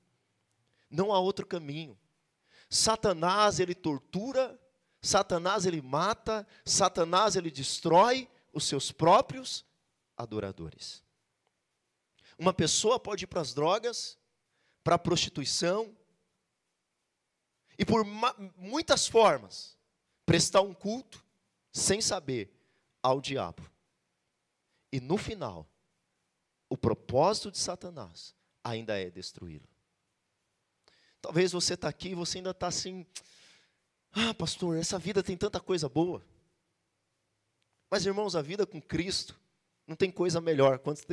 Não 0.90 1.12
há 1.12 1.18
outro 1.18 1.46
caminho. 1.46 1.98
Satanás, 2.68 3.58
ele 3.58 3.74
tortura, 3.74 4.60
Satanás, 5.00 5.64
ele 5.64 5.80
mata, 5.80 6.46
Satanás, 6.62 7.36
ele 7.36 7.50
destrói 7.50 8.28
os 8.52 8.64
seus 8.64 8.92
próprios 8.92 9.64
adoradores. 10.14 11.02
Uma 12.38 12.52
pessoa 12.52 13.00
pode 13.00 13.24
ir 13.24 13.28
para 13.28 13.40
as 13.40 13.54
drogas, 13.54 14.18
para 14.84 14.96
a 14.96 14.98
prostituição, 14.98 15.96
e 17.78 17.84
por 17.84 18.04
muitas 18.56 19.06
formas 19.06 19.74
prestar 20.26 20.60
um 20.60 20.74
culto 20.74 21.24
sem 21.72 22.02
saber 22.02 22.59
ao 23.02 23.20
diabo. 23.20 23.62
E 24.92 25.00
no 25.00 25.16
final, 25.16 25.68
o 26.68 26.76
propósito 26.76 27.50
de 27.50 27.58
Satanás 27.58 28.34
ainda 28.62 28.98
é 28.98 29.10
destruí-lo. 29.10 29.68
Talvez 31.20 31.52
você 31.52 31.74
está 31.74 31.88
aqui 31.88 32.10
e 32.10 32.14
você 32.14 32.38
ainda 32.38 32.50
está 32.50 32.66
assim, 32.66 33.06
ah, 34.12 34.34
pastor, 34.34 34.76
essa 34.76 34.98
vida 34.98 35.22
tem 35.22 35.36
tanta 35.36 35.60
coisa 35.60 35.88
boa. 35.88 36.24
Mas, 37.90 38.06
irmãos, 38.06 38.36
a 38.36 38.42
vida 38.42 38.66
com 38.66 38.80
Cristo 38.80 39.38
não 39.86 39.96
tem 39.96 40.10
coisa 40.10 40.40
melhor. 40.40 40.78
Quantos 40.78 41.04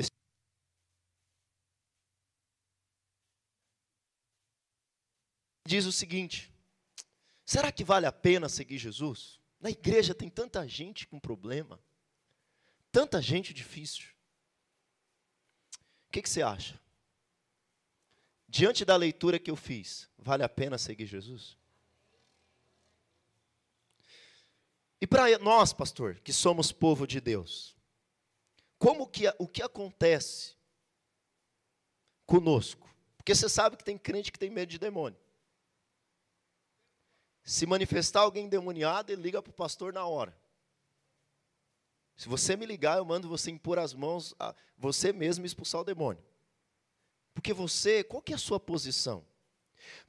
diz 5.68 5.86
o 5.86 5.92
seguinte: 5.92 6.52
será 7.46 7.72
que 7.72 7.84
vale 7.84 8.06
a 8.06 8.12
pena 8.12 8.48
seguir 8.48 8.78
Jesus? 8.78 9.40
Na 9.68 9.72
igreja 9.72 10.16
tem 10.16 10.30
tanta 10.30 10.66
gente 10.66 11.06
com 11.06 11.20
problema, 11.20 11.78
tanta 12.90 13.22
gente 13.22 13.54
difícil. 13.54 14.08
O 16.08 16.12
que, 16.14 16.22
que 16.22 16.30
você 16.30 16.42
acha? 16.42 16.80
Diante 18.48 18.86
da 18.86 18.96
leitura 18.96 19.38
que 19.38 19.52
eu 19.52 19.58
fiz, 19.58 20.10
vale 20.18 20.42
a 20.42 20.48
pena 20.48 20.78
seguir 20.78 21.06
Jesus? 21.06 21.58
E 25.02 25.06
para 25.06 25.38
nós, 25.40 25.74
pastor, 25.74 26.16
que 26.22 26.32
somos 26.32 26.72
povo 26.72 27.06
de 27.06 27.20
Deus, 27.20 27.76
como 28.80 29.06
que 29.06 29.26
o 29.38 29.50
que 29.50 29.62
acontece 29.62 30.56
conosco? 32.26 32.90
Porque 33.18 33.36
você 33.36 33.50
sabe 33.50 33.76
que 33.76 33.84
tem 33.84 33.98
crente 33.98 34.32
que 34.32 34.40
tem 34.40 34.50
medo 34.50 34.70
de 34.70 34.80
demônio. 34.80 35.20
Se 37.48 37.66
manifestar 37.66 38.20
alguém 38.24 38.48
endemoniado, 38.48 39.10
ele 39.10 39.22
liga 39.22 39.42
para 39.42 39.52
o 39.52 39.54
pastor 39.54 39.94
na 39.94 40.06
hora. 40.06 40.38
Se 42.18 42.28
você 42.28 42.58
me 42.58 42.66
ligar, 42.66 42.98
eu 42.98 43.06
mando 43.06 43.30
você 43.30 43.50
impor 43.50 43.80
as 43.80 43.94
mãos 43.94 44.36
a 44.38 44.54
você 44.78 45.14
mesmo 45.14 45.46
expulsar 45.46 45.80
o 45.80 45.86
demônio. 45.86 46.22
Porque 47.34 47.54
você, 47.54 48.04
qual 48.04 48.22
que 48.22 48.34
é 48.34 48.36
a 48.36 48.38
sua 48.38 48.60
posição? 48.60 49.24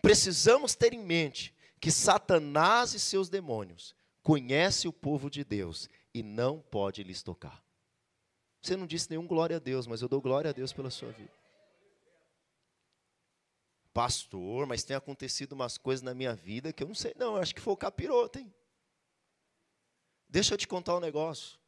Precisamos 0.03 0.75
ter 0.75 0.93
em 0.93 0.99
mente 0.99 1.55
que 1.81 1.93
Satanás 1.93 2.93
e 2.93 2.99
seus 2.99 3.29
demônios 3.29 3.95
conhecem 4.21 4.89
o 4.89 4.93
povo 4.93 5.31
de 5.31 5.45
Deus 5.45 5.89
e 6.13 6.25
não 6.25 6.59
pode 6.59 7.05
lhes 7.05 7.23
tocar. 7.23 7.63
Você 8.61 8.77
não 8.77 8.85
disse 8.85 9.11
nenhum 9.11 9.29
glória 9.29 9.59
a 9.59 9.61
Deus, 9.61 9.87
mas 9.87 10.03
eu 10.03 10.09
dou 10.09 10.21
glória 10.21 10.51
a 10.51 10.53
Deus 10.53 10.73
pela 10.73 10.91
sua 10.91 11.13
vida. 11.13 11.38
Pastor, 13.93 14.67
mas 14.67 14.85
tem 14.85 14.97
acontecido 14.97 15.53
umas 15.53 15.77
coisas 15.79 16.03
na 16.03 16.15
minha 16.15 16.35
vida 16.35 16.73
que 16.73 16.83
eu 16.83 16.89
não 16.89 16.95
sei, 16.95 17.15
não, 17.17 17.37
acho 17.37 17.55
que 17.55 17.61
foi 17.61 17.73
o 17.73 17.77
capiroto, 17.77 18.39
hein? 18.39 18.53
Deixa 20.29 20.55
eu 20.55 20.59
te 20.59 20.69
contar 20.69 20.97
um 20.97 21.01
negócio. 21.01 21.59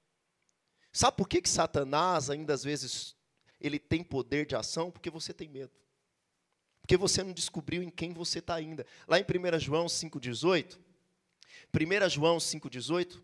Sabe 0.92 1.16
por 1.16 1.28
que, 1.28 1.40
que 1.40 1.48
Satanás 1.48 2.28
ainda 2.28 2.52
às 2.52 2.62
vezes 2.62 3.16
ele 3.60 3.78
tem 3.78 4.04
poder 4.04 4.44
de 4.44 4.54
ação? 4.54 4.90
Porque 4.90 5.08
você 5.08 5.32
tem 5.32 5.48
medo. 5.48 5.72
Porque 6.82 6.96
você 6.96 7.22
não 7.22 7.32
descobriu 7.32 7.82
em 7.82 7.90
quem 7.90 8.12
você 8.12 8.40
está 8.40 8.54
ainda. 8.54 8.86
Lá 9.08 9.18
em 9.18 9.22
1 9.22 9.58
João 9.58 9.86
5,18, 9.86 10.78
1 11.72 12.08
João 12.10 12.36
5,18, 12.36 13.22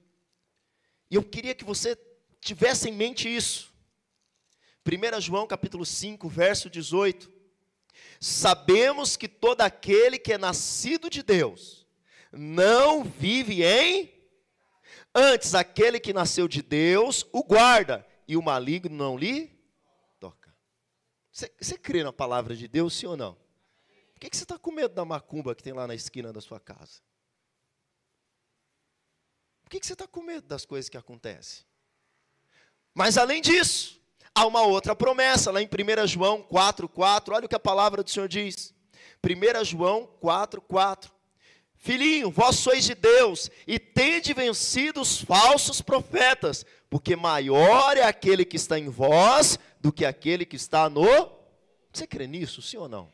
e 1.11 1.17
eu 1.17 1.23
queria 1.23 1.55
que 1.55 1.65
você 1.65 1.97
tivesse 2.41 2.89
em 2.89 2.93
mente 2.93 3.29
isso. 3.29 3.75
1 4.87 5.21
João 5.21 5.47
capítulo 5.47 5.85
5, 5.85 6.29
verso 6.29 6.71
18 6.71 7.36
sabemos 8.21 9.17
que 9.17 9.29
todo 9.29 9.61
aquele 9.63 10.19
que 10.19 10.33
é 10.33 10.39
nascido 10.39 11.09
de 11.09 11.23
Deus 11.23 11.87
não 12.33 13.05
vive 13.05 13.63
em. 13.63 14.13
Antes, 15.15 15.55
aquele 15.55 15.99
que 15.99 16.13
nasceu 16.13 16.47
de 16.47 16.63
Deus 16.63 17.27
o 17.33 17.43
guarda, 17.43 18.07
e 18.29 18.37
o 18.37 18.43
maligno 18.43 18.95
não 18.95 19.17
lhe 19.17 19.51
toca. 20.19 20.55
Você, 21.33 21.53
você 21.61 21.79
crê 21.79 22.03
na 22.03 22.13
palavra 22.13 22.55
de 22.55 22.69
Deus, 22.69 22.95
sim 22.95 23.07
ou 23.07 23.17
não? 23.17 23.35
Por 24.15 24.21
que, 24.21 24.31
que 24.31 24.37
você 24.37 24.45
está 24.45 24.59
com 24.59 24.73
medo 24.73 24.95
da 24.95 25.05
macumba 25.05 25.55
que 25.55 25.63
tem 25.63 25.73
lá 25.73 25.87
na 25.87 25.95
esquina 25.95 26.33
da 26.33 26.41
sua 26.41 26.59
casa? 26.59 27.01
Por 29.63 29.71
que, 29.71 29.81
que 29.81 29.87
você 29.87 29.93
está 29.93 30.07
com 30.07 30.23
medo 30.23 30.47
das 30.47 30.65
coisas 30.65 30.89
que 30.89 30.97
acontecem? 30.97 31.65
Mas 32.95 33.19
além 33.19 33.43
disso, 33.43 34.01
há 34.37 34.47
uma 34.47 34.61
outra 34.61 34.95
promessa, 34.95 35.51
lá 35.51 35.63
em 35.63 35.67
1 35.67 36.07
João 36.07 36.43
4,4, 36.43 37.33
olha 37.33 37.47
o 37.47 37.49
que 37.49 37.55
a 37.55 37.61
palavra 37.61 38.03
do 38.03 38.11
Senhor 38.11 38.29
diz. 38.29 38.75
1 39.25 39.65
João 39.65 40.07
4,4. 40.23 41.11
Filhinho, 41.75 42.31
vós 42.31 42.57
sois 42.57 42.85
de 42.85 42.95
Deus 42.95 43.51
e 43.67 43.79
tende 43.79 44.35
vencido 44.35 45.01
os 45.01 45.21
falsos 45.21 45.81
profetas, 45.81 46.67
porque 46.91 47.17
maior 47.17 47.97
é 47.97 48.03
aquele 48.03 48.45
que 48.45 48.57
está 48.57 48.79
em 48.79 48.89
vós 48.89 49.59
do 49.81 49.91
que 49.91 50.05
aquele 50.05 50.45
que 50.45 50.57
está 50.57 50.91
no. 50.91 51.07
Você 51.93 52.07
crê 52.07 52.27
nisso, 52.27 52.61
sim 52.61 52.77
ou 52.77 52.89
não? 52.89 53.11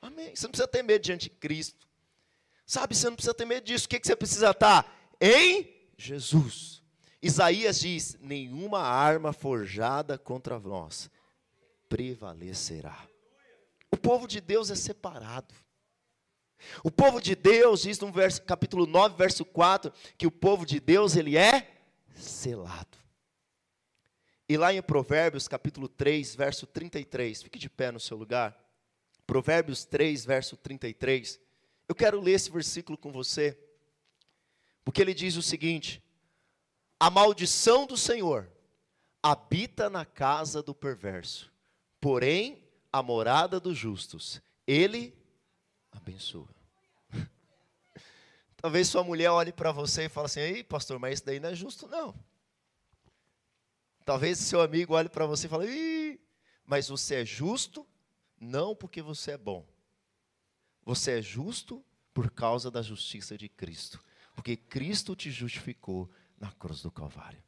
Amém. 0.00 0.34
Você 0.34 0.46
não 0.46 0.52
precisa 0.52 0.68
ter 0.68 0.82
medo 0.82 1.16
de 1.16 1.30
Cristo. 1.30 1.88
Sabe, 2.64 2.94
você 2.94 3.06
não 3.06 3.16
precisa 3.16 3.34
ter 3.34 3.44
medo 3.44 3.64
disso. 3.64 3.86
O 3.86 3.88
que, 3.88 3.98
que 3.98 4.06
você 4.06 4.14
precisa 4.14 4.50
estar? 4.50 5.14
Em 5.20 5.68
Jesus. 5.96 6.79
Isaías 7.22 7.80
diz: 7.80 8.16
nenhuma 8.20 8.80
arma 8.80 9.32
forjada 9.32 10.16
contra 10.18 10.58
nós 10.58 11.10
prevalecerá. 11.88 13.06
O 13.90 13.96
povo 13.96 14.26
de 14.26 14.40
Deus 14.40 14.70
é 14.70 14.74
separado. 14.74 15.54
O 16.84 16.90
povo 16.90 17.20
de 17.20 17.34
Deus 17.34 17.82
diz 17.82 17.98
no 17.98 18.12
verso, 18.12 18.42
capítulo 18.42 18.86
9, 18.86 19.16
verso 19.16 19.44
4, 19.44 19.92
que 20.16 20.26
o 20.26 20.30
povo 20.30 20.64
de 20.64 20.78
Deus 20.78 21.16
ele 21.16 21.36
é 21.36 21.68
selado. 22.14 22.98
E 24.48 24.56
lá 24.56 24.72
em 24.74 24.82
Provérbios, 24.82 25.48
capítulo 25.48 25.88
3, 25.88 26.34
verso 26.34 26.66
33, 26.66 27.42
fique 27.42 27.58
de 27.58 27.70
pé 27.70 27.90
no 27.90 28.00
seu 28.00 28.16
lugar. 28.16 28.56
Provérbios 29.26 29.84
3, 29.84 30.24
verso 30.24 30.56
33. 30.56 31.40
Eu 31.88 31.94
quero 31.94 32.20
ler 32.20 32.32
esse 32.32 32.50
versículo 32.50 32.98
com 32.98 33.10
você, 33.10 33.56
porque 34.84 35.00
ele 35.00 35.14
diz 35.14 35.36
o 35.36 35.42
seguinte: 35.42 36.02
a 37.00 37.08
maldição 37.08 37.86
do 37.86 37.96
Senhor 37.96 38.46
habita 39.22 39.88
na 39.88 40.04
casa 40.04 40.62
do 40.62 40.74
perverso, 40.74 41.50
porém 41.98 42.62
a 42.92 43.02
morada 43.02 43.58
dos 43.58 43.78
justos, 43.78 44.42
ele 44.66 45.16
abençoa. 45.90 46.48
Talvez 48.58 48.88
sua 48.88 49.02
mulher 49.02 49.30
olhe 49.30 49.50
para 49.50 49.72
você 49.72 50.04
e 50.04 50.08
fale 50.10 50.26
assim: 50.26 50.40
Ei, 50.40 50.62
pastor, 50.62 50.98
mas 50.98 51.14
isso 51.14 51.26
daí 51.26 51.40
não 51.40 51.48
é 51.48 51.54
justo, 51.54 51.88
não. 51.88 52.14
Talvez 54.04 54.38
seu 54.38 54.60
amigo 54.60 54.94
olhe 54.94 55.08
para 55.08 55.24
você 55.24 55.46
e 55.46 55.50
fale: 55.50 55.66
Ih, 55.68 56.20
mas 56.66 56.88
você 56.88 57.22
é 57.22 57.24
justo 57.24 57.86
não 58.38 58.76
porque 58.76 59.00
você 59.00 59.32
é 59.32 59.38
bom. 59.38 59.66
Você 60.84 61.18
é 61.18 61.22
justo 61.22 61.84
por 62.12 62.30
causa 62.30 62.70
da 62.70 62.82
justiça 62.82 63.38
de 63.38 63.48
Cristo. 63.48 64.02
Porque 64.34 64.56
Cristo 64.56 65.14
te 65.14 65.30
justificou 65.30 66.10
na 66.40 66.50
cruz 66.52 66.80
do 66.80 66.90
Calvário. 66.90 67.40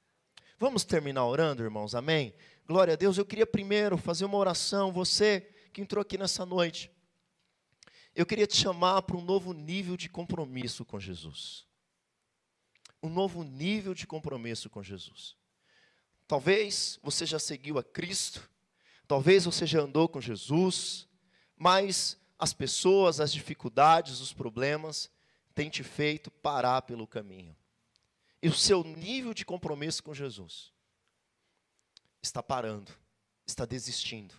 Vamos 0.59 0.85
terminar 0.85 1.27
orando, 1.27 1.65
irmãos, 1.65 1.95
amém? 1.95 2.33
Glória 2.67 2.93
a 2.93 2.97
Deus. 2.97 3.17
Eu 3.17 3.25
queria 3.25 3.47
primeiro 3.47 3.97
fazer 3.97 4.27
uma 4.27 4.37
oração, 4.37 4.93
você 4.93 5.41
que 5.73 5.81
entrou 5.81 6.03
aqui 6.03 6.19
nessa 6.19 6.45
noite. 6.45 6.91
Eu 8.15 8.27
queria 8.27 8.47
te 8.47 8.57
chamar 8.57 9.03
para 9.03 9.17
um 9.17 9.25
novo 9.25 9.55
nível 9.55 9.97
de 9.97 10.09
compromisso 10.09 10.85
com 10.85 11.01
Jesus. 11.01 11.67
Um 13.03 13.09
novo 13.09 13.43
nível 13.43 13.95
de 13.95 14.07
compromisso 14.07 14.69
com 14.69 14.83
Jesus. 14.83 15.35
Talvez 16.29 17.01
você 17.03 17.27
já 17.27 17.39
seguiu 17.39 17.79
a 17.79 17.83
Cristo, 17.83 18.49
talvez 19.09 19.45
você 19.45 19.67
já 19.67 19.81
andou 19.81 20.09
com 20.09 20.21
Jesus, 20.21 21.09
mas 21.57 22.17
as 22.39 22.53
pessoas, 22.53 23.19
as 23.19 23.33
dificuldades, 23.33 24.21
os 24.21 24.33
problemas 24.33 25.11
têm 25.55 25.69
te 25.69 25.83
feito 25.83 26.31
parar 26.31 26.83
pelo 26.83 27.07
caminho 27.07 27.57
e 28.43 28.49
o 28.49 28.55
seu 28.55 28.83
nível 28.83 29.33
de 29.33 29.45
compromisso 29.45 30.03
com 30.03 30.13
Jesus 30.13 30.73
está 32.21 32.43
parando, 32.43 32.93
está 33.47 33.65
desistindo. 33.65 34.35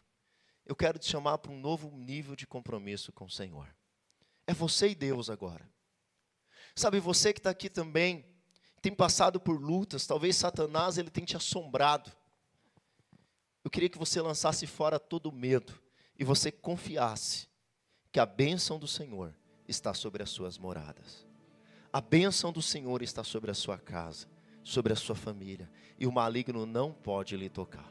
Eu 0.66 0.76
quero 0.76 0.99
te 0.99 1.10
chamar 1.10 1.38
para 1.38 1.51
um 1.51 1.60
novo 1.60 1.89
nível 1.91 2.36
de 2.36 2.45
compromisso 2.45 3.12
com 3.12 3.26
o 3.26 3.30
Senhor. 3.30 3.74
É 4.45 4.54
você 4.54 4.89
e 4.89 4.95
Deus 4.95 5.30
agora. 5.30 5.70
Sabe, 6.76 6.99
você 6.99 7.32
que 7.32 7.39
está 7.39 7.49
aqui 7.49 7.70
também, 7.70 8.26
tem 8.82 8.93
passado 8.93 9.39
por 9.39 9.62
lutas, 9.62 10.06
talvez 10.06 10.36
Satanás 10.36 10.97
ele 10.97 11.10
tem 11.10 11.24
te 11.24 11.38
assombrado. 11.38 12.12
Eu 13.64 13.72
queria 13.72 13.89
que 13.89 13.97
você 13.97 14.20
lançasse 14.20 14.68
fora 14.68 14.99
todo 14.99 15.28
o 15.28 15.32
medo 15.32 15.82
e 16.18 16.24
você 16.24 16.51
confiasse 16.51 17.47
que 18.12 18.20
a 18.20 18.26
bênção 18.26 18.78
do 18.78 18.88
Senhor 18.88 19.34
está 19.68 19.93
sobre 19.93 20.22
as 20.24 20.30
suas 20.30 20.58
moradas. 20.58 21.26
A 21.94 22.02
bênção 22.02 22.52
do 22.52 22.60
Senhor 22.60 23.04
está 23.04 23.24
sobre 23.24 23.52
a 23.52 23.54
sua 23.54 23.78
casa, 23.78 24.26
sobre 24.64 24.91
a 24.91 24.96
sua 24.96 25.14
família, 25.14 25.70
e 26.00 26.08
o 26.08 26.12
maligno 26.12 26.66
não 26.66 26.91
pode 26.91 27.38
lhe 27.38 27.50
tocar. 27.50 27.88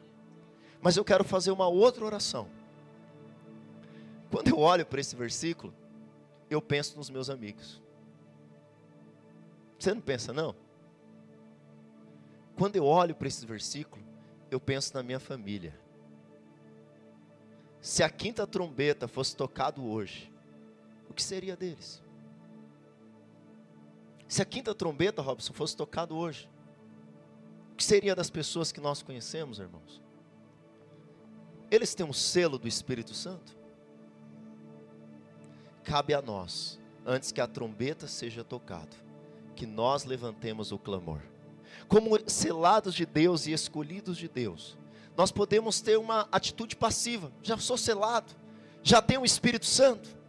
Mas 0.81 0.97
eu 0.97 1.05
quero 1.05 1.23
fazer 1.23 1.53
uma 1.53 1.69
outra 1.69 2.05
oração. 2.05 2.49
Quando 4.29 4.49
eu 4.49 4.59
olho 4.59 4.85
para 4.85 5.01
esse 5.01 5.15
versículo, 5.15 5.73
eu 6.51 6.61
penso 6.61 6.97
nos 6.97 7.09
meus 7.09 7.31
amigos. 7.31 7.81
Você 9.79 9.95
não 9.95 10.01
pensa, 10.01 10.33
não? 10.33 10.57
Quando 12.57 12.75
eu 12.75 12.85
olho 12.85 13.15
para 13.15 13.29
esse 13.29 13.47
versículo, 13.47 14.03
eu 14.51 14.59
penso 14.59 14.95
na 14.95 15.03
minha 15.05 15.21
família. 15.21 15.79
Se 17.81 18.03
a 18.03 18.11
quinta 18.11 18.49
trombeta 18.49 19.07
fosse 19.07 19.37
tocado 19.37 19.85
hoje, 19.85 20.33
o 21.09 21.15
que 21.15 21.23
seria 21.23 21.57
deles? 21.57 22.02
Se 24.33 24.41
a 24.41 24.47
quinta 24.47 24.75
trombeta, 24.75 25.21
Robson, 25.21 25.53
fosse 25.53 25.77
tocado 25.77 26.17
hoje, 26.17 26.49
o 27.71 27.77
que 27.77 27.85
seria 27.85 28.17
das 28.17 28.31
pessoas 28.31 28.73
que 28.73 28.81
nós 28.81 29.03
conhecemos, 29.03 29.59
irmãos? 29.59 30.01
Eles 31.71 31.95
têm 31.95 32.07
um 32.07 32.15
selo 32.15 32.59
do 32.59 32.67
Espírito 32.67 33.13
Santo? 33.13 33.55
Cabe 35.85 36.15
a 36.15 36.23
nós, 36.23 36.81
antes 37.05 37.31
que 37.31 37.43
a 37.43 37.47
trombeta 37.47 38.07
seja 38.07 38.43
tocada, 38.43 38.97
que 39.55 39.67
nós 39.67 40.07
levantemos 40.07 40.73
o 40.73 40.79
clamor 40.79 41.21
como 41.87 42.19
selados 42.27 42.95
de 42.95 43.05
Deus 43.05 43.47
e 43.47 43.53
escolhidos 43.53 44.17
de 44.17 44.29
Deus, 44.29 44.79
nós 45.15 45.31
podemos 45.31 45.83
ter 45.83 45.99
uma 45.99 46.27
atitude 46.33 46.75
passiva. 46.75 47.31
Já 47.43 47.59
sou 47.59 47.77
selado, 47.77 48.33
já 48.83 49.03
tenho 49.03 49.21
o 49.21 49.27
Espírito 49.27 49.67
Santo. 49.67 50.22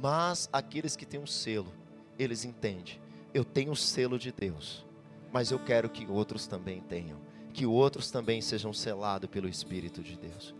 Mas 0.00 0.48
aqueles 0.52 0.96
que 0.96 1.06
têm 1.06 1.20
um 1.20 1.26
selo, 1.26 1.72
eles 2.18 2.44
entendem. 2.44 3.00
Eu 3.32 3.44
tenho 3.44 3.72
o 3.72 3.76
selo 3.76 4.18
de 4.18 4.30
Deus, 4.30 4.84
mas 5.32 5.50
eu 5.50 5.58
quero 5.58 5.88
que 5.88 6.06
outros 6.06 6.46
também 6.46 6.80
tenham, 6.80 7.18
que 7.52 7.66
outros 7.66 8.10
também 8.10 8.40
sejam 8.40 8.72
selados 8.72 9.30
pelo 9.30 9.48
Espírito 9.48 10.02
de 10.02 10.16
Deus. 10.16 10.54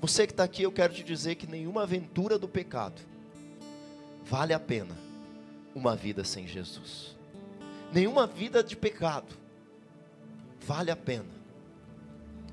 Você 0.00 0.26
que 0.26 0.32
está 0.32 0.44
aqui, 0.44 0.62
eu 0.62 0.72
quero 0.72 0.94
te 0.94 1.02
dizer 1.02 1.34
que 1.34 1.46
nenhuma 1.46 1.82
aventura 1.82 2.38
do 2.38 2.48
pecado 2.48 3.02
vale 4.24 4.54
a 4.54 4.60
pena 4.60 4.96
uma 5.74 5.94
vida 5.94 6.24
sem 6.24 6.46
Jesus 6.46 7.20
nenhuma 7.92 8.26
vida 8.26 8.62
de 8.62 8.76
pecado 8.76 9.34
vale 10.60 10.90
a 10.90 10.96
pena 10.96 11.40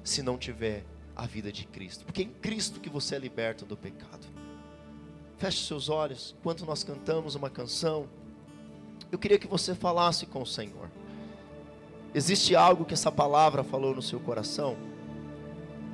se 0.04 0.22
não 0.22 0.38
tiver 0.38 0.84
a 1.16 1.26
vida 1.26 1.52
de 1.52 1.66
Cristo, 1.66 2.06
porque 2.06 2.22
é 2.22 2.26
em 2.26 2.30
Cristo 2.30 2.80
que 2.80 2.90
você 2.90 3.16
é 3.16 3.20
liberto 3.20 3.66
do 3.66 3.76
pecado. 3.76 4.26
Feche 5.38 5.66
seus 5.66 5.88
olhos, 5.88 6.36
enquanto 6.40 6.66
nós 6.66 6.84
cantamos 6.84 7.36
uma 7.36 7.50
canção, 7.50 8.08
eu 9.12 9.20
queria 9.20 9.38
que 9.38 9.48
você 9.48 9.76
falasse 9.76 10.26
com 10.26 10.42
o 10.42 10.46
Senhor. 10.46 10.90
Existe 12.14 12.56
algo 12.56 12.86
que 12.86 12.96
essa 12.96 13.12
palavra 13.12 13.64
falou 13.64 13.94
no 13.94 14.02
seu 14.02 14.20
coração? 14.20 14.76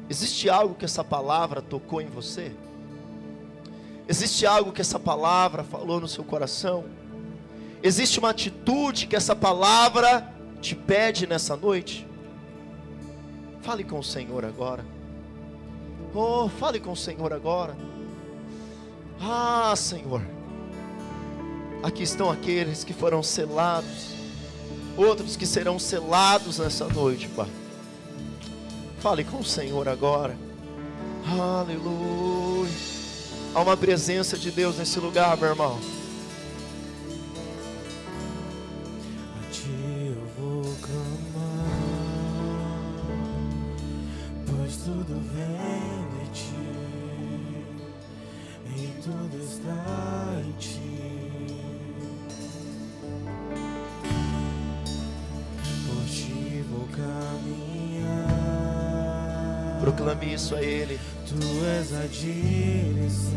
Existe 0.09 0.49
algo 0.49 0.75
que 0.75 0.85
essa 0.85 1.03
palavra 1.03 1.61
tocou 1.61 2.01
em 2.01 2.07
você? 2.07 2.53
Existe 4.07 4.45
algo 4.45 4.71
que 4.71 4.81
essa 4.81 4.99
palavra 4.99 5.63
falou 5.63 5.99
no 5.99 6.07
seu 6.07 6.23
coração? 6.23 6.85
Existe 7.81 8.19
uma 8.19 8.29
atitude 8.29 9.07
que 9.07 9.15
essa 9.15 9.35
palavra 9.35 10.33
te 10.61 10.73
pede 10.73 11.27
nessa 11.27 11.57
noite? 11.57 12.07
Fale 13.61 13.83
com 13.83 13.99
o 13.99 14.03
Senhor 14.03 14.45
agora. 14.45 14.85
Oh, 16.15 16.47
fale 16.47 16.79
com 16.79 16.93
o 16.93 16.97
Senhor 16.97 17.33
agora. 17.33 17.75
Ah, 19.26 19.74
Senhor. 19.78 20.21
Aqui 21.82 22.03
estão 22.03 22.30
aqueles 22.30 22.84
que 22.84 22.93
foram 22.93 23.24
selados, 23.24 24.09
outros 24.97 25.38
que 25.38 25.45
serão 25.45 25.80
selados 25.80 26.59
nessa 26.59 26.88
noite, 26.89 27.30
Pai. 27.30 27.49
Fale 28.99 29.24
com 29.24 29.39
o 29.39 29.45
Senhor 29.45 29.88
agora. 29.88 30.36
Aleluia. 31.26 32.69
Há 33.55 33.61
uma 33.61 33.78
presença 33.78 34.38
de 34.38 34.51
Deus 34.51 34.78
nesse 34.78 34.99
lugar, 34.99 35.38
meu 35.38 35.49
irmão. 35.49 35.80
Proclame 59.83 60.33
isso 60.33 60.55
a 60.55 60.61
Ele. 60.61 60.97
Tu 61.27 61.35
és 61.65 61.93
a 61.93 62.07
direção. 62.07 63.33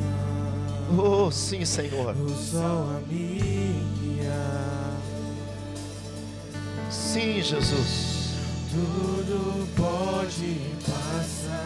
Oh, 0.97 1.31
sim, 1.33 1.65
Senhor. 1.65 2.15
O 2.17 2.29
sol 2.29 2.87
a 2.91 3.01
Sim, 6.89 7.43
Jesus. 7.43 8.37
Tudo 8.71 9.67
pode 9.75 10.61
passar. 10.85 11.57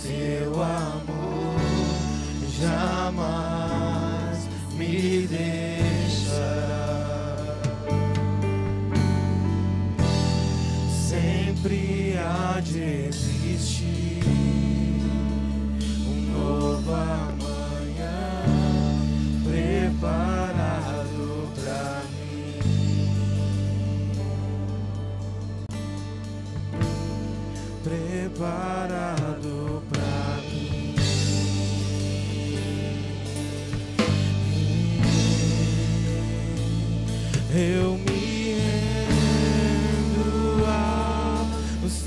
Seu 0.00 0.62
amor 0.62 0.87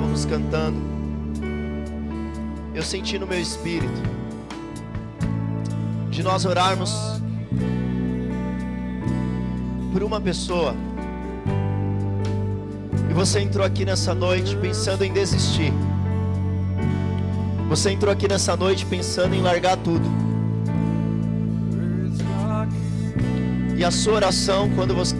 estávamos 0.09 0.25
cantando, 0.25 0.77
eu 2.73 2.81
senti 2.81 3.19
no 3.19 3.27
meu 3.27 3.39
espírito 3.39 4.01
de 6.09 6.23
nós 6.23 6.45
orarmos 6.45 6.91
por 9.91 10.03
uma 10.03 10.19
pessoa. 10.19 10.73
E 13.09 13.13
você 13.13 13.39
entrou 13.39 13.65
aqui 13.65 13.85
nessa 13.85 14.13
noite 14.13 14.55
pensando 14.57 15.03
em 15.03 15.11
desistir. 15.11 15.73
Você 17.67 17.91
entrou 17.91 18.11
aqui 18.11 18.27
nessa 18.27 18.55
noite 18.55 18.85
pensando 18.85 19.35
em 19.35 19.41
largar 19.41 19.77
tudo. 19.77 20.09
E 23.77 23.83
a 23.83 23.91
sua 23.91 24.15
oração, 24.15 24.69
quando 24.75 24.93
você 24.93 25.15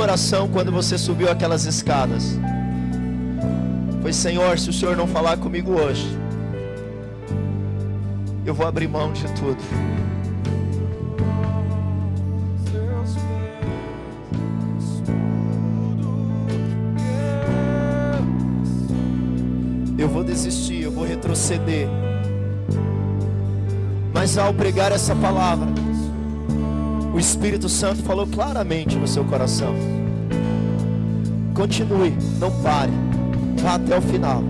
sua 0.00 0.04
oração 0.04 0.48
quando 0.48 0.72
você 0.72 0.96
subiu 0.96 1.30
aquelas 1.30 1.66
escadas 1.66 2.38
foi: 4.00 4.14
Senhor, 4.14 4.58
se 4.58 4.70
o 4.70 4.72
Senhor 4.72 4.96
não 4.96 5.06
falar 5.06 5.36
comigo 5.36 5.72
hoje, 5.72 6.06
eu 8.46 8.54
vou 8.54 8.66
abrir 8.66 8.88
mão 8.88 9.12
de 9.12 9.24
tudo. 9.34 9.58
Eu 19.98 20.08
vou 20.08 20.24
desistir, 20.24 20.82
eu 20.84 20.90
vou 20.90 21.04
retroceder. 21.04 21.86
Mas 24.14 24.38
ao 24.38 24.54
pregar 24.54 24.92
essa 24.92 25.14
palavra, 25.14 25.68
o 27.12 27.18
Espírito 27.18 27.68
Santo 27.68 28.02
falou 28.02 28.26
claramente 28.26 28.96
no 28.96 29.06
seu 29.06 29.24
coração. 29.24 29.74
Continue, 31.54 32.14
não 32.38 32.50
pare, 32.62 32.92
vá 33.60 33.74
até 33.74 33.98
o 33.98 34.02
final. 34.02 34.42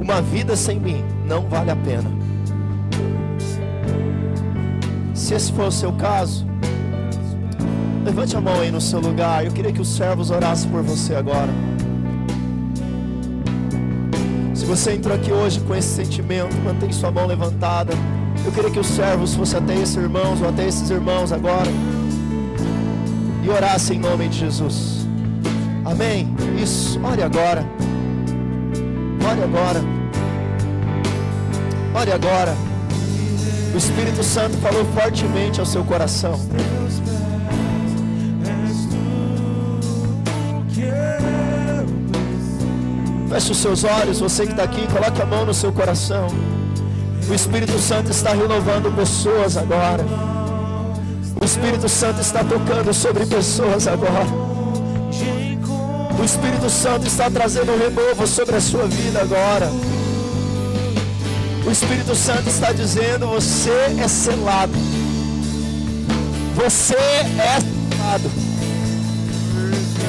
Uma 0.00 0.20
vida 0.20 0.54
sem 0.54 0.78
mim 0.78 1.02
não 1.26 1.48
vale 1.48 1.70
a 1.70 1.76
pena. 1.76 2.10
Se 5.14 5.34
esse 5.34 5.50
for 5.52 5.68
o 5.68 5.72
seu 5.72 5.92
caso, 5.92 6.46
levante 8.04 8.36
a 8.36 8.40
mão 8.40 8.60
aí 8.60 8.70
no 8.70 8.80
seu 8.80 9.00
lugar. 9.00 9.46
Eu 9.46 9.52
queria 9.52 9.72
que 9.72 9.80
os 9.80 9.88
servos 9.88 10.30
orassem 10.30 10.70
por 10.70 10.82
você 10.82 11.14
agora. 11.14 11.50
Se 14.54 14.66
você 14.66 14.92
entrou 14.92 15.16
aqui 15.16 15.32
hoje 15.32 15.60
com 15.60 15.74
esse 15.74 15.88
sentimento, 15.88 16.54
mantém 16.62 16.92
sua 16.92 17.10
mão 17.10 17.26
levantada. 17.26 17.94
Eu 18.44 18.52
queria 18.52 18.70
que 18.70 18.78
os 18.78 18.86
servos 18.86 19.34
fossem 19.34 19.58
até 19.58 19.74
esses 19.74 19.96
irmãos 19.96 20.40
ou 20.40 20.48
até 20.48 20.66
esses 20.68 20.88
irmãos 20.90 21.32
agora 21.32 21.70
e 23.42 23.48
orassem 23.48 23.98
em 23.98 24.00
nome 24.00 24.28
de 24.28 24.38
Jesus. 24.38 25.06
Amém? 25.84 26.34
Isso, 26.60 26.98
ore 27.04 27.22
agora. 27.22 27.66
Ore 29.30 29.42
agora. 29.42 29.80
Ore 31.94 32.12
agora. 32.12 32.56
O 33.74 33.76
Espírito 33.76 34.22
Santo 34.22 34.56
falou 34.58 34.84
fortemente 34.86 35.60
ao 35.60 35.66
seu 35.66 35.84
coração. 35.84 36.38
Feche 43.28 43.52
os 43.52 43.58
seus 43.58 43.84
olhos, 43.84 44.20
você 44.20 44.46
que 44.46 44.52
está 44.52 44.62
aqui, 44.62 44.86
coloque 44.86 45.20
a 45.20 45.26
mão 45.26 45.44
no 45.44 45.52
seu 45.52 45.72
coração. 45.72 46.28
O 47.28 47.34
Espírito 47.34 47.78
Santo 47.78 48.10
está 48.10 48.30
renovando 48.30 48.94
pessoas 48.94 49.56
agora. 49.56 50.04
O 51.40 51.44
Espírito 51.44 51.88
Santo 51.88 52.20
está 52.20 52.44
tocando 52.44 52.92
sobre 52.92 53.24
pessoas 53.24 53.86
agora. 53.86 54.26
O 56.18 56.24
Espírito 56.24 56.68
Santo 56.68 57.06
está 57.06 57.30
trazendo 57.30 57.72
um 57.72 57.78
renovo 57.78 58.26
sobre 58.26 58.56
a 58.56 58.60
sua 58.60 58.86
vida 58.86 59.20
agora. 59.20 59.70
O 61.66 61.70
Espírito 61.70 62.14
Santo 62.14 62.48
está 62.48 62.72
dizendo: 62.72 63.26
você 63.26 63.70
é 63.98 64.06
selado. 64.06 64.74
Você 66.54 66.94
é 66.94 67.60
selado. 67.60 68.30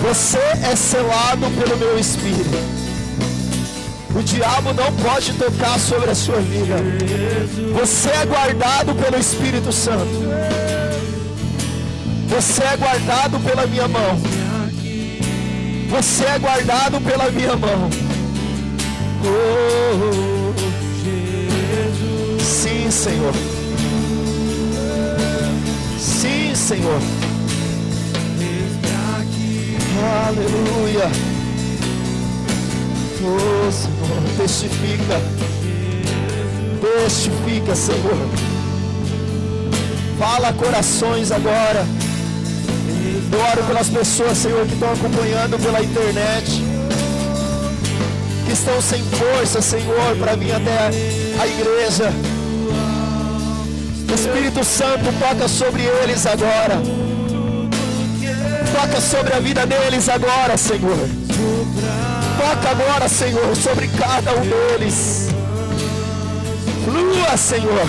Você 0.03 0.37
é 0.37 0.75
selado 0.75 1.49
pelo 1.59 1.77
meu 1.77 1.97
Espírito. 1.97 2.84
O 4.15 4.23
diabo 4.23 4.73
não 4.73 4.93
pode 4.93 5.33
tocar 5.33 5.77
sobre 5.77 6.09
a 6.09 6.15
sua 6.15 6.39
vida. 6.39 6.77
Você 7.73 8.09
é 8.09 8.25
guardado 8.25 8.95
pelo 8.95 9.17
Espírito 9.17 9.73
Santo. 9.73 10.07
Você 12.29 12.63
é 12.63 12.77
guardado 12.77 13.37
pela 13.41 13.67
minha 13.67 13.89
mão. 13.89 14.17
Você 15.89 16.23
é 16.23 16.39
guardado 16.39 17.01
pela 17.01 17.29
minha 17.29 17.57
mão. 17.57 17.89
Oh, 19.21 20.53
sim, 22.41 22.89
Senhor. 22.89 23.33
Sim, 25.99 26.55
Senhor. 26.55 27.01
Aleluia. 30.27 31.34
Oh, 33.27 33.71
Senhor, 33.71 34.37
testifica. 34.37 35.19
Testifica, 36.81 37.75
Senhor. 37.75 38.29
Fala 40.19 40.53
corações 40.53 41.31
agora. 41.31 41.85
Eu 43.31 43.39
oro 43.51 43.63
pelas 43.63 43.89
pessoas, 43.89 44.37
Senhor, 44.37 44.65
que 44.67 44.73
estão 44.73 44.93
acompanhando 44.93 45.59
pela 45.59 45.81
internet. 45.81 46.63
Que 48.45 48.53
estão 48.53 48.79
sem 48.81 49.03
força, 49.03 49.61
Senhor, 49.61 50.15
para 50.19 50.35
vir 50.35 50.53
até 50.53 50.89
a 51.41 51.47
igreja. 51.47 52.13
Espírito 54.13 54.63
Santo 54.63 55.11
toca 55.19 55.47
sobre 55.47 55.83
eles 55.83 56.25
agora. 56.25 56.81
Toca 58.73 59.01
sobre 59.01 59.33
a 59.33 59.39
vida 59.39 59.65
deles 59.65 60.07
agora, 60.07 60.55
Senhor. 60.57 61.09
Toca 62.37 62.69
agora, 62.69 63.07
Senhor, 63.07 63.55
sobre 63.55 63.87
cada 63.87 64.33
um 64.33 64.41
deles. 64.41 65.29
Flua, 66.83 67.37
Senhor. 67.37 67.87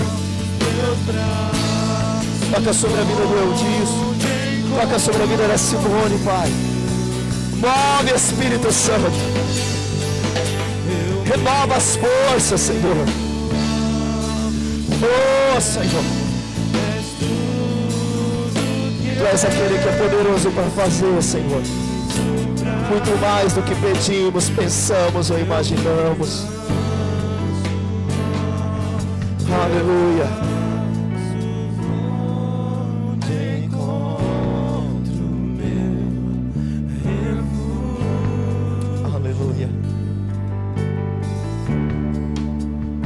Toca 2.53 2.73
sobre 2.73 3.01
a 3.01 3.03
vida 3.03 3.25
do 3.25 3.37
Eudício. 3.37 4.77
Toca 4.79 4.99
sobre 4.99 5.23
a 5.23 5.25
vida 5.25 5.47
da 5.47 5.57
Simone, 5.57 6.17
Pai. 6.23 6.49
Move, 7.55 8.15
Espírito 8.15 8.71
Santo. 8.71 9.11
Renova 11.25 11.75
as 11.75 11.97
forças, 11.97 12.61
Senhor. 12.61 12.95
Oh, 15.03 15.61
Senhor. 15.61 16.03
Tu 19.17 19.25
és 19.25 19.45
aquele 19.45 19.79
que 19.79 19.89
é 19.89 19.91
poderoso 19.91 20.51
para 20.51 20.69
fazer, 20.69 21.21
Senhor 21.21 21.86
muito 22.89 23.09
mais 23.19 23.53
do 23.53 23.61
que 23.61 23.75
pedimos, 23.75 24.49
pensamos 24.49 25.29
ou 25.29 25.39
imaginamos. 25.39 26.45
Aleluia. 29.51 30.25
Aleluia. 39.15 39.69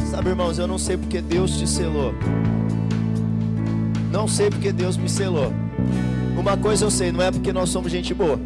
Sabe, 0.09 0.29
irmãos, 0.29 0.59
eu 0.59 0.67
não 0.67 0.77
sei 0.77 0.97
porque 0.97 1.21
Deus 1.21 1.57
te 1.57 1.67
selou. 1.67 2.13
Não 4.11 4.27
sei 4.27 4.49
porque 4.49 4.71
Deus 4.71 4.97
me 4.97 5.09
selou. 5.09 5.51
Uma 6.37 6.57
coisa 6.57 6.85
eu 6.85 6.91
sei, 6.91 7.11
não 7.11 7.21
é 7.21 7.31
porque 7.31 7.51
nós 7.51 7.69
somos 7.69 7.91
gente 7.91 8.13
boa 8.13 8.39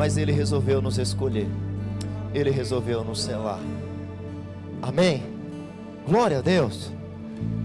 mas 0.00 0.16
Ele 0.16 0.32
resolveu 0.32 0.80
nos 0.80 0.96
escolher, 0.96 1.46
Ele 2.32 2.50
resolveu 2.50 3.04
nos 3.04 3.22
selar. 3.22 3.60
Amém? 4.80 5.22
Glória 6.08 6.38
a 6.38 6.40
Deus. 6.40 6.90